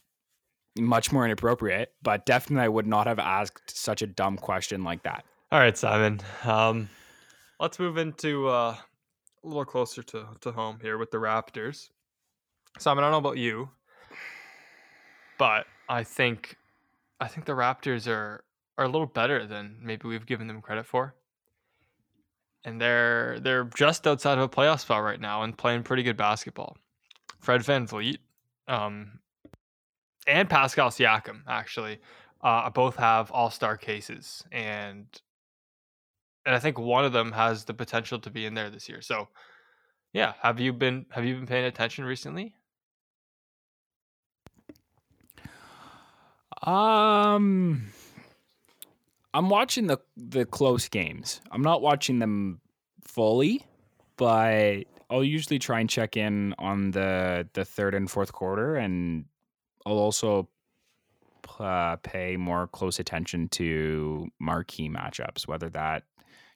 much 0.79 1.11
more 1.13 1.25
inappropriate, 1.25 1.93
but 2.03 2.25
definitely 2.25 2.65
I 2.65 2.69
would 2.69 2.87
not 2.87 3.07
have 3.09 3.19
asked 3.19 3.77
such 3.77 4.01
a 4.01 4.07
dumb 4.07 4.37
question 4.37 4.85
like 4.85 5.03
that. 5.03 5.25
All 5.51 5.59
right, 5.59 5.77
Simon. 5.77 6.21
Um, 6.45 6.89
let's 7.59 7.79
move 7.81 7.99
into 7.99 8.47
uh, 8.49 8.77
a 9.45 9.47
little 9.47 9.65
closer 9.65 10.03
to, 10.03 10.27
to 10.41 10.53
home 10.53 10.79
here 10.81 10.99
with 10.99 11.11
the 11.11 11.19
Raptors. 11.19 11.91
Simon, 12.79 13.05
I 13.05 13.11
don't 13.11 13.23
know 13.23 13.29
about 13.29 13.39
you, 13.39 13.71
but 15.39 15.67
I 15.89 16.05
think 16.05 16.57
I 17.21 17.29
think 17.29 17.47
the 17.47 17.53
Raptors 17.53 18.07
are 18.07 18.45
are 18.77 18.85
a 18.85 18.89
little 18.89 19.07
better 19.07 19.47
than 19.47 19.77
maybe 19.83 20.07
we've 20.07 20.27
given 20.27 20.47
them 20.47 20.61
credit 20.61 20.87
for. 20.87 21.15
And 22.65 22.81
they're 22.81 23.39
they're 23.41 23.65
just 23.65 24.07
outside 24.07 24.39
of 24.39 24.45
a 24.45 24.49
playoff 24.49 24.81
spot 24.81 25.03
right 25.03 25.21
now 25.21 25.43
and 25.43 25.57
playing 25.57 25.83
pretty 25.83 26.03
good 26.03 26.17
basketball. 26.17 26.77
Fred 27.41 27.63
VanVleet, 27.63 28.19
um, 28.67 29.21
and 30.27 30.51
Pascal 30.51 30.91
Siakam 30.91 31.43
actually 31.47 31.99
uh, 32.43 32.69
both 32.71 32.97
have 32.97 33.31
All 33.31 33.51
Star 33.51 33.77
cases, 33.77 34.45
and 34.53 35.07
and 36.49 36.57
I 36.57 36.61
think 36.61 36.79
one 36.79 37.05
of 37.05 37.13
them 37.13 37.33
has 37.33 37.67
the 37.67 37.75
potential 37.75 38.19
to 38.21 38.31
be 38.31 38.47
in 38.47 38.55
there 38.55 38.71
this 38.71 38.89
year. 38.89 39.03
So, 39.03 39.29
yeah, 40.15 40.33
have 40.41 40.59
you 40.59 40.73
been 40.73 41.05
have 41.11 41.27
you 41.27 41.35
been 41.35 41.47
paying 41.47 41.67
attention 41.67 42.07
recently? 42.07 42.55
Um 46.63 47.93
I'm 49.35 49.51
watching 49.51 49.89
the 49.89 49.99
the 50.17 50.47
close 50.47 50.89
games. 50.89 51.43
I'm 51.53 51.61
not 51.61 51.83
watching 51.83 52.19
them 52.19 52.63
fully, 53.05 53.67
but 54.17 54.85
I'll 55.11 55.23
usually 55.23 55.59
try 55.59 55.81
and 55.81 55.91
check 55.91 56.17
in 56.17 56.55
on 56.59 56.93
the 56.93 57.47
the 57.53 57.67
third 57.67 57.95
and 57.95 58.11
fourth 58.11 58.33
quarter 58.33 58.77
and 58.77 59.27
I'll 59.85 59.99
also 59.99 60.49
uh, 61.61 61.97
pay 61.97 62.39
more 62.39 62.69
close 62.69 62.99
attention 62.99 63.49
to 63.49 64.29
marquee 64.39 64.89
matchups, 64.89 65.47
whether 65.47 65.69
that 65.71 66.05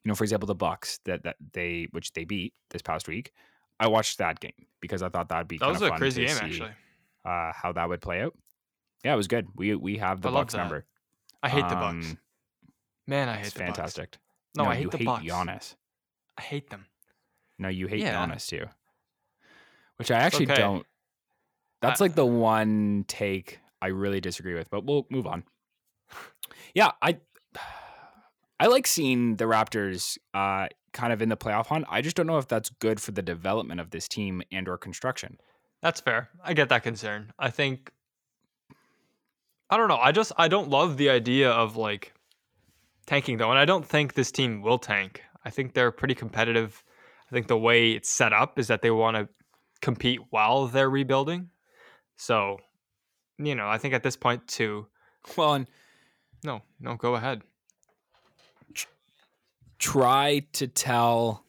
you 0.04 0.08
know, 0.08 0.14
for 0.14 0.24
example, 0.24 0.46
the 0.46 0.54
Bucks 0.54 0.98
that 1.04 1.22
that 1.24 1.36
they 1.52 1.88
which 1.92 2.12
they 2.12 2.24
beat 2.24 2.54
this 2.70 2.82
past 2.82 3.08
week. 3.08 3.32
I 3.80 3.86
watched 3.88 4.18
that 4.18 4.38
game 4.40 4.66
because 4.80 5.02
I 5.02 5.08
thought 5.08 5.28
that'd 5.28 5.48
be 5.48 5.58
That 5.58 5.64
kind 5.66 5.72
was 5.74 5.82
of 5.82 5.92
a 5.92 5.96
crazy 5.98 6.22
to 6.22 6.26
game, 6.28 6.36
see, 6.36 6.44
actually. 6.44 6.70
Uh, 7.24 7.52
how 7.52 7.72
that 7.72 7.88
would 7.88 8.00
play 8.00 8.22
out. 8.22 8.34
Yeah, 9.04 9.14
it 9.14 9.16
was 9.16 9.28
good. 9.28 9.46
We 9.56 9.74
we 9.74 9.96
have 9.98 10.20
the 10.20 10.28
I 10.28 10.32
Bucks 10.32 10.54
number. 10.54 10.84
I 11.42 11.48
hate 11.48 11.68
the 11.68 11.74
Bucks. 11.74 12.06
Um, 12.10 12.18
Man, 13.08 13.28
I 13.28 13.36
hate 13.36 13.46
It's 13.46 13.54
the 13.54 13.60
Bucks. 13.64 13.76
fantastic. 13.76 14.16
No, 14.56 14.64
I 14.64 14.76
hate 14.76 14.90
the 14.92 14.98
hate 14.98 15.06
Bucks. 15.06 15.24
Giannis. 15.24 15.74
I 16.38 16.42
hate 16.42 16.70
them. 16.70 16.86
No, 17.58 17.68
you 17.68 17.86
hate 17.88 18.00
Yeah. 18.00 18.14
Giannis 18.26 18.46
too. 18.46 18.66
Which 19.96 20.10
I 20.10 20.18
actually 20.18 20.46
okay. 20.46 20.56
don't. 20.60 20.86
That's 21.80 22.00
I- 22.00 22.04
like 22.04 22.14
the 22.14 22.26
one 22.26 23.04
take 23.08 23.58
I 23.80 23.88
really 23.88 24.20
disagree 24.20 24.54
with, 24.54 24.70
but 24.70 24.84
we'll 24.84 25.06
move 25.10 25.26
on. 25.26 25.42
Yeah, 26.74 26.92
I 27.02 27.18
I 28.62 28.66
like 28.66 28.87
seeing 28.87 29.35
the 29.37 29.46
Raptors 29.46 30.18
uh 30.35 30.68
kind 30.92 31.12
of 31.12 31.20
in 31.20 31.29
the 31.29 31.37
playoff 31.37 31.66
hunt. 31.66 31.85
I 31.90 32.01
just 32.01 32.14
don't 32.14 32.29
know 32.29 32.38
if 32.38 32.46
that's 32.46 32.70
good 32.70 33.01
for 33.01 33.11
the 33.11 33.22
development 33.22 33.81
of 33.81 33.90
this 33.90 34.07
team 34.07 34.40
and 34.53 34.68
or 34.68 34.79
construction. 34.79 35.38
That's 35.81 36.01
fair. 36.01 36.29
I 36.44 36.55
get 36.55 36.68
that 36.68 36.85
concern. 36.85 37.33
I 37.40 37.51
think 37.51 37.90
I 39.68 39.77
don't 39.77 39.88
know. 39.88 39.96
I 39.96 40.12
just 40.12 40.31
I 40.37 40.46
don't 40.46 40.70
love 40.70 40.96
the 40.96 41.11
idea 41.11 41.51
of 41.51 41.77
like 41.77 42.12
tanking 43.05 43.38
though, 43.38 43.51
and 43.51 43.59
I 43.59 43.64
don't 43.64 43.85
think 43.85 44.14
this 44.14 44.31
team 44.31 44.62
will 44.62 44.79
tank. 44.79 45.22
I 45.44 45.51
think 45.51 45.75
they're 45.75 45.90
pretty 45.90 46.14
competitive. 46.14 46.85
I 47.29 47.35
think 47.35 47.48
the 47.48 47.59
way 47.59 47.90
it's 47.90 48.11
set 48.11 48.33
up 48.33 48.61
is 48.61 48.68
that 48.68 48.81
they 48.81 48.92
want 48.92 49.16
to 49.16 49.29
compete 49.81 50.20
while 50.31 50.68
they're 50.68 50.88
rebuilding. 50.88 51.51
So, 52.16 52.59
you 53.38 53.57
know, 53.57 53.66
I 53.66 53.79
think 53.79 53.92
at 53.92 54.05
this 54.05 54.16
point 54.16 54.46
too. 54.46 54.87
Well, 55.37 55.55
and 55.55 55.66
No, 56.44 56.62
no, 56.79 56.94
go 56.94 57.16
ahead. 57.16 57.42
Try 59.83 60.47
to 60.55 60.68
tell 60.68 61.45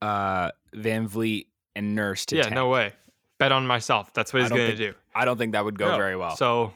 uh 0.00 0.50
VanVleet 0.74 1.46
and 1.76 1.94
Nurse 1.94 2.24
to 2.26 2.36
yeah, 2.36 2.42
tank. 2.44 2.54
no 2.54 2.68
way. 2.68 2.92
Bet 3.38 3.52
on 3.52 3.66
myself. 3.66 4.12
That's 4.14 4.32
what 4.32 4.42
he's 4.42 4.50
going 4.50 4.70
to 4.70 4.76
do. 4.76 4.94
I 5.14 5.24
don't 5.24 5.36
think 5.36 5.52
that 5.52 5.64
would 5.64 5.78
go 5.78 5.90
No. 5.92 5.96
very 5.96 6.16
well. 6.16 6.36
So 6.36 6.72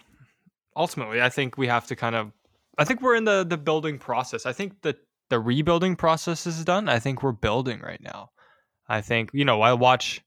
ultimately, 0.76 1.20
I 1.22 1.28
think 1.28 1.56
we 1.56 1.66
have 1.66 1.86
to 1.86 1.96
kind 1.96 2.14
of. 2.14 2.32
I 2.76 2.84
think 2.84 3.00
we're 3.02 3.16
in 3.16 3.24
the 3.24 3.44
the 3.44 3.56
building 3.56 3.98
process. 3.98 4.46
I 4.46 4.52
think 4.52 4.82
the 4.82 4.96
the 5.30 5.40
rebuilding 5.40 5.96
process 5.96 6.46
is 6.46 6.64
done. 6.64 6.88
I 6.88 6.98
think 6.98 7.22
we're 7.22 7.32
building 7.32 7.80
right 7.80 8.00
now. 8.02 8.30
I 8.88 9.00
think 9.00 9.30
you 9.32 9.44
know 9.44 9.62
I 9.62 9.72
watch. 9.72 10.22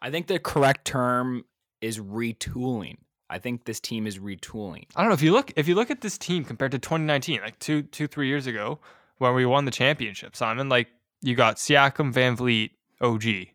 I 0.00 0.10
think 0.10 0.28
the 0.28 0.38
correct 0.38 0.84
term 0.84 1.44
is 1.80 1.98
retooling. 1.98 2.98
I 3.28 3.38
think 3.40 3.64
this 3.64 3.80
team 3.80 4.06
is 4.06 4.20
retooling. 4.20 4.84
I 4.94 5.00
don't 5.00 5.08
know 5.08 5.14
if 5.14 5.22
you 5.22 5.32
look 5.32 5.52
if 5.56 5.66
you 5.66 5.74
look 5.74 5.90
at 5.90 6.00
this 6.02 6.18
team 6.18 6.44
compared 6.44 6.70
to 6.72 6.78
2019, 6.78 7.40
like 7.40 7.58
two 7.58 7.82
two 7.82 8.06
three 8.06 8.28
years 8.28 8.46
ago 8.46 8.78
when 9.18 9.34
we 9.34 9.46
won 9.46 9.64
the 9.64 9.70
championship. 9.70 10.36
Simon, 10.36 10.68
like 10.68 10.88
you 11.22 11.34
got 11.34 11.56
Siakam, 11.56 12.12
VanVleet, 12.12 12.70
OG, 13.00 13.48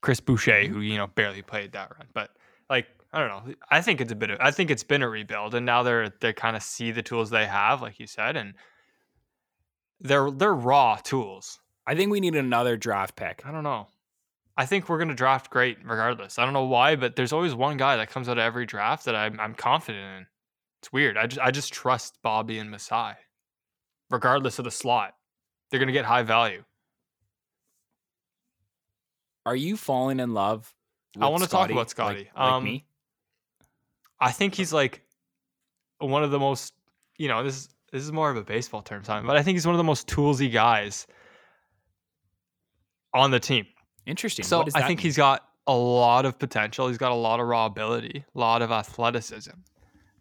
Chris 0.00 0.20
Boucher, 0.20 0.52
mm-hmm. 0.52 0.74
who 0.74 0.80
you 0.80 0.96
know 0.96 1.06
barely 1.06 1.42
played 1.42 1.72
that 1.72 1.90
run, 1.96 2.06
but 2.12 2.30
like 2.68 2.86
I 3.12 3.20
don't 3.20 3.28
know. 3.28 3.54
I 3.70 3.80
think 3.80 4.00
it's 4.00 4.12
a 4.12 4.16
bit 4.16 4.30
of 4.30 4.38
I 4.40 4.50
think 4.50 4.70
it's 4.70 4.84
been 4.84 5.02
a 5.02 5.08
rebuild, 5.08 5.54
and 5.54 5.66
now 5.66 5.82
they're 5.82 6.10
they 6.20 6.32
kind 6.32 6.56
of 6.56 6.62
see 6.62 6.90
the 6.90 7.02
tools 7.02 7.30
they 7.30 7.46
have, 7.46 7.82
like 7.82 8.00
you 8.00 8.06
said, 8.06 8.36
and 8.36 8.54
they're 10.00 10.30
they're 10.30 10.54
raw 10.54 10.96
tools. 10.96 11.60
I 11.86 11.94
think 11.94 12.10
we 12.10 12.20
need 12.20 12.36
another 12.36 12.76
draft 12.76 13.16
pick. 13.16 13.42
I 13.44 13.52
don't 13.52 13.64
know. 13.64 13.88
I 14.56 14.66
think 14.66 14.88
we're 14.88 14.98
gonna 14.98 15.14
draft 15.14 15.50
great 15.50 15.78
regardless. 15.84 16.38
I 16.38 16.44
don't 16.44 16.52
know 16.52 16.64
why, 16.64 16.96
but 16.96 17.16
there's 17.16 17.32
always 17.32 17.54
one 17.54 17.76
guy 17.76 17.96
that 17.96 18.10
comes 18.10 18.28
out 18.28 18.38
of 18.38 18.44
every 18.44 18.66
draft 18.66 19.04
that 19.04 19.14
I'm 19.14 19.38
I'm 19.40 19.54
confident 19.54 20.20
in. 20.20 20.26
It's 20.80 20.92
weird. 20.92 21.16
I 21.16 21.26
just 21.26 21.40
I 21.40 21.50
just 21.50 21.72
trust 21.72 22.18
Bobby 22.22 22.58
and 22.58 22.70
Masai, 22.70 23.14
regardless 24.12 24.58
of 24.60 24.64
the 24.64 24.70
slot. 24.70 25.14
They're 25.70 25.80
gonna 25.80 25.90
get 25.90 26.04
high 26.04 26.22
value. 26.22 26.62
Are 29.44 29.56
you 29.56 29.76
falling 29.76 30.20
in 30.20 30.34
love? 30.34 30.72
I 31.20 31.26
wanna 31.28 31.46
talk 31.46 31.70
about 31.70 31.90
Scotty. 31.90 32.30
Like, 32.36 32.38
Um, 32.38 32.64
me. 32.64 32.84
I 34.20 34.30
think 34.30 34.54
he's 34.54 34.72
like 34.72 35.02
one 35.98 36.22
of 36.22 36.30
the 36.30 36.38
most, 36.38 36.74
you 37.16 37.26
know, 37.28 37.42
this 37.42 37.56
is, 37.56 37.68
this 37.90 38.02
is 38.04 38.12
more 38.12 38.30
of 38.30 38.36
a 38.36 38.44
baseball 38.44 38.82
term 38.82 39.02
time, 39.02 39.26
but 39.26 39.36
I 39.36 39.42
think 39.42 39.56
he's 39.56 39.66
one 39.66 39.74
of 39.74 39.78
the 39.78 39.84
most 39.84 40.06
toolsy 40.06 40.52
guys 40.52 41.06
on 43.12 43.30
the 43.30 43.40
team. 43.40 43.66
Interesting. 44.06 44.44
So 44.44 44.62
I 44.74 44.82
think 44.86 44.88
mean? 44.88 44.98
he's 44.98 45.16
got 45.16 45.46
a 45.66 45.74
lot 45.74 46.24
of 46.24 46.38
potential. 46.38 46.88
He's 46.88 46.98
got 46.98 47.12
a 47.12 47.16
lot 47.16 47.40
of 47.40 47.46
raw 47.46 47.66
ability, 47.66 48.24
a 48.34 48.38
lot 48.38 48.62
of 48.62 48.70
athleticism. 48.72 49.50
And 49.50 49.64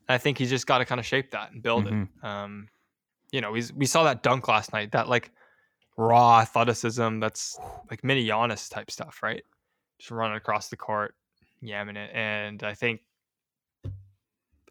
I 0.10 0.18
think 0.18 0.38
he's 0.38 0.50
just 0.50 0.68
got 0.68 0.80
to 0.80 0.86
kind 0.86 1.00
of 1.00 1.06
shape 1.06 1.32
that 1.32 1.52
and 1.52 1.62
build 1.64 1.86
Mhm. 1.86 2.08
it. 2.18 2.24
Um, 2.26 2.68
you 3.32 3.42
know, 3.42 3.52
we 3.52 3.86
saw 3.86 4.04
that 4.04 4.24
dunk 4.24 4.48
last 4.48 4.74
night. 4.74 4.92
That 4.92 5.08
like 5.08 5.32
raw 5.98 6.40
athleticism. 6.40 7.20
That's 7.20 7.58
like 7.90 8.04
mini 8.04 8.26
Giannis 8.26 8.70
type 8.70 8.92
stuff, 8.92 9.20
right? 9.24 9.44
Just 10.00 10.12
running 10.12 10.38
across 10.38 10.70
the 10.70 10.78
court, 10.78 11.16
yamming 11.64 11.98
it. 11.98 12.12
And 12.14 12.64
I 12.64 12.74
think 12.74 13.02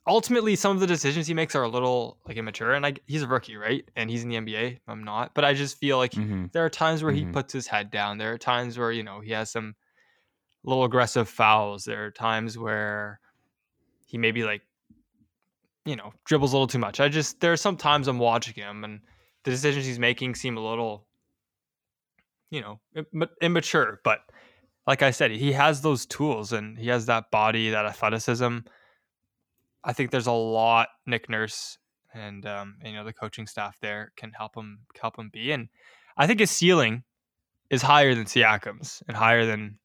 ultimately 0.07 0.57
some 0.57 0.75
of 0.75 0.81
the 0.81 0.87
decisions 0.87 1.27
he 1.27 1.35
makes 1.35 1.55
are 1.55 1.63
a 1.63 1.69
little 1.69 2.19
like 2.27 2.37
immature. 2.37 2.73
And 2.73 2.85
I, 2.85 2.95
he's 3.07 3.23
a 3.23 3.29
rookie, 3.29 3.57
right? 3.57 3.89
And 3.97 4.11
he's 4.11 4.23
in 4.23 4.29
the 4.29 4.37
NBA. 4.37 4.81
I'm 4.89 5.05
not, 5.05 5.35
but 5.35 5.45
I 5.45 5.55
just 5.55 5.79
feel 5.79 5.99
like 5.99 6.13
Mhm. 6.13 6.53
there 6.53 6.65
are 6.65 6.71
times 6.71 7.03
where 7.03 7.13
Mhm. 7.13 7.17
he 7.17 7.25
puts 7.27 7.53
his 7.53 7.67
head 7.67 7.91
down. 7.91 8.19
There 8.19 8.33
are 8.33 8.39
times 8.39 8.77
where, 8.79 8.93
you 8.93 9.03
know, 9.03 9.21
he 9.21 9.31
has 9.33 9.51
some 9.51 9.77
little 10.65 10.85
aggressive 10.85 11.29
fouls. 11.29 11.85
There 11.85 12.07
are 12.07 12.11
times 12.11 12.59
where 12.59 13.21
he 14.07 14.19
maybe 14.19 14.43
like 14.43 14.63
you 15.85 15.97
know 15.97 16.13
dribbles 16.25 16.53
a 16.53 16.57
little 16.57 16.67
too 16.67 16.79
much. 16.79 17.01
I 17.01 17.09
just 17.09 17.41
there 17.41 17.53
are 17.53 17.57
some 17.57 17.77
times 17.77 18.09
I'm 18.09 18.19
watching 18.19 18.55
him 18.55 18.85
and 18.85 19.01
the 19.45 19.51
decisions 19.51 19.87
he's 19.87 19.99
making 19.99 20.35
seem 20.35 20.57
a 20.57 20.61
little 20.61 21.07
you 22.51 22.61
know 22.61 22.81
immature, 23.41 24.01
but 24.05 24.21
like 24.87 25.03
I 25.03 25.11
said, 25.11 25.31
he 25.31 25.53
has 25.53 25.83
those 25.83 26.07
tools 26.07 26.53
and 26.53 26.79
he 26.79 26.89
has 26.89 27.07
that 27.07 27.31
body, 27.31 27.71
that 27.71 27.87
athleticism. 27.87 28.59
I 29.85 29.93
think 29.93 30.11
there's 30.11 30.27
a 30.27 30.33
lot 30.33 30.89
Nick 31.07 31.29
Nurse 31.29 31.79
and 32.13 32.45
um, 32.47 32.77
you 32.85 32.93
know 32.93 33.05
the 33.05 33.13
coaching 33.13 33.47
staff 33.47 33.79
there 33.81 34.13
can 34.17 34.33
help 34.33 34.57
him 34.57 34.81
help 35.01 35.19
him 35.19 35.31
be. 35.33 35.53
And 35.53 35.69
I 36.17 36.27
think 36.27 36.41
his 36.41 36.51
ceiling 36.51 37.05
is 37.71 37.83
higher 37.83 38.15
than 38.15 38.25
Siakam's 38.25 39.03
and 39.07 39.17
higher 39.17 39.47
than 39.47 39.79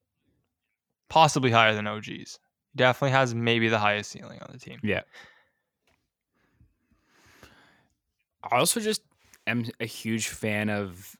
possibly 1.09 1.51
higher 1.51 1.73
than 1.73 1.87
OG's. 1.87 2.07
He 2.07 2.77
definitely 2.77 3.11
has 3.11 3.33
maybe 3.35 3.69
the 3.69 3.79
highest 3.79 4.11
ceiling 4.11 4.39
on 4.41 4.49
the 4.51 4.59
team. 4.59 4.79
Yeah. 4.83 5.01
I 8.51 8.57
also 8.57 8.79
just 8.79 9.01
am 9.47 9.65
a 9.79 9.85
huge 9.85 10.27
fan 10.29 10.69
of 10.69 11.15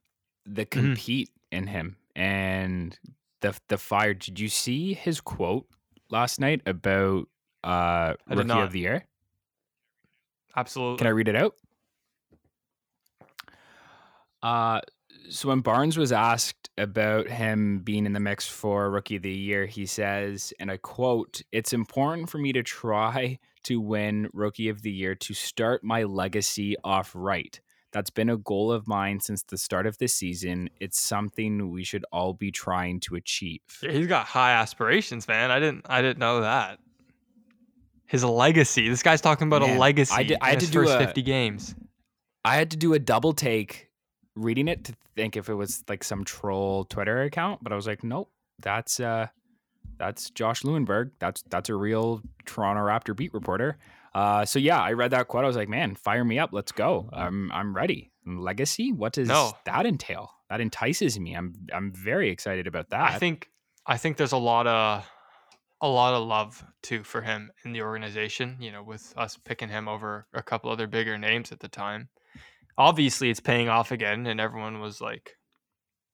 the 0.46 0.66
Mm-hmm. 0.74 0.94
compete 0.94 1.30
in 1.52 1.68
him 1.68 1.98
and 2.16 2.98
the 3.42 3.58
the 3.68 3.78
fire. 3.78 4.14
Did 4.14 4.40
you 4.40 4.50
see 4.50 4.94
his 4.94 5.22
quote 5.22 5.68
last 6.10 6.40
night 6.40 6.62
about 6.66 7.28
uh 7.64 8.16
rookie 8.28 8.48
not. 8.48 8.64
of 8.64 8.72
the 8.72 8.80
year? 8.80 9.06
Absolutely. 10.56 10.98
Can 10.98 11.08
I 11.08 11.12
read 11.12 11.28
it 11.28 11.36
out? 11.36 11.56
Uh, 14.42 14.82
so 15.30 15.50
when 15.50 15.62
Barnes 15.62 15.98
was 15.98 16.12
asked 16.12 16.70
about 16.78 17.28
him 17.28 17.80
being 17.80 18.06
in 18.06 18.14
the 18.14 18.20
mix 18.20 18.48
for 18.48 18.90
Rookie 18.90 19.16
of 19.18 19.22
the 19.24 19.32
Year, 19.32 19.66
he 19.66 19.86
says, 19.86 20.54
and 20.60 20.70
I 20.72 20.78
quote, 20.78 21.42
It's 21.52 21.74
important 21.74 22.30
for 22.30 22.38
me 22.38 22.54
to 22.54 22.64
try 22.64 23.40
to 23.64 23.80
win 23.82 24.30
Rookie 24.34 24.70
of 24.70 24.82
the 24.82 24.92
Year 24.92 25.16
to 25.16 25.34
start 25.34 25.84
my 25.84 26.04
legacy 26.04 26.76
off 26.84 27.12
right. 27.16 27.60
That's 27.92 28.10
been 28.10 28.30
a 28.30 28.36
goal 28.38 28.72
of 28.74 28.88
mine 28.88 29.22
since 29.22 29.44
the 29.44 29.58
start 29.58 29.88
of 29.88 29.98
this 30.00 30.14
season. 30.14 30.70
It's 30.82 31.00
something 31.00 31.72
we 31.72 31.84
should 31.86 32.06
all 32.12 32.34
be 32.34 32.52
trying 32.52 33.00
to 33.02 33.16
achieve. 33.16 33.62
He's 33.80 34.08
got 34.08 34.26
high 34.26 34.52
aspirations, 34.52 35.28
man. 35.30 35.50
I 35.50 35.60
didn't 35.60 35.86
I 35.90 36.02
didn't 36.02 36.20
know 36.20 36.42
that. 36.42 36.80
His 38.06 38.24
legacy. 38.24 38.90
This 38.90 39.02
guy's 39.02 39.22
talking 39.22 39.48
about 39.48 39.62
Man, 39.62 39.78
a 39.78 39.80
legacy. 39.80 40.14
I 40.14 40.24
did- 40.24 40.38
I 40.42 40.50
had 40.52 40.60
to 40.60 40.68
do 40.70 40.84
first 40.84 40.94
a- 40.96 41.00
50 41.00 41.22
games. 41.22 41.74
I 42.44 42.58
had 42.58 42.72
to 42.72 42.78
do 42.78 42.94
a 42.94 43.00
double 43.00 43.34
take 43.34 43.90
reading 44.36 44.68
it 44.68 44.84
to 44.86 44.94
think 45.16 45.38
if 45.38 45.50
it 45.50 45.54
was 45.54 45.84
like 45.88 46.04
some 46.04 46.24
troll 46.24 46.86
Twitter 46.86 47.22
account, 47.24 47.64
but 47.64 47.72
I 47.72 47.76
was 47.76 47.88
like, 47.88 48.04
nope, 48.04 48.30
that's 48.60 49.00
uh 49.00 49.28
that's 49.98 50.30
Josh 50.32 50.64
Lewenberg. 50.64 51.12
That's 51.20 51.42
that's 51.50 51.70
a 51.70 51.76
real 51.76 52.22
Toronto 52.46 52.82
Raptor 52.82 53.16
beat 53.16 53.34
reporter. 53.34 53.78
Uh 54.14 54.46
so 54.46 54.60
yeah, 54.60 54.82
I 54.82 54.94
read 54.94 55.12
that 55.12 55.28
quote. 55.28 55.44
I 55.44 55.48
was 55.48 55.56
like, 55.56 55.70
man, 55.70 55.96
fire 55.96 56.24
me 56.26 56.40
up. 56.40 56.50
Let's 56.54 56.72
go. 56.72 57.10
I'm 57.14 57.52
I'm 57.52 57.76
ready. 57.76 58.12
Legacy? 58.26 58.92
What 58.92 59.14
does 59.14 59.28
No. 59.28 59.54
that 59.66 59.86
entail? 59.86 60.32
That 60.50 60.60
entices 60.62 61.20
me. 61.20 61.34
I'm 61.36 61.54
I'm 61.74 61.92
very 61.94 62.30
excited 62.30 62.68
about 62.68 62.90
that. 62.90 63.14
I 63.14 63.18
think 63.20 63.50
I 63.86 63.98
think 63.98 64.18
there's 64.18 64.32
a 64.32 64.38
lot 64.38 64.68
of 64.68 65.06
a 65.82 65.88
lot 65.88 66.14
of 66.14 66.26
love 66.28 66.64
too 66.82 67.04
for 67.04 67.22
him 67.22 67.52
in 67.64 67.72
the 67.74 67.82
organization. 67.82 68.58
You 68.60 68.72
know, 68.72 68.84
with 68.84 69.14
us 69.18 69.38
picking 69.38 69.70
him 69.70 69.88
over 69.88 70.26
a 70.34 70.42
couple 70.42 70.72
other 70.72 70.88
bigger 70.88 71.18
names 71.18 71.52
at 71.52 71.60
the 71.60 71.68
time. 71.68 72.10
Obviously, 72.78 73.30
it's 73.30 73.40
paying 73.40 73.70
off 73.70 73.92
again, 73.92 74.26
and 74.28 74.40
everyone 74.40 74.82
was 74.82 75.02
like, 75.02 75.38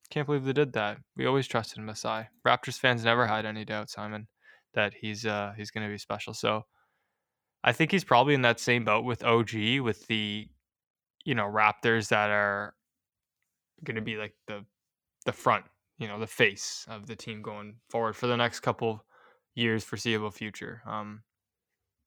"Can't 0.10 0.28
believe 0.28 0.44
they 0.44 0.54
did 0.54 0.74
that." 0.74 0.98
We 1.16 1.26
always 1.26 1.48
trusted 1.48 1.80
Masai. 1.80 2.28
Raptors 2.46 2.80
fans 2.80 3.04
never 3.04 3.28
had 3.28 3.46
any 3.46 3.66
doubt, 3.66 3.90
Simon, 3.90 4.28
that 4.74 4.94
he's 4.94 5.26
uh 5.26 5.54
he's 5.58 5.72
going 5.72 5.86
to 5.86 5.92
be 5.92 5.98
special. 5.98 6.34
So, 6.34 6.66
I 7.64 7.74
think 7.74 7.92
he's 7.92 8.04
probably 8.04 8.34
in 8.34 8.44
that 8.44 8.60
same 8.60 8.86
boat 8.86 9.06
with 9.06 9.24
OG, 9.24 9.80
with 9.82 10.06
the 10.08 10.48
you 11.26 11.36
know 11.36 11.46
Raptors 11.46 12.10
that 12.10 12.30
are 12.30 12.76
going 13.84 13.96
to 13.96 14.02
be 14.02 14.18
like 14.18 14.34
the 14.48 14.66
the 15.26 15.32
front, 15.32 15.66
you 15.98 16.08
know, 16.08 16.20
the 16.20 16.28
face 16.28 16.86
of 16.90 17.08
the 17.08 17.16
team 17.16 17.42
going 17.42 17.76
forward 17.90 18.16
for 18.16 18.28
the 18.28 18.38
next 18.38 18.62
couple 18.62 19.06
years, 19.56 19.84
foreseeable 19.84 20.32
future. 20.32 20.82
Um, 20.86 21.24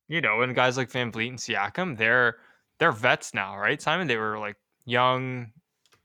you 0.09 0.21
know, 0.21 0.43
and 0.43 0.55
guys 0.55 0.77
like 0.77 0.91
VanVleet 0.91 1.29
and 1.29 1.39
Siakam, 1.39 1.97
they're 1.97 2.37
they're 2.79 2.93
vets 2.93 3.35
now, 3.35 3.57
right? 3.57 3.81
Simon, 3.81 4.07
they 4.07 4.17
were 4.17 4.39
like 4.39 4.57
young, 4.85 5.53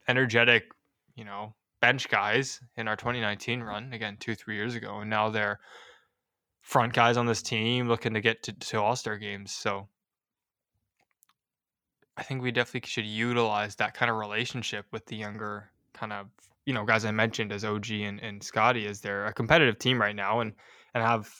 energetic, 0.07 0.63
you 1.15 1.25
know, 1.25 1.53
bench 1.81 2.09
guys 2.09 2.59
in 2.77 2.87
our 2.87 2.95
2019 2.95 3.61
run 3.61 3.93
again 3.93 4.17
two 4.19 4.35
three 4.35 4.55
years 4.55 4.75
ago, 4.75 4.99
and 4.99 5.09
now 5.09 5.29
they're 5.29 5.59
front 6.61 6.93
guys 6.93 7.17
on 7.17 7.25
this 7.25 7.41
team 7.41 7.87
looking 7.87 8.13
to 8.13 8.21
get 8.21 8.43
to, 8.43 8.53
to 8.53 8.81
All 8.81 8.95
Star 8.95 9.17
games. 9.17 9.51
So. 9.51 9.87
I 12.17 12.23
think 12.23 12.41
we 12.41 12.51
definitely 12.51 12.85
should 12.85 13.05
utilize 13.05 13.77
that 13.77 13.93
kind 13.93 14.11
of 14.11 14.17
relationship 14.17 14.85
with 14.91 15.05
the 15.05 15.15
younger 15.15 15.71
kind 15.93 16.11
of 16.11 16.27
you 16.65 16.73
know 16.73 16.85
guys 16.85 17.05
I 17.05 17.11
mentioned 17.11 17.51
as 17.51 17.63
OG 17.63 17.91
and, 17.91 18.19
and 18.19 18.43
Scotty 18.43 18.85
as 18.87 18.99
they're 19.01 19.25
a 19.25 19.33
competitive 19.33 19.79
team 19.79 19.99
right 19.99 20.15
now 20.15 20.41
and 20.41 20.53
and 20.93 21.03
have 21.03 21.33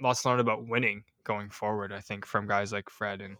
lots 0.00 0.22
to 0.22 0.28
learn 0.28 0.40
about 0.40 0.66
winning 0.66 1.04
going 1.24 1.50
forward. 1.50 1.92
I 1.92 2.00
think 2.00 2.24
from 2.24 2.46
guys 2.46 2.72
like 2.72 2.88
Fred 2.88 3.20
and 3.20 3.36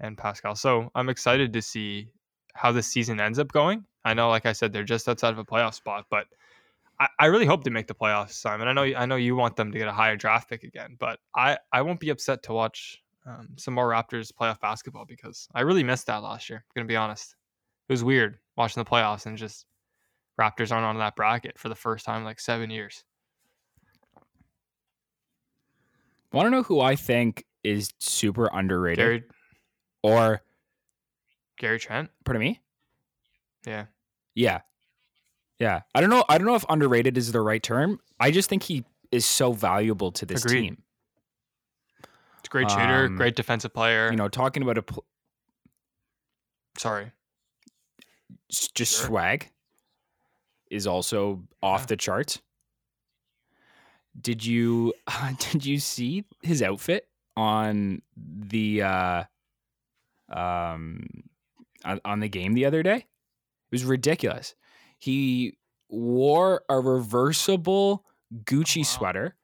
and 0.00 0.16
Pascal. 0.16 0.54
So 0.54 0.90
I'm 0.94 1.08
excited 1.08 1.52
to 1.52 1.62
see 1.62 2.08
how 2.54 2.72
this 2.72 2.86
season 2.86 3.20
ends 3.20 3.38
up 3.38 3.52
going. 3.52 3.84
I 4.04 4.14
know, 4.14 4.28
like 4.28 4.46
I 4.46 4.52
said, 4.52 4.72
they're 4.72 4.84
just 4.84 5.08
outside 5.08 5.32
of 5.32 5.38
a 5.38 5.44
playoff 5.44 5.74
spot, 5.74 6.06
but 6.10 6.26
I, 7.00 7.08
I 7.18 7.26
really 7.26 7.46
hope 7.46 7.64
they 7.64 7.70
make 7.70 7.86
the 7.86 7.94
playoffs, 7.94 8.32
Simon. 8.32 8.68
I 8.68 8.72
know 8.72 8.82
I 8.82 9.06
know 9.06 9.16
you 9.16 9.36
want 9.36 9.56
them 9.56 9.72
to 9.72 9.78
get 9.78 9.88
a 9.88 9.92
higher 9.92 10.16
draft 10.16 10.50
pick 10.50 10.64
again, 10.64 10.96
but 10.98 11.18
I 11.36 11.58
I 11.72 11.82
won't 11.82 12.00
be 12.00 12.10
upset 12.10 12.42
to 12.44 12.52
watch 12.52 13.02
um, 13.26 13.48
some 13.56 13.74
more 13.74 13.88
Raptors 13.88 14.32
playoff 14.32 14.60
basketball 14.60 15.04
because 15.04 15.48
I 15.54 15.60
really 15.60 15.84
missed 15.84 16.06
that 16.06 16.22
last 16.22 16.50
year. 16.50 16.58
I'm 16.58 16.80
gonna 16.80 16.88
be 16.88 16.96
honest. 16.96 17.36
It 17.88 17.92
was 17.92 18.04
weird 18.04 18.38
watching 18.56 18.82
the 18.82 18.88
playoffs 18.88 19.26
and 19.26 19.36
just 19.36 19.66
Raptors 20.40 20.72
aren't 20.72 20.86
on 20.86 20.98
that 20.98 21.16
bracket 21.16 21.58
for 21.58 21.68
the 21.68 21.74
first 21.74 22.04
time 22.04 22.18
in 22.18 22.24
like 22.24 22.40
seven 22.40 22.70
years. 22.70 23.04
Want 26.32 26.46
to 26.46 26.50
know 26.50 26.62
who 26.62 26.80
I 26.80 26.96
think 26.96 27.44
is 27.62 27.90
super 27.98 28.48
underrated 28.52 29.24
or 30.02 30.42
Gary 31.58 31.78
Trent. 31.78 32.10
pardon 32.24 32.40
me? 32.40 32.60
Yeah. 33.66 33.86
Yeah. 34.34 34.60
Yeah. 35.58 35.82
I 35.94 36.00
don't 36.00 36.10
know. 36.10 36.24
I 36.28 36.38
don't 36.38 36.46
know 36.46 36.54
if 36.56 36.64
underrated 36.68 37.16
is 37.16 37.30
the 37.32 37.40
right 37.40 37.62
term. 37.62 38.00
I 38.18 38.30
just 38.30 38.48
think 38.48 38.64
he 38.64 38.84
is 39.12 39.24
so 39.26 39.52
valuable 39.52 40.10
to 40.12 40.26
this 40.26 40.44
Agreed. 40.44 40.60
team. 40.62 40.82
It's 42.40 42.48
a 42.48 42.50
great 42.50 42.70
shooter, 42.70 43.04
Um, 43.06 43.16
great 43.16 43.36
defensive 43.36 43.72
player. 43.72 44.10
You 44.10 44.16
know, 44.16 44.28
talking 44.28 44.62
about 44.62 44.78
a 44.78 44.82
pl- 44.82 45.04
Sorry. 46.78 47.12
just 48.74 48.96
Sure. 48.96 49.06
swag 49.06 49.50
is 50.70 50.86
also 50.86 51.44
off 51.62 51.82
Yeah. 51.82 51.86
the 51.86 51.96
charts. 51.98 52.40
Did 54.20 54.44
you 54.44 54.94
did 55.52 55.64
you 55.64 55.78
see 55.78 56.24
his 56.42 56.62
outfit 56.62 57.08
on 57.36 58.02
the 58.16 58.82
uh 58.82 59.24
um 60.32 61.04
on, 61.84 62.00
on 62.04 62.20
the 62.20 62.28
game 62.28 62.54
the 62.54 62.64
other 62.64 62.82
day? 62.82 62.96
It 62.96 63.72
was 63.72 63.84
ridiculous. 63.84 64.54
He 64.98 65.56
wore 65.88 66.62
a 66.68 66.80
reversible 66.80 68.04
Gucci 68.44 68.78
wow. 68.78 68.84
sweater 68.84 69.36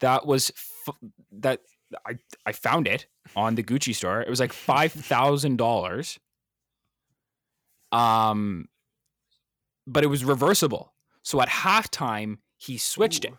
that 0.00 0.26
was 0.26 0.50
f- 0.50 0.96
that 1.32 1.60
I 2.06 2.18
I 2.44 2.52
found 2.52 2.88
it 2.88 3.06
on 3.34 3.54
the 3.54 3.62
Gucci 3.62 3.94
store. 3.94 4.20
It 4.20 4.30
was 4.30 4.40
like 4.40 4.52
five 4.70 4.92
thousand 4.92 5.56
dollars. 5.56 6.18
Um, 7.92 8.68
but 9.86 10.02
it 10.02 10.08
was 10.08 10.24
reversible. 10.24 10.92
So 11.22 11.40
at 11.40 11.48
halftime, 11.48 12.38
he 12.56 12.78
switched 12.78 13.24
it, 13.24 13.32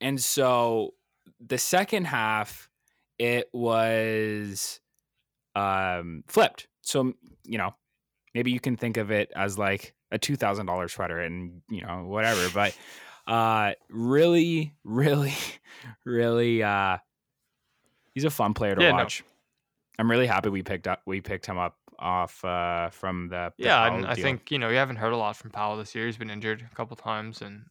and 0.00 0.20
so 0.20 0.94
the 1.40 1.58
second 1.58 2.06
half, 2.06 2.68
it 3.18 3.48
was 3.52 4.80
um 5.54 6.24
flipped. 6.28 6.68
So 6.82 7.12
you 7.44 7.58
know, 7.58 7.74
maybe 8.34 8.50
you 8.50 8.60
can 8.60 8.76
think 8.76 8.96
of 8.96 9.10
it 9.10 9.32
as 9.34 9.58
like 9.58 9.94
a 10.10 10.18
two 10.18 10.36
thousand 10.36 10.66
dollar 10.66 10.88
sweater, 10.88 11.20
and 11.20 11.62
you 11.68 11.82
know 11.82 12.04
whatever. 12.04 12.48
But 12.54 12.76
uh, 13.26 13.72
really, 13.88 14.74
really, 14.84 15.34
really, 16.04 16.62
uh, 16.62 16.98
he's 18.14 18.24
a 18.24 18.30
fun 18.30 18.54
player 18.54 18.74
to 18.74 18.80
Yeah, 18.82 18.92
no. 18.92 18.98
watch. 18.98 19.24
I'm 19.98 20.10
really 20.10 20.26
happy 20.26 20.48
we 20.48 20.62
picked 20.62 20.88
up 20.88 21.02
we 21.06 21.20
picked 21.20 21.46
him 21.46 21.56
up 21.58 21.76
off 22.00 22.44
uh 22.44 22.90
from 22.90 23.28
the, 23.28 23.52
the 23.56 23.64
Yeah, 23.66 23.78
Powell 23.88 23.98
and 23.98 24.06
I 24.06 24.14
deal. 24.14 24.24
think 24.24 24.50
you 24.50 24.58
know 24.58 24.68
you 24.68 24.76
haven't 24.76 24.96
heard 24.96 25.12
a 25.12 25.16
lot 25.16 25.36
from 25.36 25.50
Powell 25.50 25.76
this 25.76 25.94
year. 25.94 26.06
He's 26.06 26.16
been 26.16 26.30
injured 26.30 26.66
a 26.70 26.74
couple 26.74 26.96
times, 26.96 27.40
and 27.42 27.66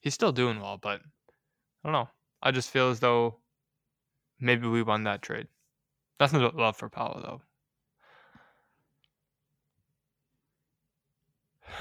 he's 0.00 0.14
still 0.14 0.32
doing 0.32 0.60
well. 0.60 0.78
But 0.78 1.02
I 1.02 1.88
don't 1.88 1.92
know. 1.92 2.08
I 2.42 2.50
just 2.52 2.70
feel 2.70 2.88
as 2.88 3.00
though 3.00 3.36
maybe 4.40 4.66
we 4.66 4.82
won 4.82 5.04
that 5.04 5.20
trade. 5.22 5.48
Nothing 6.18 6.40
but 6.40 6.56
love 6.56 6.76
for 6.76 6.88
Powell 6.88 7.20
though. 7.22 7.42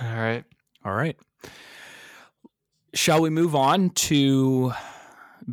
All 0.02 0.16
right. 0.16 0.44
All 0.84 0.94
right. 0.94 1.18
Shall 2.94 3.22
we 3.22 3.30
move 3.30 3.56
on 3.56 3.90
to 3.92 4.74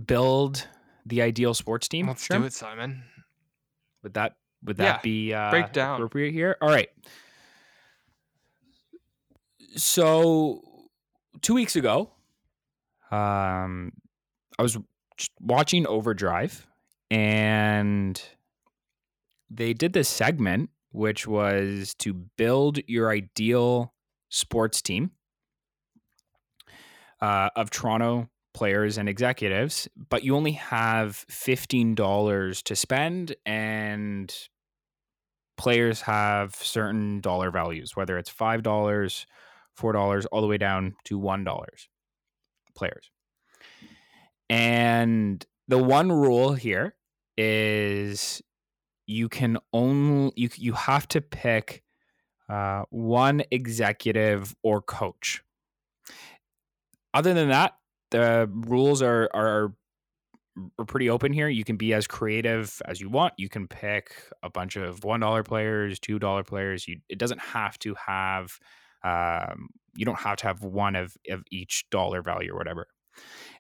build 0.07 0.67
the 1.07 1.23
ideal 1.23 1.55
sports 1.55 1.89
team? 1.89 2.07
Let's 2.09 2.27
Sherm? 2.27 2.41
do 2.41 2.45
it, 2.47 2.53
Simon. 2.53 3.03
Would 4.03 4.15
that 4.15 4.37
would 4.65 4.79
Yeah, 4.79 4.85
that 4.95 5.03
be 5.03 5.33
uh, 5.35 5.51
break 5.51 5.73
down. 5.73 5.95
appropriate 5.97 6.33
here? 6.33 6.57
All 6.61 6.69
right. 6.69 6.89
So 9.77 10.63
two 11.41 11.55
weeks 11.55 11.77
ago, 11.77 12.11
um, 13.11 13.93
I 14.59 14.63
was 14.63 14.77
watching 15.41 15.87
Overdrive, 15.87 16.67
and 17.11 18.21
they 19.53 19.73
did 19.73 19.93
this 19.93 20.09
segment 20.09 20.71
which 20.93 21.27
was 21.27 21.95
to 21.95 22.13
build 22.13 22.79
your 22.87 23.11
ideal 23.11 23.95
sports 24.29 24.81
team 24.81 25.11
uh, 27.21 27.49
of 27.57 27.71
Toronto 27.71 28.29
players 28.55 28.99
and 28.99 29.09
executives, 29.09 29.89
but 30.11 30.23
you 30.23 30.37
only 30.37 30.53
have 30.53 31.25
$15 31.31 32.63
to 32.63 32.77
spend, 32.77 33.35
and 33.47 34.35
players 35.57 36.03
have 36.03 36.55
certain 36.55 37.21
dollar 37.21 37.51
values, 37.51 37.97
whether 37.97 38.19
it's 38.19 38.31
$5, 38.31 38.63
$4, 38.63 40.27
all 40.31 40.41
the 40.43 40.47
way 40.47 40.59
down 40.59 40.95
to 41.05 41.19
$1 41.19 41.69
players. 42.75 43.11
And 44.51 45.45
the 45.69 45.79
one 45.79 46.13
rule 46.13 46.53
here 46.53 46.95
is 47.39 48.43
you 49.07 49.29
can 49.29 49.59
only 49.73 50.33
you 50.37 50.49
you 50.57 50.73
have 50.73 51.09
to 51.09 51.21
pick 51.21 51.83
uh, 52.49 52.83
one 52.91 53.43
executive 53.51 54.55
or 54.63 54.83
coach. 54.83 55.43
Other 57.15 57.35
than 57.35 57.49
that, 57.49 57.75
the 58.11 58.49
rules 58.53 59.03
are 59.03 59.29
are 59.35 59.75
are 60.79 60.85
pretty 60.85 61.09
open 61.09 61.33
here. 61.33 61.49
You 61.49 61.65
can 61.65 61.77
be 61.77 61.95
as 61.95 62.07
creative 62.07 62.81
as 62.87 63.01
you 63.01 63.09
want. 63.09 63.35
You 63.39 63.49
can 63.49 63.67
pick 63.69 64.15
a 64.43 64.51
bunch 64.51 64.77
of 64.77 65.03
one 65.05 65.21
dollar 65.21 65.43
players, 65.43 65.99
two 65.99 66.19
dollar 66.19 66.45
players. 66.45 66.87
You 66.87 66.99
it 67.09 67.19
doesn't 67.19 67.41
have 67.41 67.79
to 67.81 67.95
have 68.07 68.59
um, 69.05 69.69
you 69.95 70.05
don't 70.05 70.19
have 70.19 70.37
to 70.39 70.47
have 70.47 70.63
one 70.63 70.97
of 70.97 71.17
of 71.31 71.43
each 71.51 71.85
dollar 71.91 72.23
value 72.23 72.53
or 72.53 72.57
whatever. 72.57 72.87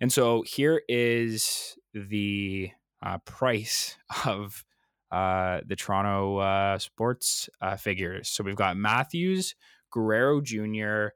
And 0.00 0.12
so 0.12 0.42
here 0.46 0.83
is 0.88 1.76
the 1.94 2.70
uh, 3.05 3.18
price 3.18 3.96
of 4.24 4.64
uh, 5.12 5.61
the 5.66 5.77
Toronto 5.77 6.38
uh, 6.38 6.79
sports 6.79 7.48
uh, 7.61 7.77
figures. 7.77 8.31
So 8.31 8.42
we've 8.42 8.57
got 8.57 8.77
Matthews, 8.77 9.55
Guerrero 9.92 10.40
Jr., 10.40 11.09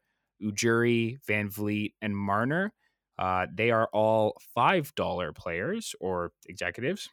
Ujiri, 0.43 1.17
Van 1.27 1.49
Vliet, 1.49 1.93
and 2.03 2.15
Marner. 2.15 2.75
Uh, 3.19 3.47
they 3.53 3.71
are 3.71 3.89
all 3.95 4.37
$5 4.57 5.35
players 5.35 5.95
or 5.99 6.33
executives. 6.47 7.09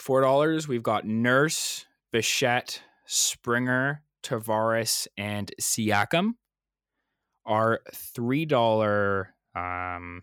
$4, 0.00 0.66
we've 0.66 0.82
got 0.82 1.06
Nurse, 1.06 1.84
Bichette, 2.10 2.80
Springer, 3.06 4.02
Tavares, 4.22 5.06
and 5.18 5.52
Siakam. 5.60 6.32
Our 7.44 7.80
$3 7.92 9.26
um, 9.54 10.22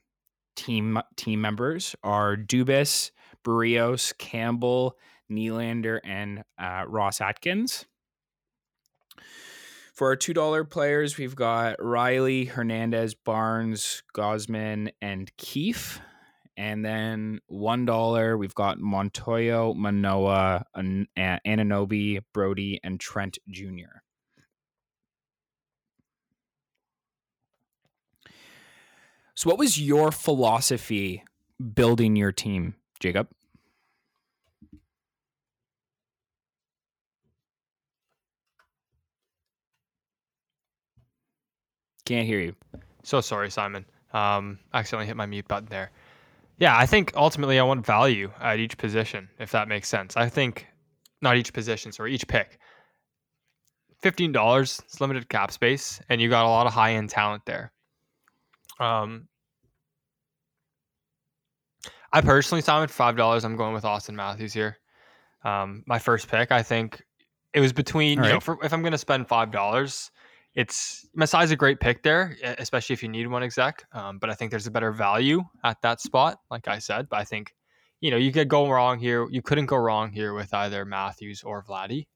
team 0.55 0.99
team 1.15 1.41
members 1.41 1.95
are 2.03 2.35
Dubas, 2.35 3.11
Barrios, 3.45 4.13
Campbell, 4.17 4.97
Nylander, 5.31 5.99
and 6.03 6.43
uh, 6.59 6.83
Ross 6.87 7.21
Atkins. 7.21 7.85
For 9.93 10.09
our 10.09 10.17
$2 10.17 10.69
players, 10.69 11.17
we've 11.17 11.37
got 11.37 11.77
Rielly, 11.77 12.49
Hernandez, 12.49 13.13
Barnes, 13.13 14.03
Gausman, 14.13 14.89
and 15.01 15.31
Keefe. 15.37 16.01
And 16.57 16.83
then 16.83 17.39
$1, 17.49 18.37
we've 18.37 18.55
got 18.55 18.77
Montoyo, 18.79 19.73
Manoah, 19.73 20.65
An- 20.73 21.07
Anunoby, 21.17 22.19
Brodie, 22.33 22.79
and 22.83 22.99
Trent 22.99 23.37
Jr. 23.49 24.01
So, 29.35 29.49
what 29.49 29.59
was 29.59 29.79
your 29.79 30.11
philosophy 30.13 31.23
building 31.73 32.15
your 32.15 32.31
team, 32.31 32.75
Jacob? 33.01 33.27
Can't 42.05 42.27
hear 42.27 42.39
you. 42.39 42.55
So 43.03 43.21
sorry, 43.21 43.49
Simon. 43.51 43.85
Um, 44.13 44.59
I 44.73 44.79
accidentally 44.79 45.07
hit 45.07 45.17
my 45.17 45.25
mute 45.25 45.47
button 45.47 45.67
there. 45.69 45.91
Yeah, 46.57 46.77
I 46.77 46.85
think 46.85 47.11
ultimately 47.15 47.59
I 47.59 47.63
want 47.63 47.85
value 47.85 48.31
at 48.39 48.59
each 48.59 48.77
position, 48.77 49.27
if 49.39 49.51
that 49.51 49.67
makes 49.67 49.89
sense. 49.89 50.15
I 50.15 50.29
think 50.29 50.67
not 51.21 51.35
each 51.35 51.51
position, 51.51 51.91
sorry, 51.91 52.13
each 52.13 52.27
pick. 52.27 52.59
Fifteen 54.01 54.31
dollars, 54.31 54.81
it's 54.85 55.01
limited 55.01 55.27
cap 55.29 55.51
space, 55.51 55.99
and 56.09 56.21
you 56.21 56.29
got 56.29 56.45
a 56.45 56.49
lot 56.49 56.67
of 56.67 56.73
high 56.73 56.93
end 56.93 57.09
talent 57.09 57.43
there. 57.45 57.71
Um, 58.79 59.27
I 62.13 62.21
personally, 62.21 62.61
Simon, 62.61 62.87
for 62.87 62.93
five 62.93 63.17
dollars, 63.17 63.43
I'm 63.43 63.57
going 63.57 63.73
with 63.73 63.83
Auston 63.83 64.13
Matthews 64.13 64.53
here. 64.53 64.77
Um, 65.43 65.83
my 65.85 65.99
first 65.99 66.29
pick, 66.29 66.51
I 66.51 66.63
think 66.63 67.03
it 67.53 67.59
was 67.59 67.73
between. 67.73 68.19
You 68.19 68.29
know, 68.29 68.33
right. 68.35 68.43
for, 68.43 68.63
if 68.63 68.71
I'm 68.71 68.81
going 68.81 68.91
to 68.91 68.97
spend 68.97 69.27
five 69.27 69.51
dollars, 69.51 70.11
it's 70.55 71.05
Masai's 71.17 71.51
a 71.51 71.55
great 71.55 71.79
pick 71.79 72.01
there, 72.01 72.37
especially 72.57 72.93
if 72.93 73.03
you 73.03 73.09
need 73.09 73.27
one 73.27 73.43
exec. 73.43 73.83
Um, 73.91 74.19
but 74.19 74.29
I 74.29 74.33
think 74.33 74.51
there's 74.51 74.67
a 74.67 74.71
better 74.71 74.91
value 74.91 75.43
at 75.63 75.81
that 75.81 75.99
spot, 76.01 76.39
like 76.49 76.67
I 76.67 76.79
said. 76.79 77.09
But 77.09 77.19
I 77.19 77.23
think, 77.25 77.53
you 77.99 78.09
know, 78.09 78.17
you 78.17 78.31
could 78.31 78.47
go 78.47 78.69
wrong 78.69 78.97
here. 78.97 79.27
You 79.29 79.41
couldn't 79.41 79.65
go 79.65 79.77
wrong 79.77 80.11
here 80.11 80.33
with 80.33 80.53
either 80.53 80.85
Matthews 80.85 81.43
or 81.43 81.63
Vladdy. 81.63 82.07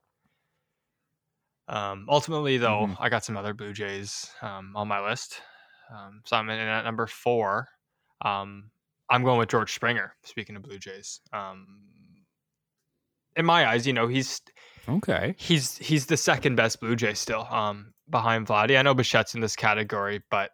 Um, 1.67 2.07
ultimately, 2.09 2.57
though, 2.57 2.87
Mhm. 2.87 2.97
I 2.99 3.09
got 3.09 3.23
some 3.23 3.37
other 3.37 3.53
Blue 3.53 3.73
Jays 3.73 4.31
um, 4.41 4.75
on 4.75 4.87
my 4.87 4.99
list. 5.07 5.41
Um, 5.91 6.21
so 6.25 6.37
I'm 6.37 6.49
in 6.49 6.59
at 6.59 6.83
number 6.83 7.05
four. 7.07 7.67
Um, 8.21 8.71
I'm 9.09 9.23
going 9.23 9.37
with 9.37 9.49
George 9.49 9.73
Springer. 9.73 10.15
Speaking 10.23 10.55
of 10.55 10.63
Blue 10.63 10.79
Jays, 10.79 11.21
um, 11.33 12.25
in 13.35 13.45
my 13.45 13.67
eyes, 13.67 13.85
you 13.85 13.93
know, 13.93 14.07
he's 14.07 14.41
Okay. 14.97 15.35
he's 15.37 15.77
he's 15.77 16.05
the 16.07 16.17
second 16.17 16.55
best 16.55 16.79
Blue 16.79 16.95
Jay 16.95 17.13
still, 17.13 17.47
um, 17.49 17.93
behind 18.09 18.47
Vladdy. 18.47 18.77
I 18.77 18.81
know 18.81 18.95
Bichette's 18.95 19.35
in 19.35 19.41
this 19.41 19.55
category, 19.55 20.21
but 20.29 20.51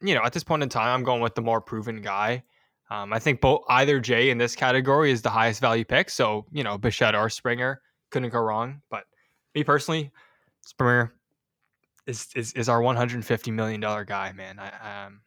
you 0.00 0.14
know, 0.14 0.22
at 0.22 0.32
this 0.32 0.44
point 0.44 0.62
in 0.62 0.68
time, 0.68 0.94
I'm 0.94 1.04
going 1.04 1.20
with 1.20 1.34
the 1.34 1.42
more 1.42 1.60
proven 1.60 2.00
guy. 2.00 2.42
Um, 2.90 3.12
I 3.12 3.18
think 3.18 3.40
both 3.40 3.62
either 3.68 4.00
Jay 4.00 4.30
in 4.30 4.38
this 4.38 4.56
category 4.56 5.10
is 5.12 5.22
the 5.22 5.30
highest 5.30 5.60
value 5.60 5.84
pick. 5.84 6.10
So 6.10 6.46
you 6.52 6.64
know, 6.64 6.78
Bichette 6.78 7.14
or 7.14 7.28
Springer 7.28 7.80
couldn't 8.10 8.30
go 8.30 8.40
wrong. 8.40 8.82
But 8.90 9.04
me 9.54 9.64
personally, 9.64 10.10
Springer 10.62 11.12
is 12.06 12.28
is, 12.34 12.52
is 12.54 12.68
our 12.68 12.80
150 12.82 13.50
million 13.50 13.80
dollar 13.80 14.04
guy, 14.04 14.32
man. 14.32 14.58
I 14.58 15.06
um, 15.06 15.20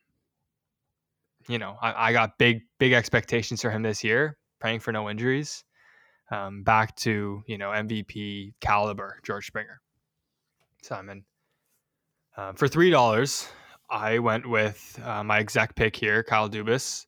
you 1.47 1.59
know, 1.59 1.77
I, 1.81 2.09
I 2.09 2.13
got 2.13 2.37
big 2.37 2.61
big 2.79 2.93
expectations 2.93 3.61
for 3.61 3.69
him 3.69 3.83
this 3.83 4.03
year, 4.03 4.37
praying 4.59 4.79
for 4.79 4.91
no 4.91 5.09
injuries 5.09 5.63
um, 6.33 6.63
back 6.63 6.95
to 6.95 7.43
you 7.47 7.57
know 7.57 7.69
MVP 7.69 8.53
caliber 8.59 9.19
George 9.23 9.47
Springer. 9.47 9.81
Simon, 10.81 11.23
um, 12.35 12.55
for 12.55 12.67
three 12.67 12.89
dollars, 12.89 13.47
I 13.89 14.19
went 14.19 14.49
with 14.49 14.99
uh, 15.03 15.23
my 15.23 15.39
exec 15.39 15.75
pick 15.75 15.95
here, 15.95 16.23
Kyle 16.23 16.49
Dubas. 16.49 17.05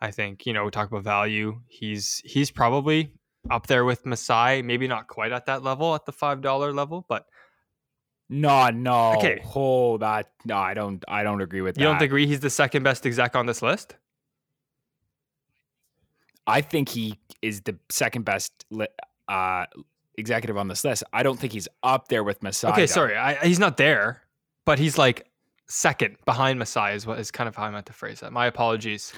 I 0.00 0.10
think 0.10 0.46
you 0.46 0.52
know 0.52 0.64
we 0.64 0.70
talk 0.70 0.88
about 0.88 1.04
value. 1.04 1.60
He's 1.68 2.20
he's 2.24 2.50
probably 2.50 3.12
up 3.50 3.66
there 3.66 3.84
with 3.84 4.04
Masai, 4.06 4.62
maybe 4.62 4.86
not 4.86 5.08
quite 5.08 5.32
at 5.32 5.46
that 5.46 5.62
level 5.62 5.94
at 5.94 6.04
the 6.04 6.12
five 6.12 6.42
dollar 6.42 6.72
level, 6.72 7.06
but 7.08 7.24
No, 8.28 8.68
no. 8.70 9.14
Okay. 9.16 9.42
Oh, 9.54 9.98
that 9.98 10.30
no, 10.44 10.56
I 10.56 10.74
don't. 10.74 11.02
I 11.08 11.22
don't 11.22 11.40
agree 11.40 11.62
with 11.62 11.78
you 11.78 11.84
that. 11.84 11.88
You 11.88 11.94
don't 11.94 12.02
agree 12.02 12.26
he's 12.26 12.40
the 12.40 12.50
second 12.50 12.82
best 12.82 13.06
exec 13.06 13.34
on 13.34 13.46
this 13.46 13.62
list? 13.62 13.96
I 16.46 16.60
think 16.60 16.88
he 16.88 17.18
is 17.40 17.60
the 17.62 17.76
second 17.88 18.24
best 18.24 18.52
uh, 19.28 19.66
executive 20.16 20.56
on 20.56 20.68
this 20.68 20.84
list. 20.84 21.04
I 21.12 21.22
don't 21.22 21.38
think 21.38 21.52
he's 21.52 21.68
up 21.82 22.08
there 22.08 22.24
with 22.24 22.42
Masai. 22.42 22.68
okay, 22.68 22.86
sorry, 22.86 23.16
I, 23.16 23.34
he's 23.46 23.58
not 23.58 23.76
there, 23.76 24.22
but 24.64 24.78
he's 24.78 24.98
like 24.98 25.28
second 25.68 26.16
behind 26.26 26.58
Masai 26.58 26.94
is 26.94 27.06
what 27.06 27.18
is 27.18 27.30
kind 27.30 27.48
of 27.48 27.56
how 27.56 27.64
I 27.64 27.70
meant 27.70 27.86
to 27.86 27.92
phrase 27.92 28.20
that. 28.20 28.32
My 28.32 28.46
apologies. 28.46 29.12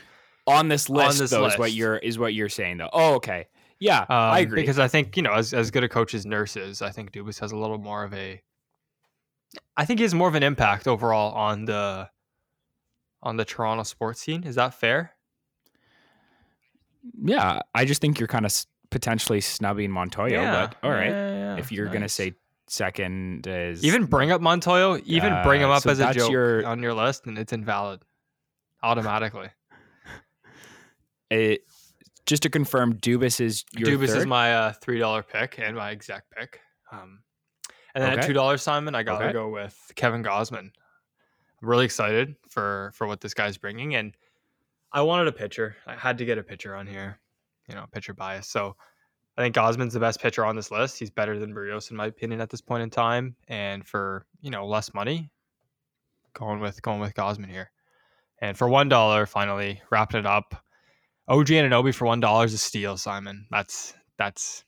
On 0.46 0.68
this 0.68 0.90
list, 0.90 1.18
this 1.20 1.30
though, 1.30 1.46
is 1.46 1.56
what 1.58 1.72
you're 1.72 1.96
is 1.96 2.18
what 2.18 2.34
you're 2.34 2.50
saying, 2.50 2.76
though. 2.76 2.90
Oh, 2.92 3.14
okay. 3.14 3.46
Yeah, 3.80 4.04
I 4.10 4.40
Um, 4.40 4.46
agree. 4.46 4.60
because 4.62 4.78
I 4.78 4.88
think 4.88 5.16
you 5.16 5.22
know, 5.22 5.32
as 5.32 5.54
as 5.54 5.70
good 5.70 5.84
a 5.84 5.88
coach 5.88 6.12
as 6.14 6.26
Nurse 6.26 6.56
is, 6.56 6.82
I 6.82 6.90
think 6.90 7.12
Dubas 7.12 7.40
has 7.40 7.50
a 7.52 7.56
little 7.56 7.78
more 7.78 8.04
of 8.04 8.12
a. 8.12 8.42
I 9.76 9.84
think 9.86 10.00
he 10.00 10.02
has 10.04 10.14
more 10.14 10.28
of 10.28 10.34
an 10.34 10.42
impact 10.42 10.86
overall 10.86 11.32
on 11.34 11.64
the. 11.64 12.10
On 13.22 13.38
the 13.38 13.44
Toronto 13.46 13.84
sports 13.84 14.20
scene, 14.20 14.44
is 14.44 14.56
that 14.56 14.74
fair? 14.74 15.13
Yeah, 17.22 17.60
I 17.74 17.84
just 17.84 18.00
think 18.00 18.18
you're 18.18 18.28
kind 18.28 18.46
of 18.46 18.52
potentially 18.90 19.40
snubbing 19.40 19.90
Montoyo. 19.90 20.50
but 20.50 20.76
all 20.82 20.90
right, 20.90 21.10
Yeah, 21.10 21.34
yeah, 21.34 21.56
if 21.58 21.70
you're 21.72 21.88
gonna 21.88 22.08
say 22.08 22.34
second 22.66 23.46
is 23.46 23.84
even 23.84 24.06
bring 24.06 24.30
up 24.30 24.40
Montoyo, 24.40 25.02
even 25.04 25.36
bring 25.42 25.60
him 25.60 25.68
Uh, 25.70 25.74
up 25.74 25.82
so 25.82 25.90
as 25.90 26.00
a 26.00 26.12
joke 26.14 26.30
your- 26.30 26.66
on 26.66 26.82
your 26.82 26.94
list, 26.94 27.26
and 27.26 27.38
it's 27.38 27.52
invalid 27.52 28.02
automatically. 28.82 29.48
it, 31.30 31.62
just 32.26 32.42
to 32.44 32.50
confirm, 32.50 32.94
Dubas 32.94 33.40
is 33.40 33.64
your 33.72 33.88
Dubas 33.88 34.08
third? 34.08 34.16
is 34.18 34.26
my 34.26 34.54
uh, 34.54 34.72
three 34.72 34.98
dollar 34.98 35.22
pick 35.22 35.58
and 35.58 35.76
my 35.76 35.90
exact 35.90 36.30
pick. 36.30 36.60
Um, 36.92 37.20
and 37.94 38.02
then 38.02 38.18
at 38.18 38.26
two 38.26 38.32
dollars, 38.32 38.62
Simon, 38.62 38.94
I 38.94 39.02
gotta 39.02 39.24
Okay. 39.26 39.32
go 39.32 39.48
with 39.48 39.92
Kevin 39.94 40.22
Gausman. 40.22 40.70
I'm 41.62 41.68
really 41.68 41.84
excited 41.84 42.36
for 42.48 42.92
for 42.94 43.06
what 43.06 43.20
this 43.20 43.34
guy's 43.34 43.56
bringing, 43.58 43.94
and 43.94 44.16
I 44.94 45.02
wanted 45.02 45.26
a 45.26 45.32
pitcher. 45.32 45.76
I 45.88 45.96
had 45.96 46.18
to 46.18 46.24
get 46.24 46.38
a 46.38 46.42
pitcher 46.44 46.76
on 46.76 46.86
here, 46.86 47.18
you 47.68 47.74
know, 47.74 47.84
pitcher 47.92 48.14
bias. 48.14 48.48
So 48.48 48.76
I 49.36 49.42
think 49.42 49.56
Gausman's 49.56 49.92
the 49.92 49.98
best 49.98 50.20
pitcher 50.20 50.44
on 50.44 50.54
this 50.54 50.70
list. 50.70 51.00
He's 51.00 51.10
better 51.10 51.36
than 51.36 51.52
Barrios 51.52 51.90
in 51.90 51.96
my 51.96 52.06
opinion 52.06 52.40
at 52.40 52.48
this 52.48 52.60
point 52.60 52.84
in 52.84 52.90
time, 52.90 53.34
and 53.48 53.84
for 53.84 54.24
you 54.40 54.50
know 54.50 54.64
less 54.66 54.94
money, 54.94 55.32
going 56.32 56.60
with 56.60 56.80
going 56.80 57.00
with 57.00 57.14
Gausman 57.14 57.50
here. 57.50 57.72
And 58.40 58.56
for 58.56 58.68
one 58.68 58.88
dollar, 58.88 59.26
finally 59.26 59.82
wrapping 59.90 60.20
it 60.20 60.26
up, 60.26 60.54
OG 61.26 61.50
and 61.50 61.72
Anunoby 61.72 61.92
for 61.92 62.06
one 62.06 62.20
dollar 62.20 62.44
is 62.44 62.54
a 62.54 62.58
steal, 62.58 62.96
Simon. 62.96 63.46
That's 63.50 63.94
that's 64.16 64.64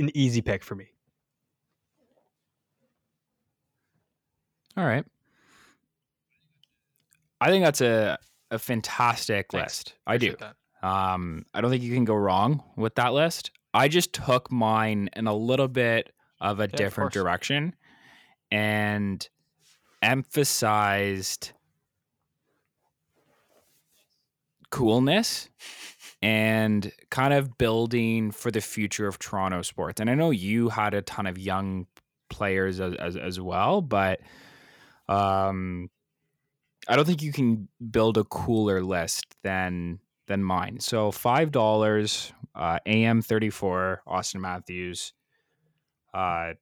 an 0.00 0.10
easy 0.14 0.42
pick 0.42 0.64
for 0.64 0.74
me. 0.74 0.88
All 4.76 4.84
right. 4.84 5.04
I 7.40 7.48
think 7.48 7.64
that's 7.64 7.80
a 7.80 8.18
a 8.52 8.58
fantastic 8.58 9.50
Thanks. 9.50 9.64
list. 9.64 9.94
I 10.06 10.18
do. 10.18 10.36
That. 10.38 10.56
Um, 10.86 11.46
I 11.54 11.60
don't 11.60 11.70
think 11.70 11.82
you 11.82 11.94
can 11.94 12.04
go 12.04 12.14
wrong 12.14 12.62
with 12.76 12.94
that 12.96 13.12
list. 13.12 13.50
I 13.74 13.88
just 13.88 14.12
took 14.12 14.52
mine 14.52 15.08
in 15.16 15.26
a 15.26 15.34
little 15.34 15.68
bit 15.68 16.12
of 16.40 16.60
a 16.60 16.64
of 16.64 16.72
different 16.72 17.12
course. 17.12 17.22
direction 17.22 17.74
and 18.50 19.26
emphasized 20.02 21.52
coolness 24.70 25.48
and 26.20 26.92
kind 27.10 27.34
of 27.34 27.56
building 27.58 28.30
for 28.30 28.50
the 28.50 28.60
future 28.60 29.06
of 29.06 29.18
Toronto 29.18 29.62
sports. 29.62 30.00
And 30.00 30.10
I 30.10 30.14
know 30.14 30.30
you 30.30 30.68
had 30.68 30.94
a 30.94 31.02
ton 31.02 31.26
of 31.26 31.38
young 31.38 31.86
players 32.28 32.80
as 32.80 32.94
as, 32.94 33.16
as 33.16 33.40
well, 33.40 33.80
but 33.80 34.20
um 35.08 35.90
I 36.88 36.96
don't 36.96 37.04
think 37.04 37.22
you 37.22 37.32
can 37.32 37.68
build 37.90 38.18
a 38.18 38.24
cooler 38.24 38.82
list 38.82 39.24
than 39.42 40.00
than 40.26 40.42
mine. 40.42 40.80
So 40.80 41.10
five 41.10 41.50
dollars, 41.52 42.32
uh, 42.54 42.78
AM 42.86 43.22
thirty 43.22 43.50
four, 43.50 44.02
Auston 44.06 44.40
Matthews. 44.40 45.12
Uh, 46.12 46.54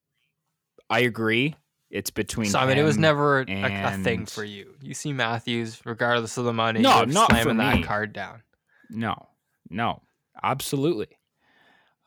I 0.89 1.01
agree. 1.01 1.57
It's 1.91 2.11
between 2.11 2.49
Simon, 2.49 2.79
it 2.79 2.85
was 2.85 2.99
never 2.99 3.41
a, 3.41 3.45
a 3.49 3.99
thing 3.99 4.25
for 4.25 4.45
you. 4.45 4.75
You 4.81 4.95
see 4.95 5.13
Matthews, 5.13 5.81
regardless 5.85 6.37
of 6.37 6.45
the 6.45 6.53
money, 6.53 6.81
No, 6.81 7.03
not 7.05 7.31
for 7.31 7.35
slamming 7.43 7.57
that 7.57 7.77
me. 7.79 7.83
card 7.83 8.13
down. 8.13 8.43
No, 8.91 9.27
no, 9.69 10.01
absolutely. 10.41 11.09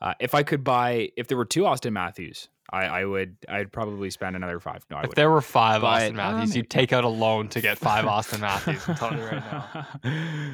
Uh, 0.00 0.14
if 0.20 0.34
I 0.34 0.42
could 0.42 0.64
buy, 0.64 1.10
if 1.18 1.28
there 1.28 1.36
were 1.36 1.44
two 1.44 1.62
Auston 1.62 1.92
Matthews, 1.92 2.48
I, 2.70 2.86
I 2.86 3.04
would, 3.04 3.36
I'd 3.48 3.70
probably 3.72 4.10
spend 4.10 4.36
another 4.36 4.58
five. 4.58 4.84
No, 4.90 4.96
I 4.96 5.02
If 5.02 5.08
would. 5.08 5.16
there 5.16 5.30
were 5.30 5.40
five 5.42 5.82
But, 5.82 6.10
Auston 6.12 6.14
Matthews, 6.14 6.48
maybe. 6.50 6.58
you'd 6.60 6.70
take 6.70 6.92
out 6.92 7.04
a 7.04 7.08
loan 7.08 7.48
to 7.50 7.60
get 7.60 7.78
five 7.78 8.04
Auston 8.06 8.40
Matthews. 8.40 8.82
I'm 8.88 8.94
telling 8.96 9.18
you 9.18 9.24
right 9.26 9.42
now. 9.52 9.86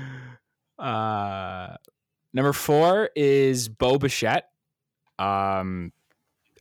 Uh, 0.78 1.76
number 2.32 2.54
four 2.54 3.10
is 3.14 3.68
Bo 3.68 3.98
Bichette. 3.98 4.48
Um, 5.18 5.92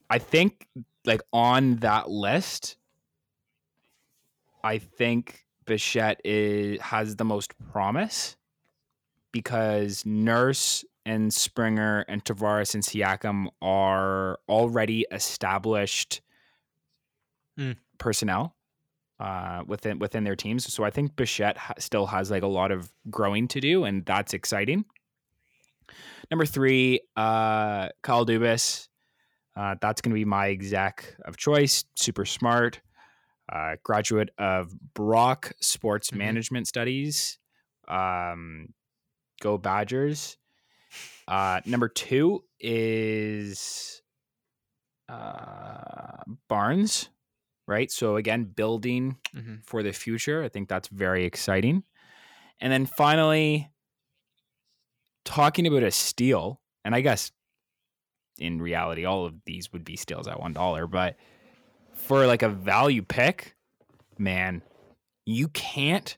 I 0.10 0.18
think 0.20 0.68
like 1.06 1.22
on 1.32 1.78
that 1.78 2.10
list, 2.10 2.76
I 4.62 4.78
think 4.80 5.46
Bichette 5.66 6.20
is 6.26 6.82
has 6.82 7.16
the 7.16 7.24
most 7.24 7.54
promise 7.72 8.36
because 9.32 10.06
Nurse 10.06 10.84
and 11.10 11.34
Springer 11.34 12.06
and 12.08 12.24
Tavares 12.24 12.74
and 12.76 12.84
Siakam 12.84 13.48
are 13.62 14.40
already 14.48 15.06
established 15.12 16.22
Mm. 17.60 17.76
personnel 17.98 18.56
uh, 19.20 19.64
within 19.68 20.00
within 20.00 20.24
their 20.24 20.36
teams. 20.36 20.72
So 20.74 20.86
I 20.86 20.92
think 20.92 21.16
Bichette 21.18 21.58
ha- 21.58 21.74
still 21.78 22.06
has 22.06 22.32
like 22.32 22.44
a 22.44 22.48
lot 22.48 22.72
of 22.72 22.90
growing 23.10 23.48
to 23.50 23.60
do, 23.60 23.84
and 23.84 24.06
that's 24.06 24.34
exciting. 24.34 24.86
Number 26.32 26.46
three, 26.46 27.02
uh, 27.18 27.90
Kyle 28.02 28.26
Dubas. 28.26 28.88
Uh, 29.58 29.76
that's 29.82 30.00
going 30.00 30.12
to 30.12 30.16
be 30.16 30.24
my 30.24 30.50
exec 30.50 31.16
of 31.26 31.36
choice. 31.36 31.84
Super 31.96 32.24
smart, 32.24 32.80
uh, 33.52 33.76
graduate 33.84 34.30
of 34.38 34.72
Brock 34.94 35.52
Sports 35.60 36.12
Mhm. 36.12 36.18
Management 36.18 36.68
Studies. 36.68 37.40
Um, 37.90 38.74
go 39.42 39.58
Badgers. 39.58 40.38
Uh, 41.30 41.62
number 41.66 41.88
two 41.88 42.44
is 42.60 44.02
uh, 45.08 46.24
Barnes, 46.48 47.10
right? 47.68 47.92
So 47.92 48.16
again, 48.16 48.46
building 48.46 49.18
Mhm. 49.36 49.64
for 49.64 49.84
the 49.84 49.92
future. 49.94 50.44
I 50.44 50.50
think 50.50 50.70
that's 50.70 50.88
very 50.88 51.26
exciting. 51.26 51.84
And 52.60 52.74
then 52.74 52.86
finally, 52.86 53.72
talking 55.24 55.68
about 55.68 55.84
a 55.84 55.92
steal, 55.92 56.62
and 56.84 56.96
I 56.96 57.02
guess 57.02 57.32
in 58.38 58.62
reality, 58.62 59.06
all 59.06 59.26
of 59.26 59.36
these 59.46 59.72
would 59.72 59.84
be 59.84 59.96
steals 59.96 60.28
at 60.28 60.40
one 60.40 60.54
dollar, 60.54 60.88
but 60.88 61.16
for 61.94 62.26
like 62.26 62.42
a 62.42 62.50
value 62.50 63.02
pick, 63.04 63.56
man, 64.18 64.64
you 65.26 65.48
can't 65.50 66.18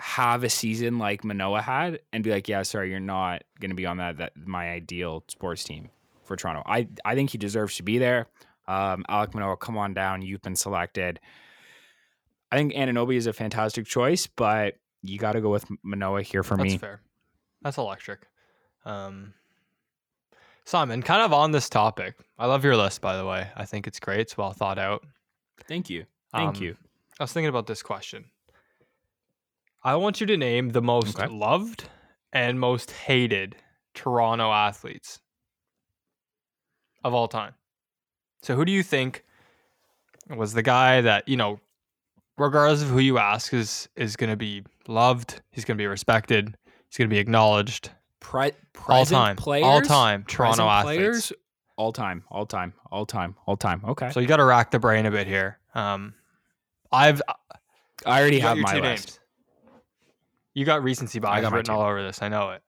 have 0.00 0.44
a 0.44 0.48
season 0.48 0.98
like 0.98 1.24
Manoah 1.24 1.60
had 1.60 2.00
and 2.12 2.24
be 2.24 2.30
like, 2.30 2.48
yeah, 2.48 2.62
sorry, 2.62 2.90
you're 2.90 3.00
not 3.00 3.44
going 3.60 3.70
to 3.70 3.76
be 3.76 3.86
on 3.86 3.98
that 3.98 4.16
that 4.16 4.32
my 4.36 4.70
ideal 4.70 5.22
sports 5.28 5.62
team 5.62 5.90
for 6.24 6.36
Toronto. 6.36 6.62
I 6.66 6.88
I 7.04 7.14
think 7.14 7.30
he 7.30 7.38
deserves 7.38 7.76
to 7.76 7.82
be 7.82 7.98
there. 7.98 8.26
Um, 8.66 9.04
Alek 9.10 9.34
Manoah, 9.34 9.56
come 9.56 9.76
on 9.76 9.94
down. 9.94 10.22
You've 10.22 10.42
been 10.42 10.56
selected. 10.56 11.20
I 12.50 12.56
think 12.56 12.72
Anunoby 12.72 13.16
is 13.16 13.26
a 13.26 13.32
fantastic 13.32 13.86
choice, 13.86 14.26
but 14.26 14.76
you 15.02 15.18
got 15.18 15.32
to 15.32 15.40
go 15.40 15.50
with 15.50 15.66
Manoah 15.82 16.22
here 16.22 16.42
for 16.42 16.56
That's 16.56 16.64
me. 16.64 16.70
That's 16.70 16.80
fair. 16.80 17.00
That's 17.62 17.78
electric. 17.78 18.26
Um, 18.84 19.34
Simon, 20.64 21.02
kind 21.02 21.22
of 21.22 21.32
on 21.32 21.50
this 21.50 21.68
topic. 21.68 22.14
I 22.38 22.46
love 22.46 22.64
your 22.64 22.76
list, 22.76 23.00
by 23.00 23.16
the 23.16 23.26
way. 23.26 23.48
I 23.56 23.64
think 23.66 23.86
it's 23.86 24.00
great. 24.00 24.20
It's 24.20 24.36
well 24.38 24.52
thought 24.52 24.78
out. 24.78 25.04
Thank 25.68 25.90
you. 25.90 26.06
Thank 26.32 26.56
Um, 26.56 26.62
you. 26.62 26.76
I 27.18 27.24
was 27.24 27.32
thinking 27.32 27.48
about 27.48 27.66
this 27.66 27.82
question. 27.82 28.24
I 29.82 29.96
want 29.96 30.20
you 30.20 30.26
to 30.26 30.36
name 30.36 30.70
the 30.70 30.82
most 30.82 31.18
Okay. 31.18 31.26
loved 31.32 31.84
and 32.32 32.60
most 32.60 32.90
hated 32.90 33.56
Toronto 33.94 34.52
athletes 34.52 35.20
of 37.02 37.14
all 37.14 37.28
time. 37.28 37.54
So, 38.42 38.56
who 38.56 38.64
do 38.64 38.72
you 38.72 38.82
think 38.82 39.24
was 40.28 40.52
the 40.52 40.62
guy 40.62 41.00
that 41.00 41.28
you 41.28 41.36
know, 41.36 41.60
regardless 42.38 42.82
of 42.82 42.88
who 42.88 42.98
you 42.98 43.18
ask, 43.18 43.52
is 43.54 43.88
is 43.96 44.16
going 44.16 44.30
to 44.30 44.36
be 44.36 44.62
loved? 44.86 45.40
He's 45.50 45.64
going 45.64 45.76
to 45.76 45.82
be 45.82 45.86
respected. 45.86 46.56
He's 46.88 46.96
going 46.98 47.08
to 47.08 47.14
be 47.14 47.18
acknowledged. 47.20 47.90
Pre- 48.20 48.52
All 48.88 49.06
time, 49.06 49.36
players, 49.36 49.64
all 49.66 49.80
time 49.80 50.24
Toronto 50.28 50.64
present 50.64 50.68
athletes. 50.70 50.96
players, 51.30 51.32
all 51.76 51.92
time, 51.92 52.22
all 52.30 52.44
time, 52.46 52.74
all 52.90 53.06
time, 53.06 53.34
all 53.46 53.56
time. 53.56 53.82
Okay, 53.88 54.10
So 54.10 54.20
you 54.20 54.26
got 54.26 54.36
to 54.36 54.44
rack 54.44 54.70
the 54.70 54.78
brain 54.78 55.06
a 55.06 55.10
bit 55.10 55.26
here. 55.26 55.58
Um, 55.74 56.14
I've 56.92 57.22
I 58.04 58.20
already 58.20 58.38
have 58.40 58.58
my 58.58 58.74
list. 58.78 58.82
names. 58.82 59.19
You 60.54 60.64
got 60.64 60.82
recency 60.82 61.18
bias 61.20 61.42
got 61.42 61.52
my 61.52 61.58
written 61.58 61.74
all 61.74 61.82
over 61.82 62.02
this. 62.02 62.22
I 62.22 62.28
know 62.28 62.50
it. 62.50 62.62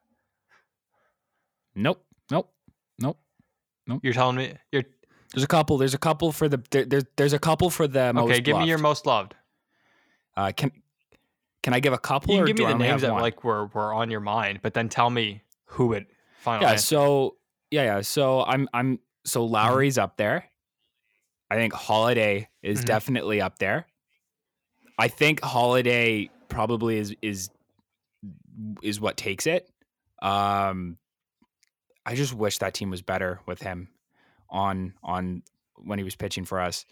Nope, 1.75 2.05
nope, 2.31 2.53
nope. 2.99 3.19
Nope. 3.87 4.01
You're 4.03 4.13
telling 4.13 4.37
me 4.37 4.55
you're 4.71 4.85
There's 5.35 5.43
a 5.45 5.49
couple. 5.49 5.79
There's 5.79 5.95
a 5.95 5.99
couple 5.99 6.31
for 6.33 6.49
the 6.49 6.63
there, 6.71 6.85
there, 6.85 7.03
there's 7.17 7.33
a 7.33 7.39
couple 7.39 7.71
for 7.71 7.89
the 7.89 8.13
most 8.13 8.31
okay. 8.31 8.41
Give 8.41 8.59
me 8.59 8.67
your 8.69 8.79
most 8.79 9.07
loved. 9.07 9.35
Uh, 10.37 10.53
can 10.57 10.71
can 11.63 11.75
I 11.75 11.81
give 11.81 11.93
a 11.93 11.99
couple? 11.99 12.35
You 12.35 12.43
or 12.43 12.47
give 12.47 12.57
do 12.57 12.67
me 12.67 12.73
the 12.73 12.79
names 12.79 13.03
that 13.03 13.13
one? 13.13 13.23
like 13.23 13.43
were 13.45 13.67
were 13.67 13.93
on 13.93 14.11
your 14.11 14.21
mind, 14.21 14.61
but 14.63 14.75
then 14.75 14.89
tell 14.89 15.11
me 15.11 15.43
who 15.65 15.93
it 15.95 16.07
final. 16.41 16.63
yeah. 16.63 16.73
answer. 16.73 16.87
So 16.87 17.37
yeah, 17.71 17.83
yeah. 17.85 18.01
So 18.03 18.43
I'm 18.45 18.69
I'm 18.73 18.99
so 19.25 19.43
Mm-hmm. 19.45 19.55
Lowry's 19.55 19.99
up 19.99 20.17
there. 20.17 20.45
I 21.51 21.57
think 21.57 21.73
Halladay 21.73 22.47
is 22.63 22.81
Mhm. 22.83 22.87
definitely 22.87 23.41
up 23.41 23.59
there. 23.59 23.87
I 24.99 25.09
think 25.09 25.41
Halladay 25.41 26.31
probably 26.49 26.99
is 26.99 27.15
is 27.23 27.51
is 28.83 29.01
what 29.01 29.17
takes 29.17 29.47
it. 29.47 29.69
Um, 30.21 30.99
I 32.05 32.15
just 32.15 32.35
wish 32.35 32.59
that 32.59 32.75
team 32.75 32.91
was 32.91 33.03
better 33.03 33.41
with 33.47 33.63
him 33.63 33.89
on 34.51 34.95
on 35.03 35.43
when 35.77 35.99
he 35.99 36.05
was 36.05 36.17
pitching 36.17 36.45
for 36.45 36.61
us. 36.61 36.85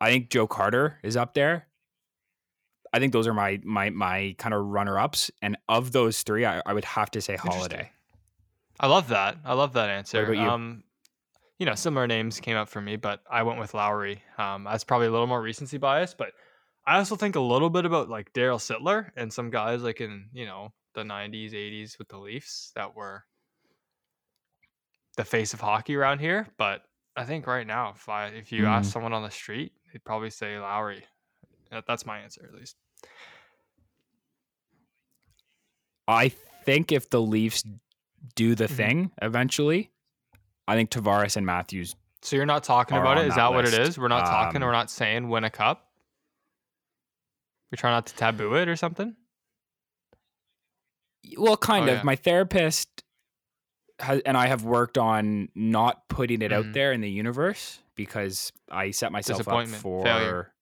I 0.00 0.10
think 0.10 0.30
Joe 0.30 0.46
Carter 0.46 0.98
is 1.02 1.16
up 1.16 1.34
there. 1.34 1.66
I 2.92 2.98
think 2.98 3.12
those 3.12 3.26
are 3.26 3.34
my 3.34 3.60
my 3.64 3.90
my 3.90 4.34
kind 4.38 4.54
of 4.54 4.64
runner 4.64 4.98
ups, 4.98 5.30
and 5.42 5.56
of 5.68 5.92
those 5.92 6.22
three, 6.22 6.44
I, 6.44 6.62
I 6.64 6.72
would 6.72 6.84
have 6.84 7.10
to 7.12 7.20
say. 7.20 7.36
Halladay. 7.36 7.88
I 8.78 8.86
love 8.88 9.08
that. 9.08 9.38
I 9.44 9.54
love 9.54 9.72
that 9.74 9.88
answer. 9.88 10.32
you? 10.34 10.40
Um, 10.40 10.84
you 11.58 11.64
know, 11.66 11.74
similar 11.74 12.06
names 12.06 12.40
came 12.40 12.56
up 12.56 12.68
for 12.68 12.80
me, 12.80 12.96
but 12.96 13.22
I 13.30 13.42
went 13.42 13.58
with 13.58 13.72
Lowry. 13.72 14.22
Um, 14.36 14.64
that's 14.64 14.84
probably 14.84 15.06
a 15.06 15.10
little 15.10 15.26
more 15.26 15.40
recency 15.40 15.78
bias, 15.78 16.14
but 16.14 16.32
I 16.86 16.98
also 16.98 17.16
think 17.16 17.34
a 17.36 17.40
little 17.40 17.70
bit 17.70 17.84
about 17.84 18.08
like 18.08 18.32
Daryl 18.32 18.58
Sittler 18.60 19.10
and 19.16 19.32
some 19.32 19.50
guys 19.50 19.82
like 19.82 20.00
in 20.00 20.28
you 20.32 20.46
know 20.46 20.72
the 20.94 21.02
'90s, 21.02 21.52
'80s 21.52 21.98
with 21.98 22.08
the 22.08 22.18
Leafs 22.18 22.72
that 22.76 22.94
were 22.94 23.24
the 25.16 25.24
face 25.24 25.52
of 25.54 25.60
hockey 25.60 25.96
around 25.96 26.20
here. 26.20 26.46
But 26.56 26.82
I 27.16 27.24
think 27.24 27.46
right 27.46 27.66
now, 27.66 27.90
if 27.96 28.08
I 28.08 28.26
if 28.28 28.52
you 28.52 28.66
ask 28.66 28.88
Mhm. 28.88 28.92
someone 28.92 29.12
on 29.12 29.22
the 29.22 29.30
street, 29.30 29.72
they'd 29.92 30.04
probably 30.04 30.30
say 30.30 30.58
Lowry. 30.58 31.04
That's 31.86 32.06
my 32.06 32.20
answer, 32.20 32.44
at 32.48 32.54
least. 32.54 32.76
I 36.08 36.28
think 36.64 36.92
if 36.92 37.10
the 37.10 37.20
Leafs 37.20 37.64
do 38.36 38.54
the 38.54 38.66
Mhm. 38.66 38.76
thing 38.76 39.12
eventually, 39.22 39.90
I 40.68 40.76
think 40.76 40.90
Tavares 40.90 41.36
and 41.36 41.44
Matthews. 41.44 41.96
So 42.22 42.36
you're 42.36 42.46
not 42.46 42.64
talking 42.64 42.96
about 42.96 43.18
it? 43.18 43.26
Is 43.26 43.34
that 43.34 43.50
that 43.50 43.52
what 43.54 43.64
it 43.66 43.74
is? 43.74 43.98
We're 43.98 44.08
not 44.08 44.26
talking. 44.26 44.62
Um, 44.62 44.66
We're 44.66 44.72
not 44.72 44.90
saying 44.90 45.28
win 45.28 45.44
a 45.44 45.50
cup. 45.50 45.85
We 47.70 47.76
try 47.76 47.90
not 47.90 48.06
to 48.06 48.14
taboo 48.14 48.54
it 48.54 48.68
or 48.68 48.76
something. 48.76 49.16
Well, 51.36 51.56
kind 51.56 51.88
Oh, 51.88 51.92
of. 51.92 51.98
yeah. 51.98 52.02
My 52.04 52.16
therapist 52.16 53.02
has, 53.98 54.20
and 54.24 54.36
I 54.36 54.46
have 54.46 54.62
worked 54.64 54.96
on 54.98 55.48
not 55.54 56.08
putting 56.08 56.42
it 56.42 56.50
Mhm. 56.52 56.54
out 56.54 56.72
there 56.72 56.92
in 56.92 57.00
the 57.00 57.10
universe 57.10 57.80
because 57.96 58.52
I 58.70 58.90
set 58.90 59.10
myself 59.10 59.46
up 59.48 59.66
for 59.68 60.04
failure. 60.04 60.52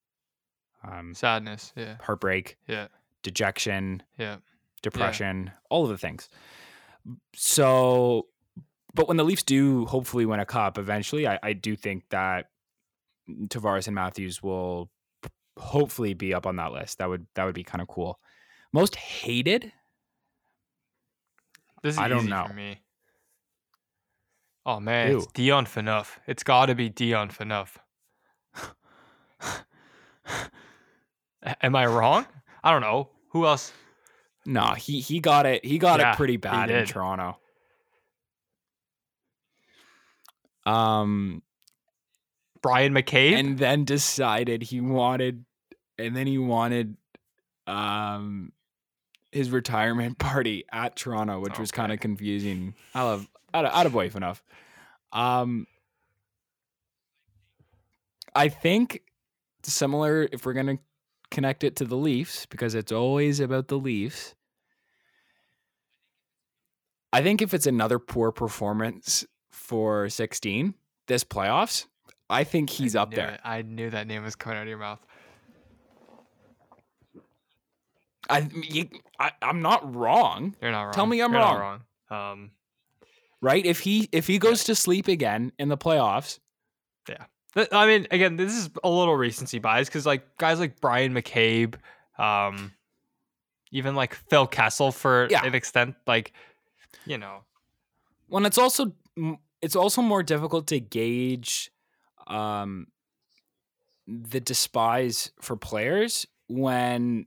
um, 0.86 1.14
Sadness. 1.14 1.72
Yeah. 1.76 1.96
heartbreak, 2.02 2.58
Yeah. 2.66 2.88
dejection, 3.22 4.02
Yeah. 4.18 4.36
depression, 4.82 5.50
all 5.70 5.84
of 5.84 5.88
the 5.90 5.96
things. 5.96 6.28
So, 7.34 8.28
but 8.94 9.08
when 9.08 9.16
the 9.16 9.24
Leafs 9.24 9.42
do 9.42 9.86
hopefully 9.86 10.26
win 10.26 10.40
a 10.40 10.46
cup 10.46 10.76
eventually, 10.76 11.26
I, 11.26 11.38
I 11.42 11.52
do 11.54 11.74
think 11.74 12.08
that 12.10 12.50
Tavares 13.28 13.86
and 13.86 13.94
Matthews 13.94 14.42
will 14.42 14.90
hopefully 15.56 16.14
be 16.14 16.34
up 16.34 16.46
on 16.46 16.56
that 16.56 16.72
list. 16.72 16.98
That 16.98 17.08
would 17.08 17.26
that 17.34 17.44
would 17.44 17.54
be 17.54 17.64
kind 17.64 17.82
of 17.82 17.88
cool. 17.88 18.18
Most 18.72 18.96
hated? 18.96 19.72
This 21.82 21.94
is 21.94 21.98
I 21.98 22.08
don't 22.08 22.28
know. 22.28 22.46
for 22.48 22.54
me. 22.54 22.80
Oh 24.66 24.80
man, 24.80 25.16
it's 25.16 25.26
Dion 25.28 25.66
Phaneuf. 25.66 26.16
It's 26.26 26.42
got 26.42 26.66
to 26.66 26.74
be 26.74 26.88
Dion 26.88 27.28
Phaneuf. 27.28 27.76
Am 31.60 31.76
I 31.76 31.84
wrong? 31.86 32.26
I 32.62 32.70
don't 32.72 32.80
know. 32.80 33.10
Who 33.30 33.46
else? 33.46 33.72
No, 34.46 34.68
he 34.72 35.00
he 35.00 35.20
got 35.20 35.44
it. 35.46 35.64
He 35.64 35.78
got 35.78 36.00
Yeah, 36.00 36.12
it 36.12 36.16
pretty 36.16 36.38
bad 36.38 36.70
in. 36.70 36.86
Toronto. 36.86 37.38
Um, 40.64 41.42
Bryan 42.64 42.94
McCabe. 42.94 43.38
and 43.38 43.58
then 43.58 43.84
decided 43.84 44.62
he 44.62 44.80
wanted, 44.80 45.44
and 45.98 46.16
then 46.16 46.26
he 46.26 46.38
wanted, 46.38 46.96
um, 47.66 48.52
his 49.32 49.50
retirement 49.50 50.18
party 50.18 50.64
at 50.72 50.96
Toronto, 50.96 51.40
which 51.40 51.58
was 51.58 51.70
kind 51.70 51.92
of 51.92 52.00
confusing. 52.00 52.74
I 52.94 53.02
love 53.02 53.28
out 53.52 53.66
of 53.66 53.72
out 53.74 53.84
of 53.84 53.92
boy 53.92 54.10
enough. 54.14 54.42
Um, 55.12 55.66
I 58.34 58.48
think 58.48 59.02
similar 59.62 60.26
if 60.32 60.46
we're 60.46 60.54
gonna 60.54 60.78
connect 61.30 61.64
it 61.64 61.76
to 61.76 61.84
the 61.84 61.96
Leafs 61.96 62.46
because 62.46 62.74
it's 62.74 62.92
always 62.92 63.40
about 63.40 63.68
the 63.68 63.78
Leafs. 63.78 64.34
I 67.12 67.22
think 67.22 67.42
if 67.42 67.52
it's 67.52 67.66
another 67.66 67.98
poor 67.98 68.32
performance 68.32 69.26
for 69.52 70.08
16 70.08 70.74
this 71.06 71.22
playoffs, 71.22 71.86
I 72.30 72.44
think 72.44 72.70
he's 72.70 72.96
I 72.96 73.02
up 73.02 73.14
there. 73.14 73.30
it. 73.32 73.40
I 73.44 73.62
knew 73.62 73.90
that 73.90 74.06
name 74.06 74.22
was 74.24 74.34
coming 74.36 74.58
out 74.58 74.62
of 74.62 74.68
your 74.68 74.78
mouth. 74.78 75.00
I, 78.30 78.48
you, 78.62 78.88
I 79.18 79.32
I'm 79.42 79.60
not 79.60 79.94
wrong, 79.94 80.56
You're 80.62 80.70
not 80.70 80.84
wrong. 80.84 80.92
Tell 80.94 81.06
me 81.06 81.20
I'm 81.20 81.30
You're 81.32 81.40
wrong. 81.40 81.80
wrong. 82.10 82.32
Um, 82.32 82.50
right? 83.42 83.64
If 83.64 83.80
he 83.80 84.08
if 84.12 84.26
he 84.26 84.38
goes 84.38 84.64
to 84.64 84.74
sleep 84.74 85.08
again 85.08 85.52
in 85.58 85.68
the 85.68 85.76
playoffs, 85.76 86.38
yeah. 87.08 87.24
I 87.70 87.86
mean, 87.86 88.06
again, 88.10 88.36
this 88.36 88.52
is 88.54 88.70
a 88.82 88.88
little 88.88 89.14
recency 89.16 89.58
bias 89.58 89.88
because 89.88 90.06
like 90.06 90.38
guys 90.38 90.58
like 90.58 90.80
Bryan 90.80 91.12
McCabe, 91.12 91.74
um, 92.18 92.72
even 93.70 93.94
like 93.94 94.14
Phil 94.14 94.46
Kessel 94.46 94.90
for 94.90 95.28
Yeah. 95.30 95.44
an 95.44 95.54
extent, 95.54 95.94
like 96.06 96.32
you 97.04 97.18
know, 97.18 97.40
when 98.28 98.46
it's 98.46 98.56
also 98.58 98.92
it's 99.60 99.76
also 99.76 100.00
more 100.00 100.22
difficult 100.22 100.66
to 100.68 100.80
gauge 100.80 101.70
um 102.26 102.86
the 104.06 104.40
despise 104.40 105.30
for 105.40 105.56
players 105.56 106.26
when 106.48 107.26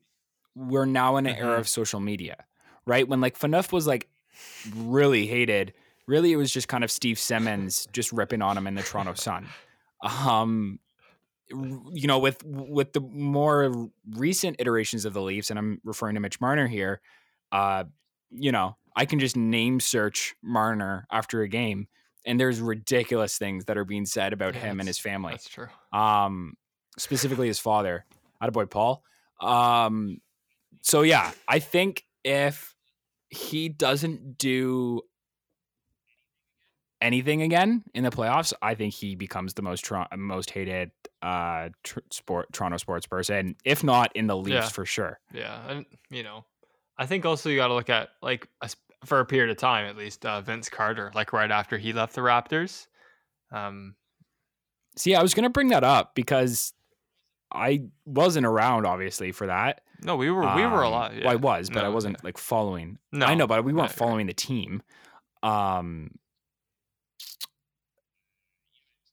we're 0.55 0.85
now 0.85 1.17
in 1.17 1.25
an 1.25 1.35
era 1.35 1.55
Mhm. 1.57 1.59
of 1.59 1.67
social 1.67 1.99
media 1.99 2.45
right 2.85 3.07
when 3.07 3.19
like 3.21 3.37
Phaneuf 3.37 3.71
was 3.71 3.87
like 3.87 4.09
really 4.75 5.25
hated 5.27 5.73
really 6.07 6.31
it 6.31 6.35
was 6.37 6.51
just 6.51 6.67
kind 6.67 6.83
of 6.83 6.91
Steve 6.91 7.19
Simmons 7.19 7.87
just 7.91 8.11
ripping 8.11 8.41
on 8.41 8.57
him 8.57 8.67
in 8.67 8.75
the 8.75 8.83
Toronto 8.83 9.13
Sun 9.13 9.47
um 10.01 10.79
you 11.49 12.07
know 12.07 12.19
with 12.19 12.43
with 12.45 12.93
the 12.93 12.99
more 13.01 13.89
recent 14.15 14.57
iterations 14.59 15.05
of 15.05 15.13
the 15.13 15.21
Leafs 15.21 15.49
and 15.49 15.57
I'm 15.57 15.81
referring 15.83 16.15
to 16.15 16.19
Mitch 16.21 16.39
Marner 16.41 16.67
here 16.67 17.01
uh 17.51 17.85
you 18.29 18.51
know 18.51 18.77
I 18.95 19.05
can 19.05 19.19
just 19.19 19.35
name 19.37 19.79
search 19.79 20.35
Marner 20.43 21.07
after 21.11 21.41
a 21.41 21.47
game 21.47 21.87
and 22.28 22.39
there's 22.39 22.61
ridiculous 22.61 23.38
things 23.39 23.65
that 23.65 23.78
are 23.78 23.86
being 23.86 24.05
said 24.05 24.34
about 24.34 24.53
Yeah, 24.53 24.61
him 24.61 24.80
and 24.80 24.88
his 24.88 24.99
family 24.99 25.34
that's 25.34 25.49
true. 25.49 25.67
um 25.91 26.53
specifically 26.97 27.47
his 27.47 27.59
father 27.59 28.05
boy 28.51 28.65
paul 28.65 29.03
um 29.41 30.19
so 30.82 31.01
yeah 31.01 31.32
i 31.47 31.59
think 31.59 32.03
if 32.23 32.75
he 33.30 33.69
doesn't 33.69 34.38
do 34.38 35.01
anything 36.99 37.41
again 37.43 37.84
in 37.93 38.03
the 38.03 38.09
playoffs 38.09 38.53
i 38.61 38.73
think 38.73 38.93
he 38.93 39.15
becomes 39.15 39.53
the 39.53 39.61
most 39.61 39.89
most 40.15 40.49
hated 40.49 40.91
uh 41.21 41.69
tr- 41.84 41.99
sport 42.11 42.51
toronto 42.51 42.78
sports 42.78 43.05
person 43.05 43.55
if 43.63 43.84
not 43.84 44.11
in 44.15 44.25
the 44.28 44.36
leafs 44.36 44.53
Yeah. 44.55 44.69
for 44.69 44.86
sure 44.86 45.19
Yeah, 45.32 45.69
and 45.69 45.86
you 46.09 46.23
know, 46.23 46.45
I 46.97 47.05
think 47.05 47.25
also 47.25 47.49
you 47.49 47.57
got 47.57 47.67
to 47.67 47.75
look 47.75 47.89
at 47.91 48.09
like 48.23 48.47
for 49.05 49.19
a 49.19 49.25
period 49.25 49.49
of 49.51 49.57
time 49.57 49.85
at 49.85 49.95
least 49.97 50.25
uh, 50.25 50.41
Vince 50.41 50.69
Carter, 50.69 51.11
like 51.15 51.33
right 51.33 51.51
after 51.51 51.77
he 51.77 51.93
left 51.93 52.15
the 52.15 52.21
Raptors. 52.21 52.87
Um, 53.51 53.95
see 54.97 55.13
i 55.15 55.21
was 55.21 55.33
gonna 55.33 55.49
bring 55.49 55.67
that 55.69 55.83
up 55.83 56.15
because 56.15 56.73
i 57.53 57.83
wasn't 58.05 58.45
around 58.45 58.85
obviously 58.85 59.31
for 59.31 59.47
that 59.47 59.81
no, 60.03 60.15
we 60.17 60.29
were 60.31 60.41
we 60.55 60.63
were 60.65 60.81
a 60.81 60.87
Um, 60.87 60.91
lot. 60.91 61.11
well, 61.23 61.29
i 61.29 61.35
was 61.35 61.69
but 61.69 61.85
i 61.85 61.89
wasn't 61.89 62.21
like 62.23 62.37
following 62.37 62.97
No, 63.11 63.25
I 63.25 63.35
know, 63.35 63.47
but 63.47 63.63
we 63.63 63.71
weren't 63.73 63.83
right, 63.83 63.89
right. 63.89 63.97
following 63.97 64.27
the 64.27 64.33
team. 64.33 64.81
Um. 65.43 66.11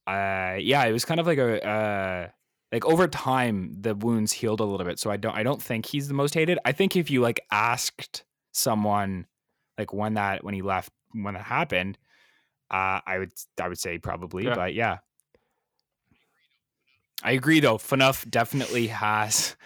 Uh, 0.07 0.57
yeah, 0.61 0.85
it 0.85 0.93
was 0.93 1.05
kind 1.05 1.19
of 1.21 1.27
like 1.27 1.39
a 1.39 1.67
uh, 1.67 2.29
like 2.73 2.85
over 2.85 3.09
time 3.09 3.73
the 3.81 3.95
wounds 3.95 4.33
healed 4.33 4.61
a 4.61 4.65
little 4.65 4.85
bit. 4.85 4.99
So 4.99 5.11
I 5.11 5.17
don't 5.17 5.35
I 5.35 5.43
don't 5.43 5.63
think 5.63 5.87
he's 5.87 6.09
the 6.09 6.15
most 6.15 6.35
hated. 6.35 6.59
I 6.65 6.73
think 6.73 6.97
if 6.97 7.11
you 7.11 7.21
like 7.23 7.41
asked 7.51 8.25
someone 8.53 9.27
like 9.79 9.93
when 9.93 10.15
that 10.15 10.45
when 10.45 10.55
he 10.55 10.63
left 10.63 10.91
when 11.13 11.35
that 11.35 11.45
happened, 11.45 11.99
uh, 12.71 13.01
I 13.07 13.19
would 13.19 13.33
I 13.61 13.69
would 13.69 13.79
say 13.79 13.99
probably, 13.99 14.45
Yeah. 14.45 14.55
but 14.55 14.75
yeah. 14.75 14.99
I 17.23 17.33
agree 17.33 17.61
though. 17.61 17.79
Phaneuf 17.79 18.29
definitely 18.29 18.89
has 18.89 19.57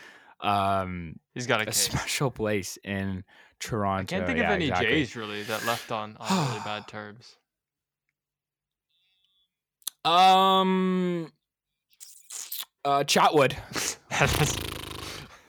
um 0.40 1.16
He's 1.34 1.46
got 1.46 1.60
a 1.66 1.68
a 1.68 1.72
special 1.72 2.30
place 2.30 2.78
in 2.84 3.24
Toronto. 3.60 4.02
I 4.02 4.18
can't 4.18 4.26
think 4.26 4.38
of 4.38 4.44
any 4.46 4.66
exactly. 4.68 4.88
Jays 4.88 5.16
really 5.16 5.42
that 5.44 5.64
left 5.66 5.90
on, 5.90 6.16
on 6.20 6.48
really 6.48 6.60
bad 6.64 6.86
terms. 6.86 7.36
Um, 10.04 11.32
uh, 12.84 13.04
Chatwood. 13.04 13.56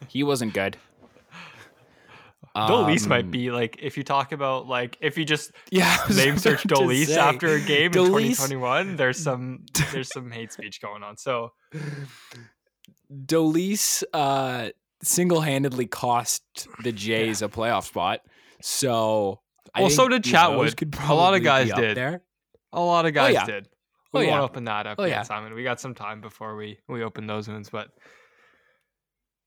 He 0.10 0.24
wasn't 0.24 0.54
good. 0.56 0.76
Dolis 2.56 3.08
might 3.08 3.26
Um, 3.26 3.32
be 3.32 3.52
like 3.52 3.78
if 3.82 3.96
you 3.98 4.04
talk 4.04 4.32
about 4.32 4.68
like 4.68 4.98
if 5.02 5.18
you 5.18 5.26
just 5.26 5.52
Yeah, 5.72 5.96
name 6.16 6.38
search 6.38 6.64
Dolis 6.64 7.16
after 7.16 7.54
a 7.54 7.62
game 7.62 7.92
Dolis- 7.92 8.08
in 8.08 8.12
2021, 8.36 8.96
there's 8.96 9.18
some 9.20 9.66
there's 9.94 10.10
some 10.12 10.32
hate 10.32 10.52
speech 10.52 10.82
going 10.82 11.04
on. 11.04 11.18
So 11.18 11.52
Dolis 13.12 14.04
uh, 14.14 14.70
single-handedly 15.04 15.88
cost 15.88 16.44
the 16.84 16.92
Jays 16.92 17.42
a 17.42 17.48
playoff 17.50 17.86
spot. 17.86 18.22
So, 18.62 19.42
I 19.74 19.82
Well, 19.82 19.90
so 19.90 20.08
did 20.08 20.24
Chatwood. 20.24 21.10
A 21.10 21.14
lot 21.14 21.34
of 21.34 21.44
guys 21.44 21.72
did. 21.74 21.96
there. 21.98 22.22
a 22.74 22.82
lot 22.82 23.06
of 23.06 23.14
guys 23.14 23.34
yeah. 23.34 23.46
did. 23.46 23.68
Oh, 24.14 24.20
We 24.20 24.26
yeah. 24.26 24.32
won't 24.40 24.44
open 24.52 24.64
that 24.66 24.86
up 24.88 24.96
Oh, 25.00 25.04
yet, 25.06 25.10
yeah. 25.12 25.22
Simon. 25.24 25.54
We 25.54 25.64
got 25.64 25.80
some 25.80 25.94
time 25.96 26.20
before 26.22 26.56
we 26.56 26.80
we 26.88 27.04
open 27.04 27.28
those 27.28 27.48
ones, 27.48 27.70
but 27.70 27.90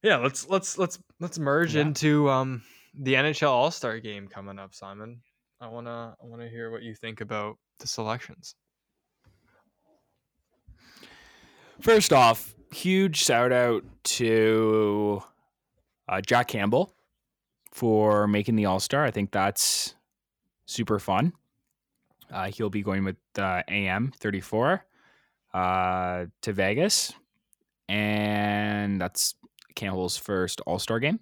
yeah, 0.01 0.17
let's 0.17 0.47
let's 0.49 0.77
let's 0.77 0.99
let's 1.19 1.37
merge 1.37 1.75
Yeah. 1.75 1.81
into 1.81 2.29
um 2.29 2.63
the 2.93 3.13
NHL 3.13 3.49
All 3.49 3.71
Star 3.71 3.99
Game 3.99 4.27
coming 4.27 4.59
up, 4.59 4.73
Simon. 4.73 5.21
I 5.59 5.67
wanna 5.67 6.15
I 6.21 6.25
wanna 6.25 6.47
hear 6.47 6.71
what 6.71 6.83
you 6.83 6.95
think 6.95 7.21
about 7.21 7.57
the 7.79 7.87
selections. 7.87 8.55
First 11.81 12.13
off, 12.13 12.55
huge 12.71 13.17
shout 13.17 13.51
out 13.51 13.83
to 14.03 15.23
uh, 16.07 16.21
Jack 16.21 16.47
Campbell 16.49 16.93
for 17.71 18.27
making 18.27 18.55
the 18.55 18.65
All 18.65 18.79
Star. 18.79 19.03
I 19.03 19.11
think 19.11 19.31
that's 19.31 19.95
super 20.65 20.99
fun. 20.99 21.33
Uh, 22.31 22.45
he'll 22.45 22.69
be 22.69 22.81
going 22.81 23.03
with 23.03 23.17
uh, 23.37 23.61
AM 23.69 24.11
34 24.17 24.85
uh, 25.53 26.25
to 26.41 26.53
Vegas, 26.53 27.13
and 27.87 28.99
that's 28.99 29.35
Campbell's 29.75 30.17
first 30.17 30.61
All 30.61 30.79
Star 30.79 30.99
game. 30.99 31.19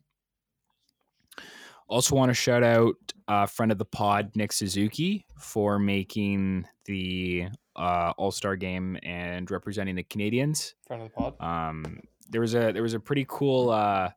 Also, 1.91 2.15
want 2.15 2.29
to 2.29 2.33
shout 2.33 2.63
out 2.63 2.95
a 3.27 3.45
friend 3.45 3.71
of 3.71 3.77
the 3.77 3.85
pod, 3.85 4.31
Nick 4.35 4.53
Suzuki, 4.53 5.25
for 5.37 5.77
making 5.77 6.65
the 6.85 7.47
uh, 7.75 8.13
All 8.17 8.31
Star 8.31 8.55
game 8.55 8.97
and 9.03 9.49
representing 9.51 9.95
the 9.95 10.03
Canadiens. 10.03 10.73
Friend 10.87 11.03
of 11.03 11.09
the 11.09 11.13
pod. 11.13 11.35
Um, 11.39 11.99
there 12.29 12.41
was 12.41 12.55
a 12.55 12.71
there 12.71 12.81
was 12.81 12.93
a 12.93 12.99
pretty 12.99 13.25
cool 13.27 13.69
uh, 13.69 14.09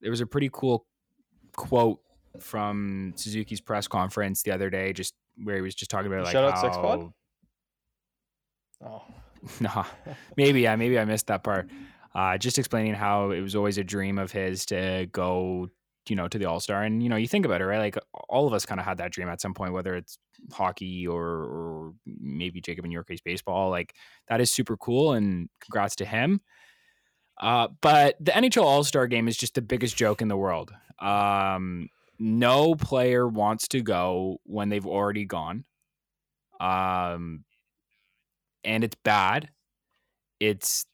there 0.00 0.10
was 0.10 0.20
a 0.20 0.26
pretty 0.26 0.50
cool 0.52 0.84
quote 1.56 2.00
from 2.38 3.12
Suzuki's 3.16 3.60
press 3.60 3.88
conference 3.88 4.42
the 4.42 4.50
other 4.50 4.70
day, 4.70 4.92
just 4.92 5.14
where 5.42 5.56
he 5.56 5.62
was 5.62 5.74
just 5.74 5.90
talking 5.90 6.12
about 6.12 6.24
like 6.24 6.32
Shout 6.32 6.44
out 6.44 6.58
how 6.58 6.82
Pod? 6.82 7.12
Oh, 8.84 9.02
nah, 9.60 9.84
maybe 10.36 10.60
yeah, 10.60 10.76
maybe 10.76 10.98
I 10.98 11.04
missed 11.04 11.28
that 11.28 11.42
part. 11.42 11.70
Uh, 12.14 12.36
just 12.36 12.58
explaining 12.58 12.94
how 12.94 13.30
it 13.30 13.40
was 13.40 13.56
always 13.56 13.78
a 13.78 13.84
dream 13.84 14.18
of 14.18 14.30
his 14.30 14.66
to 14.66 15.08
go, 15.12 15.70
you 16.08 16.16
know, 16.16 16.28
to 16.28 16.38
the 16.38 16.46
All 16.46 16.60
Star, 16.60 16.82
and 16.82 17.02
you 17.02 17.08
know, 17.08 17.16
you 17.16 17.28
think 17.28 17.46
about 17.46 17.60
it, 17.60 17.66
right? 17.66 17.78
Like 17.78 17.98
all 18.28 18.46
of 18.46 18.52
us 18.52 18.66
kind 18.66 18.80
of 18.80 18.86
had 18.86 18.98
that 18.98 19.12
dream 19.12 19.28
at 19.28 19.40
some 19.40 19.54
point, 19.54 19.72
whether 19.72 19.94
it's 19.94 20.18
hockey 20.52 21.06
or, 21.06 21.22
or 21.22 21.94
maybe 22.06 22.60
Jacob 22.60 22.84
in 22.84 22.90
your 22.90 23.04
case 23.04 23.20
baseball. 23.20 23.70
Like 23.70 23.94
that 24.28 24.40
is 24.40 24.50
super 24.50 24.76
cool, 24.76 25.12
and 25.12 25.48
congrats 25.60 25.96
to 25.96 26.04
him. 26.04 26.40
Uh, 27.40 27.68
but 27.80 28.16
the 28.20 28.32
NHL 28.32 28.64
All 28.64 28.84
Star 28.84 29.06
Game 29.06 29.28
is 29.28 29.36
just 29.36 29.54
the 29.54 29.62
biggest 29.62 29.96
joke 29.96 30.22
in 30.22 30.28
the 30.28 30.36
world. 30.36 30.72
Um, 30.98 31.88
no 32.18 32.74
player 32.74 33.26
wants 33.26 33.68
to 33.68 33.80
go 33.80 34.38
when 34.44 34.68
they've 34.68 34.86
already 34.86 35.24
gone. 35.24 35.64
Um, 36.60 37.44
and 38.64 38.84
it's 38.84 38.96
bad. 39.02 39.50
It's 40.38 40.84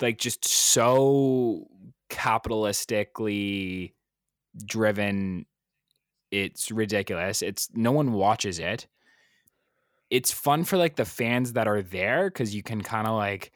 like 0.00 0.18
just 0.18 0.46
so 0.46 1.66
capitalistically 2.10 3.92
driven. 4.64 5.46
It's 6.30 6.70
ridiculous. 6.70 7.42
It's 7.42 7.68
no 7.74 7.92
one 7.92 8.12
watches 8.12 8.58
it. 8.58 8.86
It's 10.10 10.30
fun 10.32 10.64
for 10.64 10.76
like 10.76 10.96
the 10.96 11.04
fans 11.04 11.52
that 11.54 11.66
are 11.68 11.82
there 11.82 12.30
because 12.30 12.54
you 12.54 12.62
can 12.62 12.80
kind 12.82 13.06
of 13.06 13.14
like 13.14 13.52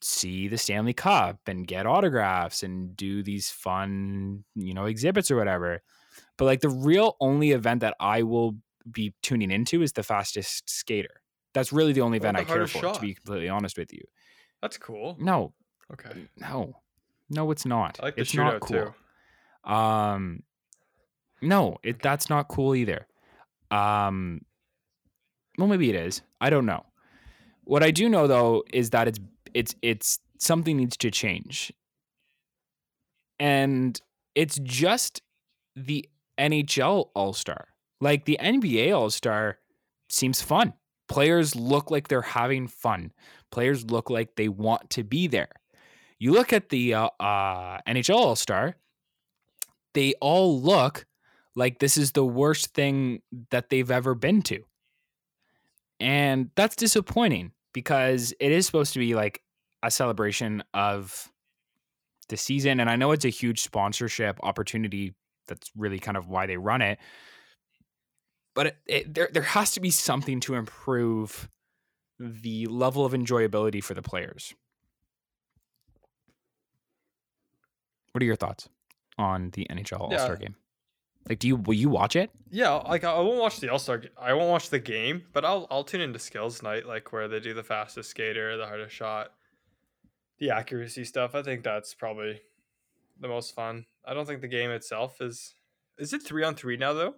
see 0.00 0.48
the 0.48 0.58
Stanley 0.58 0.92
Cup 0.92 1.38
and 1.46 1.66
get 1.66 1.86
autographs 1.86 2.62
and 2.62 2.96
do 2.96 3.22
these 3.22 3.50
fun, 3.50 4.44
you 4.54 4.74
know, 4.74 4.86
exhibits 4.86 5.30
or 5.30 5.36
whatever. 5.36 5.82
But 6.36 6.44
like 6.46 6.60
the 6.60 6.68
real 6.68 7.16
only 7.20 7.52
event 7.52 7.80
that 7.80 7.94
I 8.00 8.22
will 8.22 8.56
be 8.90 9.14
tuning 9.22 9.50
into 9.50 9.82
is 9.82 9.92
the 9.92 10.02
fastest 10.02 10.68
skater. 10.68 11.20
That's 11.54 11.72
really 11.72 11.92
the 11.92 12.00
only 12.00 12.18
event 12.18 12.36
I 12.36 12.44
care 12.44 12.66
for, 12.66 12.78
shot? 12.80 12.94
to 12.96 13.00
be 13.00 13.14
completely 13.14 13.48
honest 13.48 13.78
with 13.78 13.92
you. 13.92 14.02
that's 14.60 14.76
cool. 14.76 15.16
No, 15.20 15.52
Okay. 15.92 16.10
no, 16.38 16.76
no, 17.30 17.50
it's 17.52 17.64
not. 17.64 17.98
I 18.00 18.06
like 18.06 18.16
the 18.16 18.22
it's 18.22 18.34
not 18.34 18.60
cool. 18.60 18.86
too. 18.86 18.94
Um, 19.64 20.42
no, 21.40 21.78
it 21.82 22.02
that's 22.02 22.30
not 22.30 22.48
cool 22.48 22.74
either. 22.74 23.06
Um, 23.70 24.42
well, 25.58 25.68
maybe 25.68 25.90
it 25.90 25.96
is. 25.96 26.22
I 26.40 26.50
don't 26.50 26.66
know. 26.66 26.84
What 27.64 27.82
I 27.82 27.90
do 27.90 28.08
know 28.08 28.26
though 28.26 28.64
is 28.72 28.90
that 28.90 29.08
it's 29.08 29.20
it's 29.52 29.74
it's 29.82 30.18
something 30.38 30.76
needs 30.76 30.96
to 30.98 31.10
change, 31.10 31.72
and 33.38 34.00
it's 34.34 34.58
just 34.62 35.22
the 35.76 36.08
NHL 36.38 37.08
All 37.14 37.32
Star. 37.32 37.68
Like 38.00 38.24
the 38.24 38.38
NBA 38.40 38.96
All 38.96 39.10
Star 39.10 39.58
seems 40.08 40.42
fun. 40.42 40.74
Players 41.08 41.54
look 41.54 41.90
like 41.90 42.08
they're 42.08 42.22
having 42.22 42.66
fun. 42.66 43.12
Players 43.50 43.84
look 43.90 44.10
like 44.10 44.36
they 44.36 44.48
want 44.48 44.90
to 44.90 45.04
be 45.04 45.26
there. 45.26 45.50
You 46.18 46.32
look 46.32 46.52
at 46.52 46.70
the 46.70 46.94
uh, 46.94 47.08
uh, 47.20 47.78
NHL 47.86 48.16
All 48.16 48.36
Star, 48.36 48.76
they 49.94 50.14
all 50.20 50.60
look 50.60 51.06
like 51.56 51.78
this 51.78 51.96
is 51.96 52.12
the 52.12 52.24
worst 52.24 52.74
thing 52.74 53.22
that 53.50 53.70
they've 53.70 53.90
ever 53.90 54.14
been 54.14 54.42
to. 54.42 54.64
And 56.00 56.50
that's 56.56 56.76
disappointing 56.76 57.52
because 57.72 58.34
it 58.40 58.52
is 58.52 58.66
supposed 58.66 58.92
to 58.94 58.98
be 58.98 59.14
like 59.14 59.40
a 59.82 59.90
celebration 59.90 60.62
of 60.74 61.30
the 62.28 62.36
season. 62.36 62.80
And 62.80 62.90
I 62.90 62.96
know 62.96 63.12
it's 63.12 63.24
a 63.24 63.30
huge 63.30 63.62
sponsorship 63.62 64.38
opportunity. 64.42 65.14
That's 65.46 65.70
really 65.76 65.98
kind 65.98 66.16
of 66.16 66.28
why 66.28 66.46
they 66.46 66.56
run 66.56 66.82
it. 66.82 66.98
But 68.54 68.66
it, 68.66 68.76
it, 68.86 69.14
there, 69.14 69.28
there 69.32 69.42
has 69.42 69.72
to 69.72 69.80
be 69.80 69.90
something 69.90 70.40
to 70.40 70.54
improve 70.54 71.48
the 72.18 72.66
level 72.66 73.04
of 73.04 73.12
enjoyability 73.12 73.82
for 73.82 73.94
the 73.94 74.02
players. 74.02 74.54
What 78.12 78.22
are 78.22 78.26
your 78.26 78.36
thoughts 78.36 78.68
on 79.18 79.50
the 79.50 79.66
NHL 79.70 80.00
All 80.00 80.10
Star 80.18 80.32
Yeah. 80.40 80.46
game? 80.48 80.56
Like, 81.28 81.38
do 81.38 81.48
you 81.48 81.56
will 81.56 81.74
you 81.74 81.88
watch 81.88 82.16
it? 82.16 82.30
Yeah, 82.50 82.72
like 82.72 83.02
I 83.04 83.18
won't 83.20 83.40
watch 83.40 83.58
the 83.60 83.70
All 83.70 83.78
Star. 83.78 84.02
I 84.20 84.32
won't 84.34 84.50
watch 84.50 84.68
the 84.70 84.78
game, 84.78 85.24
but 85.32 85.44
I'll 85.44 85.66
I'll 85.70 85.84
tune 85.84 86.00
into 86.02 86.18
skills 86.18 86.62
night, 86.62 86.86
like 86.86 87.12
where 87.12 87.28
they 87.28 87.40
do 87.40 87.54
the 87.54 87.62
fastest 87.62 88.10
skater, 88.10 88.56
the 88.56 88.66
hardest 88.66 88.94
shot, 88.94 89.32
the 90.38 90.50
accuracy 90.50 91.04
stuff. 91.04 91.34
I 91.34 91.42
think 91.42 91.64
that's 91.64 91.94
probably 91.94 92.42
the 93.18 93.28
most 93.28 93.54
fun. 93.54 93.86
I 94.04 94.12
don't 94.12 94.26
think 94.26 94.42
the 94.42 94.48
game 94.48 94.70
itself 94.70 95.20
is. 95.20 95.54
Is 95.98 96.12
it 96.12 96.22
three 96.22 96.44
on 96.44 96.54
three 96.56 96.76
now 96.76 96.92
though? 96.92 97.14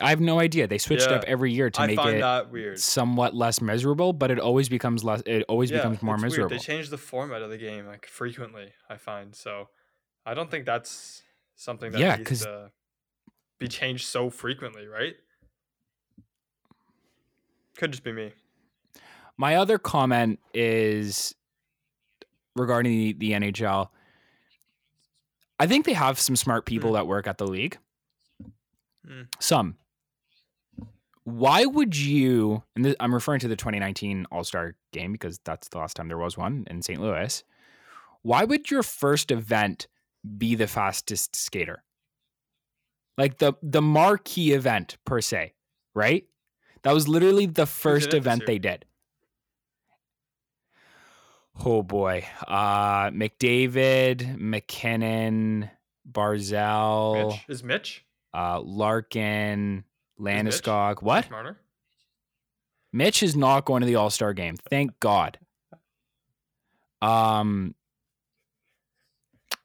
I 0.00 0.10
have 0.10 0.20
no 0.20 0.38
idea. 0.40 0.66
They 0.66 0.78
switched 0.78 1.08
up 1.08 1.24
every 1.26 1.52
year 1.52 1.70
to 1.70 1.80
I 1.80 1.86
make 1.88 1.98
it 1.98 2.20
that 2.20 2.50
weird. 2.50 2.78
somewhat 2.78 3.34
less 3.34 3.60
miserable, 3.60 4.12
but 4.12 4.30
it 4.30 4.38
always 4.38 4.68
becomes 4.68 5.04
less. 5.04 5.22
It 5.26 5.44
always 5.48 5.70
becomes 5.70 6.02
more 6.02 6.14
it's 6.14 6.22
weird. 6.22 6.30
miserable. 6.32 6.50
They 6.50 6.58
change 6.58 6.90
the 6.90 6.98
format 6.98 7.42
of 7.42 7.50
the 7.50 7.58
game 7.58 7.86
like 7.86 8.06
frequently. 8.06 8.72
I 8.88 8.96
find 8.96 9.34
so. 9.34 9.68
I 10.26 10.34
don't 10.34 10.50
think 10.50 10.66
that's 10.66 11.22
something 11.56 11.92
that 11.92 12.00
Yeah, 12.00 12.16
needs 12.16 12.42
to 12.42 12.70
be 13.58 13.68
changed 13.68 14.06
so 14.06 14.30
frequently, 14.30 14.86
right? 14.86 15.14
Could 17.76 17.92
just 17.92 18.04
be 18.04 18.12
me. 18.12 18.32
My 19.36 19.56
other 19.56 19.78
comment 19.78 20.40
is 20.52 21.34
regarding 22.56 22.90
the, 22.92 23.12
the 23.14 23.32
NHL. 23.32 23.88
I 25.60 25.66
think 25.66 25.86
they 25.86 25.92
have 25.92 26.18
some 26.18 26.36
smart 26.36 26.66
people 26.66 26.90
Hmm. 26.90 26.94
that 26.94 27.06
work 27.06 27.26
at 27.26 27.38
the 27.38 27.46
league. 27.46 27.78
Hmm. 29.06 29.22
Some. 29.40 29.76
Why 31.28 31.66
would 31.66 31.94
you? 31.94 32.62
And 32.74 32.86
this, 32.86 32.96
I'm 33.00 33.12
referring 33.12 33.40
to 33.40 33.48
the 33.48 33.56
2019 33.56 34.24
All 34.32 34.44
Star 34.44 34.74
game 34.92 35.12
because 35.12 35.38
that's 35.44 35.68
the 35.68 35.76
last 35.76 35.94
time 35.94 36.08
there 36.08 36.16
was 36.16 36.38
one 36.38 36.66
in 36.70 36.80
St. 36.80 36.98
Louis. 36.98 37.44
Why 38.22 38.44
would 38.44 38.70
your 38.70 38.82
first 38.82 39.30
event 39.30 39.88
be 40.38 40.54
the 40.54 40.66
fastest 40.66 41.36
skater? 41.36 41.84
Like 43.18 43.38
the 43.38 43.52
the 43.62 43.82
marquee 43.82 44.52
event 44.52 44.96
per 45.04 45.20
se, 45.20 45.52
right? 45.94 46.24
That 46.82 46.94
was 46.94 47.08
literally 47.08 47.44
the 47.44 47.66
first 47.66 48.14
event 48.14 48.46
they 48.46 48.58
did. 48.58 48.86
Oh 51.62 51.82
boy. 51.82 52.24
Uh 52.46 53.10
McDavid, 53.10 54.38
MacKinnon, 54.38 55.68
Barzal, 56.10 57.28
Mitch 57.32 57.44
is 57.48 57.62
Mitch 57.62 58.04
uh 58.32 58.60
Larkin? 58.60 59.84
Landeskog. 60.20 61.02
What? 61.02 61.24
Mitch 61.24 61.30
Marner? 61.30 61.58
Mitch 62.92 63.22
is 63.22 63.36
not 63.36 63.64
going 63.64 63.80
to 63.80 63.86
the 63.86 63.96
All 63.96 64.10
Star 64.10 64.32
game. 64.32 64.56
Thank 64.70 64.98
God. 65.00 65.38
Um, 67.02 67.74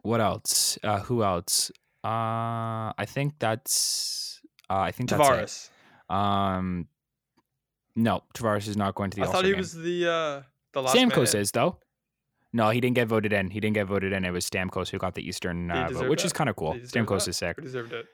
what 0.02 0.22
else? 0.22 0.78
Uh, 0.84 1.00
who 1.00 1.24
else? 1.24 1.72
Uh, 2.04 2.92
I 2.98 3.06
think 3.08 3.34
that's. 3.40 4.42
Uh, 4.70 4.78
I 4.80 4.92
think 4.92 5.10
that's 5.10 5.22
Tavares. 5.22 5.70
it. 6.10 6.14
Um, 6.16 6.88
no, 7.96 8.24
Tavares 8.36 8.68
is 8.68 8.78
not 8.78 8.96
going 8.96 9.10
to 9.12 9.16
the 9.16 9.22
All 9.24 9.30
Star 9.30 9.42
game. 9.42 9.42
I 9.42 9.42
thought 9.42 9.46
he 9.48 9.52
game. 9.54 9.58
was 9.60 9.74
the 9.74 10.12
uh 10.12 10.42
the 10.74 10.82
last 10.82 10.96
man 10.96 11.10
Stamkos 11.10 11.34
in. 11.34 11.42
is 11.42 11.52
though. 11.52 11.78
No, 12.56 12.70
he 12.70 12.80
didn't 12.82 12.96
get 12.96 13.08
voted 13.08 13.34
in. 13.34 13.50
He 13.50 13.60
didn't 13.60 13.74
get 13.74 13.88
voted 13.88 14.14
in. 14.14 14.26
It 14.26 14.32
was 14.32 14.48
Stamkos 14.48 14.90
who 14.90 15.00
got 15.00 15.16
the 15.16 15.28
Eastern 15.28 15.72
uh, 15.72 15.90
vote, 15.90 16.08
which 16.10 16.24
is 16.24 16.32
kind 16.34 16.50
of 16.52 16.56
cool. 16.56 16.74
He 16.74 16.80
deserved 16.82 17.08
Stamkos 17.10 17.20
that. 17.26 17.28
is 17.30 17.38
sick. 17.38 17.56
He 17.58 17.64
deserved 17.66 17.94
it. 17.94 18.06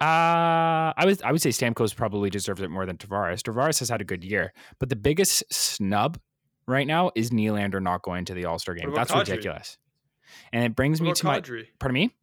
Uh, 0.00 0.94
I 0.96 1.02
was 1.04 1.20
I 1.22 1.32
would 1.32 1.42
say 1.42 1.50
Stamkos 1.50 1.94
probably 1.94 2.30
deserves 2.30 2.60
it 2.60 2.70
more 2.70 2.86
than 2.86 2.96
Tavares. 2.96 3.40
Tavares 3.42 3.80
has 3.80 3.88
had 3.88 4.00
a 4.00 4.04
good 4.04 4.22
year, 4.22 4.52
but 4.78 4.88
the 4.88 4.96
biggest 4.96 5.42
snub 5.52 6.18
right 6.66 6.86
now 6.86 7.10
is 7.16 7.30
Nylander 7.30 7.82
not 7.82 8.02
going 8.02 8.24
to 8.26 8.34
the 8.34 8.44
All 8.44 8.58
Star 8.60 8.74
game. 8.74 8.92
That's 8.94 9.10
Kadri? 9.10 9.20
ridiculous. 9.28 9.76
And 10.52 10.64
it 10.64 10.76
brings 10.76 11.00
me 11.00 11.12
to 11.12 11.26
my 11.26 11.40
Kadri? 11.40 11.66
pardon 11.80 11.94
me. 11.94 12.14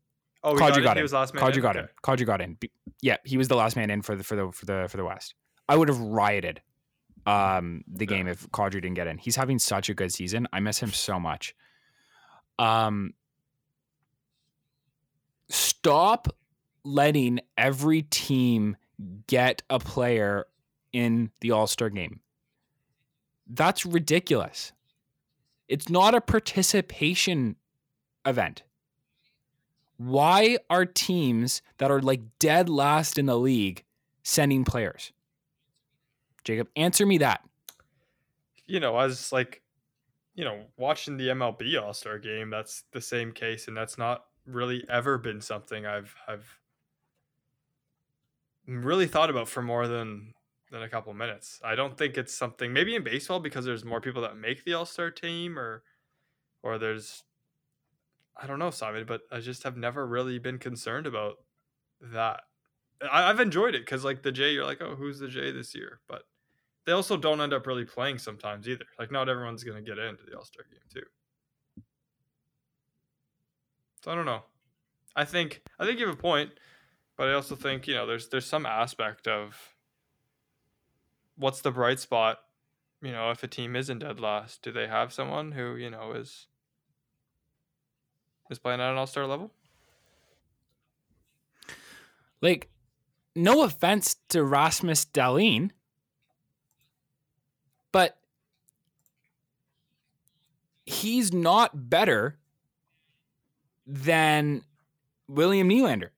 Oh, 0.41 0.53
Kadri 0.53 0.84
got, 0.84 0.91
in? 0.91 0.97
He 0.97 1.01
was 1.01 1.11
last 1.11 1.34
man. 1.34 1.43
Kadri 1.43 1.55
in? 1.57 1.61
got 1.63 1.76
Okay. 1.76 1.88
in. 1.88 1.88
Kadri 2.03 2.26
got 2.26 2.39
in. 2.39 2.57
Yeah, 3.01 3.17
he 3.26 3.36
was 3.36 3.47
the 3.49 3.55
last 3.55 3.76
man 3.76 3.89
in 3.89 4.01
for 4.01 4.15
the 4.15 4.23
for 4.23 4.36
the 4.36 4.51
for 4.53 4.65
the 4.65 4.88
for 4.89 4.95
the 4.97 5.03
West. 5.03 5.36
I 5.67 5.76
would 5.76 5.89
have 5.89 5.99
rioted 5.99 6.61
um, 7.26 7.84
the 7.91 8.05
game 8.05 8.28
if 8.28 8.47
Kadri 8.51 8.73
didn't 8.73 8.93
get 8.93 9.07
in. 9.07 9.17
He's 9.17 9.36
having 9.36 9.59
such 9.59 9.89
a 9.89 9.93
good 9.93 10.13
season. 10.13 10.47
I 10.53 10.59
miss 10.61 10.80
him 10.80 10.91
so 10.91 11.19
much. 11.19 11.55
Um, 12.57 13.15
stop 15.49 16.28
letting 16.86 17.39
every 17.57 18.03
team 18.03 18.77
get 19.27 19.63
a 19.69 19.79
player 19.79 20.45
in 20.93 21.31
the 21.41 21.51
All 21.51 21.67
Star 21.67 21.89
game. 21.89 22.21
That's 23.47 23.86
ridiculous. 23.86 24.71
It's 25.67 25.89
not 25.89 26.15
a 26.15 26.21
participation 26.21 27.57
event. 28.25 28.63
Why 29.97 30.57
are 30.69 30.86
teams 30.86 31.61
that 31.77 31.89
are 31.91 32.01
like 32.01 32.21
dead 32.39 32.69
last 32.69 33.17
in 33.17 33.25
the 33.25 33.38
league 33.38 33.83
sending 34.23 34.63
players? 34.63 35.11
Jacob, 36.43 36.67
answer 36.75 37.05
me 37.05 37.17
that. 37.19 37.41
You 38.67 38.79
know, 38.79 38.97
as 38.99 39.31
like, 39.31 39.61
you 40.36 40.43
know, 40.43 40.65
watching 40.77 41.17
the 41.17 41.29
MLB 41.29 41.81
All 41.81 41.93
Star 41.93 42.19
game, 42.19 42.49
that's 42.49 42.83
the 42.91 43.01
same 43.01 43.31
case, 43.31 43.67
and 43.67 43.75
that's 43.75 43.97
not 43.97 44.25
really 44.45 44.86
ever 44.89 45.17
been 45.17 45.41
something 45.41 45.86
I've 45.86 46.15
I've 46.27 46.59
really 48.68 49.07
thought 49.07 49.30
about 49.30 49.47
for 49.47 49.61
more 49.61 49.88
than 49.88 50.34
than 50.72 50.84
a 50.84 50.89
couple 50.89 51.13
minutes. 51.13 51.59
I 51.63 51.76
don't 51.76 51.97
think 51.97 52.18
it's 52.18 52.34
something 52.34 52.74
maybe 52.74 52.95
in 52.95 53.03
baseball 53.03 53.39
because 53.39 53.66
there's 53.66 53.86
more 53.86 54.01
people 54.01 54.22
that 54.24 54.38
make 54.38 54.63
the 54.63 54.74
All 54.74 54.86
Star 54.86 55.11
team, 55.11 55.57
or 55.57 55.84
or 56.63 56.78
there's 56.78 57.24
I 58.38 58.47
don't 58.47 58.59
know, 58.59 58.72
Simon, 58.72 59.05
but 59.07 59.22
I 59.32 59.39
just 59.39 59.63
have 59.63 59.78
never 59.78 60.05
really 60.05 60.39
been 60.39 60.59
concerned 60.59 61.07
about 61.07 61.36
that. 62.01 62.41
I, 63.01 63.30
I've 63.30 63.39
enjoyed 63.39 63.76
it 63.76 63.86
because 63.86 64.03
like 64.03 64.24
the 64.24 64.32
J, 64.32 64.51
you're 64.51 64.66
like, 64.66 64.82
oh, 64.82 64.95
who's 64.95 65.20
the 65.20 65.28
J 65.30 65.51
this 65.51 65.74
year? 65.74 65.99
But 66.07 66.24
they 66.86 66.91
also 66.91 67.18
don't 67.18 67.41
end 67.41 67.53
up 67.53 67.68
really 67.68 67.86
playing 67.86 68.18
sometimes 68.18 68.68
either. 68.68 68.86
Like 68.99 69.11
not 69.11 69.30
everyone's 69.30 69.63
gonna 69.63 69.82
get 69.82 69.97
into 69.97 70.24
the 70.30 70.38
All 70.38 70.45
Star 70.45 70.66
game 70.70 70.80
too. 70.93 71.84
So 74.03 74.11
I 74.11 74.16
don't 74.16 74.26
know. 74.26 74.43
I 75.16 75.26
think 75.26 75.61
I 75.80 75.86
think 75.86 75.99
you 75.99 76.07
have 76.07 76.16
a 76.16 76.22
point, 76.22 76.51
but 77.18 77.28
I 77.28 77.34
also 77.34 77.55
think 77.55 77.88
you 77.88 77.95
know 77.95 78.05
there's 78.05 78.30
there's 78.30 78.45
some 78.45 78.66
aspect 78.66 79.28
of 79.28 79.76
what's 81.38 81.61
the 81.61 81.72
bright 81.72 81.99
spot. 81.99 82.39
You 83.01 83.11
know, 83.11 83.30
if 83.32 83.43
a 83.43 83.47
team 83.47 83.76
isn't 83.76 83.99
dead 83.99 84.20
last, 84.20 84.61
do 84.61 84.72
they 84.72 84.88
have 84.88 85.13
someone 85.13 85.51
who 85.51 85.76
you 85.76 85.89
know 85.89 86.13
is 86.13 86.47
is 88.49 88.59
playing 88.59 88.82
at 88.82 88.91
an 88.91 88.97
All 88.97 89.07
Star 89.07 89.26
level? 89.28 89.51
Like, 92.41 92.70
no 93.36 93.63
offense 93.63 94.18
to 94.30 94.43
Rasmus 94.43 95.05
Dahlin, 95.05 95.72
but 97.91 98.18
he's 100.86 101.34
not 101.34 101.89
better 101.89 102.38
than 103.88 104.63
William 105.28 105.70
Nylander. 105.70 106.09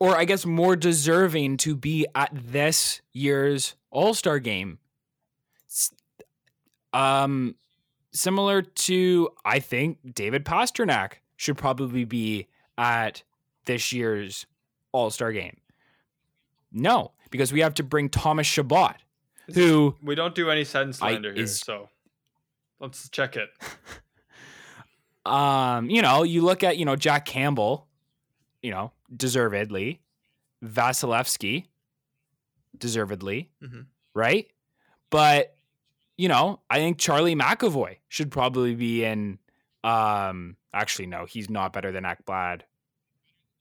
Or 0.00 0.16
I 0.16 0.24
guess 0.24 0.44
more 0.46 0.74
deserving 0.76 1.58
to 1.58 1.76
be 1.76 2.06
at 2.14 2.30
this 2.32 3.02
year's 3.12 3.76
All-Star 3.90 4.38
game. 4.40 4.78
Um 6.92 7.54
similar 8.12 8.62
to 8.62 9.28
I 9.44 9.60
think 9.60 9.98
David 10.14 10.44
Pastrnak 10.44 11.12
should 11.36 11.56
probably 11.56 12.04
be 12.04 12.48
at 12.76 13.22
this 13.66 13.92
year's 13.92 14.46
All-Star 14.92 15.32
game. 15.32 15.58
No, 16.72 17.12
because 17.30 17.52
we 17.52 17.60
have 17.60 17.74
to 17.74 17.82
bring 17.82 18.08
Thomas 18.08 18.46
Chabot, 18.46 18.96
who 19.54 19.94
We 20.02 20.14
don't 20.14 20.34
do 20.34 20.50
any 20.50 20.64
sense 20.64 21.00
I- 21.00 21.10
slander 21.12 21.32
here, 21.32 21.44
is- 21.44 21.60
so 21.60 21.88
let's 22.80 23.08
check 23.10 23.36
it. 23.36 23.50
um, 25.30 25.90
you 25.90 26.00
know, 26.02 26.22
you 26.22 26.42
look 26.42 26.64
at, 26.64 26.76
you 26.78 26.84
know, 26.84 26.96
Jack 26.96 27.24
Campbell, 27.26 27.86
you 28.62 28.70
know, 28.70 28.92
deservedly, 29.14 30.00
Vasilevskiy, 30.64 31.66
deservedly, 32.76 33.50
Mhm. 33.62 33.86
right? 34.14 34.50
But, 35.10 35.56
you 36.16 36.28
know, 36.28 36.60
I 36.70 36.78
think 36.78 36.98
Charlie 36.98 37.34
McAvoy 37.34 37.96
should 38.08 38.30
probably 38.30 38.74
be 38.74 39.04
in 39.04 39.38
um 39.82 40.56
actually 40.74 41.06
no, 41.06 41.24
he's 41.24 41.48
not 41.48 41.72
better 41.72 41.90
than 41.90 42.04
Ekblad. 42.04 42.62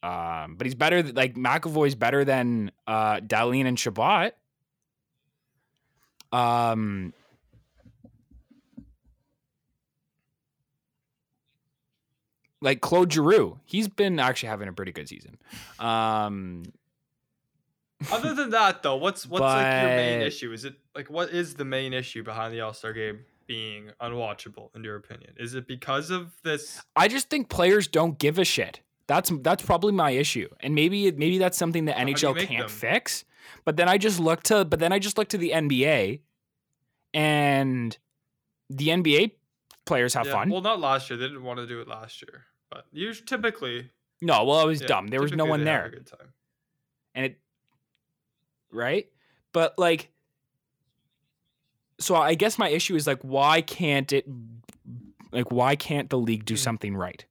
Um, 0.03 0.55
but 0.55 0.65
he's 0.65 0.75
better 0.75 1.01
like 1.03 1.35
McAvoy's 1.35 1.95
better 1.95 2.23
than 2.25 2.71
uh 2.87 3.17
Dahlin 3.21 3.65
and 3.65 3.77
Chabot. 3.79 4.33
Um 6.31 7.13
like 12.61 12.81
Claude 12.81 13.11
Giroux, 13.13 13.59
he's 13.65 13.87
been 13.87 14.19
actually 14.19 14.49
having 14.49 14.67
a 14.67 14.73
pretty 14.73 14.91
good 14.91 15.07
season. 15.07 15.37
Um, 15.79 16.63
Other 18.11 18.33
than 18.33 18.51
that, 18.51 18.83
though, 18.83 18.95
what's 18.95 19.25
what's 19.27 19.41
like 19.41 19.81
your 19.81 19.89
main 19.95 20.21
issue? 20.21 20.51
Is 20.51 20.65
it 20.65 20.75
like 20.95 21.09
what 21.09 21.29
is 21.29 21.55
the 21.55 21.65
main 21.65 21.93
issue 21.93 22.23
behind 22.23 22.53
the 22.53 22.61
All 22.61 22.73
Star 22.73 22.93
game 22.93 23.19
being 23.47 23.91
unwatchable? 24.01 24.73
In 24.75 24.83
your 24.83 24.95
opinion, 24.95 25.33
is 25.37 25.53
it 25.53 25.67
because 25.67 26.09
of 26.09 26.31
this? 26.43 26.81
I 26.95 27.07
just 27.07 27.29
think 27.29 27.49
players 27.49 27.87
don't 27.87 28.17
give 28.17 28.39
a 28.39 28.45
shit. 28.45 28.81
That's 29.07 29.31
that's 29.41 29.63
probably 29.63 29.91
my 29.91 30.11
issue, 30.11 30.47
and 30.59 30.75
maybe 30.75 31.11
maybe 31.11 31.39
that's 31.39 31.57
something 31.57 31.85
that 31.85 31.97
How 31.97 32.05
NHL 32.05 32.37
can't 32.37 32.67
them? 32.67 32.69
fix. 32.69 33.25
But 33.65 33.75
then 33.75 33.89
I 33.89 33.97
just 33.97 34.19
look 34.19 34.43
to 34.43 34.63
but 34.65 34.79
then 34.79 34.93
I 34.93 34.99
just 34.99 35.17
look 35.17 35.29
to 35.29 35.37
the 35.37 35.51
NBA, 35.51 36.19
and 37.13 37.97
the 38.69 38.89
NBA 38.89 39.31
players 39.89 40.13
have 40.13 40.25
Yeah, 40.27 40.33
fun. 40.33 40.49
Well, 40.49 40.61
not 40.61 40.79
last 40.79 41.09
year. 41.09 41.17
They 41.17 41.27
didn't 41.27 41.43
want 41.43 41.57
to 41.59 41.67
do 41.67 41.81
it 41.81 41.87
last 41.87 42.21
year, 42.21 42.45
but 42.71 42.85
you 42.91 43.13
typically 43.13 43.89
no, 44.21 44.43
well, 44.45 44.61
it 44.61 44.67
was 44.67 44.81
yeah, 44.81 44.87
dumb. 44.87 45.07
There 45.07 45.21
was 45.21 45.31
no 45.33 45.45
one 45.45 45.63
there. 45.63 45.85
A 45.85 45.89
good 45.89 46.05
time. 46.07 46.33
and 47.15 47.25
it 47.25 47.39
right 48.71 49.07
but 49.51 49.73
like 49.79 50.11
so 51.99 52.13
i 52.15 52.35
guess 52.35 52.59
my 52.59 52.69
issue 52.69 52.95
is 52.95 53.07
like 53.07 53.19
why 53.23 53.61
can't 53.61 54.13
it 54.13 54.25
like 55.31 55.51
why 55.51 55.75
can't 55.75 56.09
the 56.11 56.19
league 56.19 56.45
do 56.45 56.53
Mm. 56.53 56.57
something 56.59 56.95
right 56.95 57.25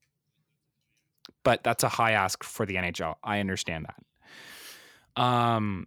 but 1.44 1.62
that's 1.62 1.84
a 1.84 1.88
high 1.88 2.11
ask 2.12 2.42
for 2.42 2.66
the 2.66 2.74
nhl 2.74 3.14
i 3.22 3.38
understand 3.38 3.86
that 3.86 5.22
um 5.22 5.86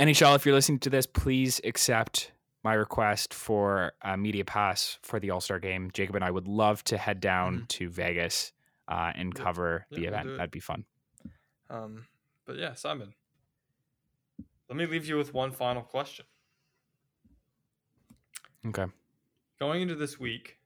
nhl 0.00 0.34
if 0.34 0.44
you're 0.44 0.54
listening 0.54 0.80
to 0.80 0.90
this 0.90 1.06
please 1.06 1.60
accept 1.62 2.32
my 2.62 2.74
request 2.74 3.32
for 3.32 3.92
a 4.02 4.16
media 4.16 4.44
pass 4.44 4.98
for 5.02 5.18
the 5.20 5.30
all-star 5.30 5.58
game 5.58 5.90
jacob 5.92 6.14
and 6.16 6.24
i 6.24 6.30
would 6.30 6.46
love 6.48 6.82
to 6.84 6.96
head 6.98 7.20
down 7.20 7.60
Mhm. 7.60 7.68
to 7.68 7.88
vegas 7.90 8.52
uh, 8.88 9.12
and 9.14 9.32
Yeah. 9.36 9.42
cover 9.44 9.86
Yeah, 9.90 9.94
the 9.96 10.00
we'll 10.02 10.08
event 10.14 10.28
it. 10.30 10.36
that'd 10.36 10.50
be 10.50 10.60
fun 10.60 10.84
Um, 11.70 12.06
but 12.46 12.56
yeah, 12.56 12.74
Simon. 12.74 13.14
Let 14.68 14.76
me 14.76 14.86
leave 14.86 15.06
you 15.06 15.16
with 15.16 15.32
one 15.32 15.52
final 15.52 15.82
question. 15.82 16.26
okay 18.66 18.86
Going 19.60 19.82
into 19.82 19.94
this 19.94 20.18
week, 20.18 20.58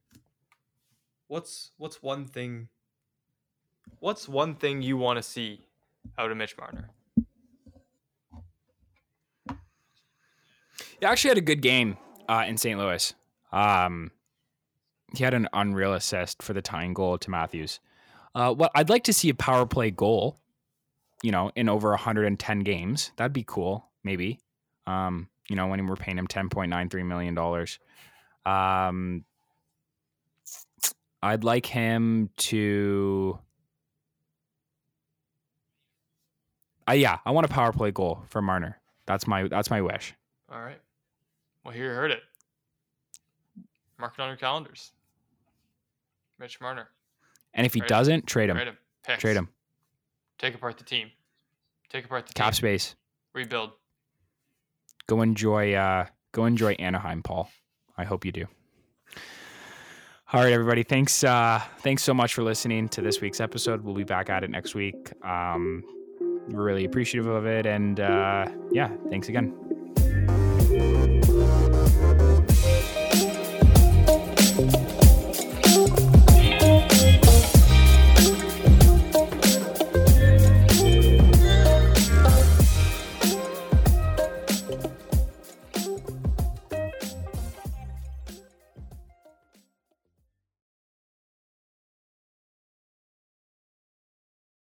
what's 1.26 1.72
what's 1.78 2.00
one 2.02 2.26
thing? 2.26 2.68
What's 3.98 4.28
one 4.28 4.54
thing 4.54 4.82
you 4.82 4.96
want 4.96 5.16
to 5.18 5.22
see 5.22 5.66
out 6.16 6.30
of 6.30 6.36
Mitch 6.36 6.56
Marner? 6.56 6.88
He 11.04 11.06
actually 11.06 11.28
had 11.32 11.36
a 11.36 11.42
good 11.42 11.60
game 11.60 11.98
uh, 12.30 12.46
in 12.48 12.56
St. 12.56 12.78
Louis. 12.78 13.12
Um, 13.52 14.10
he 15.14 15.22
had 15.22 15.34
an 15.34 15.50
unreal 15.52 15.92
assist 15.92 16.42
for 16.42 16.54
the 16.54 16.62
tying 16.62 16.94
goal 16.94 17.18
to 17.18 17.30
Matthews. 17.30 17.78
Uh, 18.34 18.54
what 18.54 18.70
I'd 18.74 18.88
like 18.88 19.04
to 19.04 19.12
see 19.12 19.28
a 19.28 19.34
power 19.34 19.66
play 19.66 19.90
goal, 19.90 20.38
you 21.22 21.30
know, 21.30 21.52
in 21.56 21.68
over 21.68 21.90
110 21.90 22.60
games. 22.60 23.12
That'd 23.18 23.34
be 23.34 23.44
cool, 23.46 23.86
maybe. 24.02 24.40
Um, 24.86 25.28
you 25.50 25.56
know, 25.56 25.66
when 25.66 25.86
we're 25.86 25.96
paying 25.96 26.16
him 26.16 26.26
10.93 26.26 27.04
million 27.04 27.34
dollars. 27.34 27.78
Um, 28.46 29.26
I'd 31.22 31.44
like 31.44 31.66
him 31.66 32.30
to. 32.38 33.38
Uh, 36.88 36.92
yeah, 36.92 37.18
I 37.26 37.30
want 37.30 37.44
a 37.44 37.50
power 37.50 37.74
play 37.74 37.90
goal 37.90 38.22
for 38.26 38.40
Marner. 38.40 38.80
That's 39.04 39.26
my 39.26 39.48
that's 39.48 39.68
my 39.68 39.82
wish. 39.82 40.14
All 40.50 40.62
right. 40.62 40.80
Well, 41.64 41.72
here 41.74 41.88
you 41.88 41.94
heard 41.94 42.10
it. 42.10 42.20
Mark 43.98 44.14
it 44.18 44.22
on 44.22 44.28
your 44.28 44.36
calendars. 44.36 44.92
Mitch 46.38 46.60
Marner. 46.60 46.88
And 47.54 47.64
if 47.64 47.72
he 47.74 47.80
Right. 47.80 47.88
doesn't, 47.88 48.26
trade 48.26 48.50
him. 48.50 48.56
Trade 48.56 48.68
him. 48.68 48.78
Picks. 49.04 49.20
Trade 49.20 49.36
him. 49.36 49.48
Take 50.38 50.54
apart 50.54 50.78
the 50.78 50.84
team. 50.84 51.10
Take 51.88 52.04
apart 52.06 52.26
the 52.26 52.32
Cap 52.34 52.48
team. 52.52 52.54
space. 52.54 52.96
Rebuild. 53.32 53.72
Go 55.06 55.22
enjoy 55.22 55.74
uh 55.74 56.06
go 56.32 56.46
enjoy 56.46 56.72
Anaheim, 56.74 57.22
Paul. 57.22 57.48
I 57.96 58.04
hope 58.04 58.24
you 58.24 58.32
do. 58.32 58.46
All 60.32 60.42
right, 60.42 60.52
everybody. 60.52 60.82
Thanks 60.82 61.22
uh 61.22 61.60
thanks 61.78 62.02
so 62.02 62.12
much 62.14 62.34
for 62.34 62.42
listening 62.42 62.88
to 62.90 63.00
this 63.02 63.20
week's 63.20 63.40
episode. 63.40 63.82
We'll 63.82 63.94
be 63.94 64.04
back 64.04 64.28
at 64.30 64.42
it 64.42 64.50
next 64.50 64.74
week. 64.74 65.12
Um 65.24 65.84
we're 66.48 66.64
really 66.64 66.84
appreciative 66.84 67.26
of 67.30 67.46
it 67.46 67.66
and 67.66 68.00
uh 68.00 68.46
yeah, 68.72 68.88
thanks 69.10 69.28
again. 69.28 69.73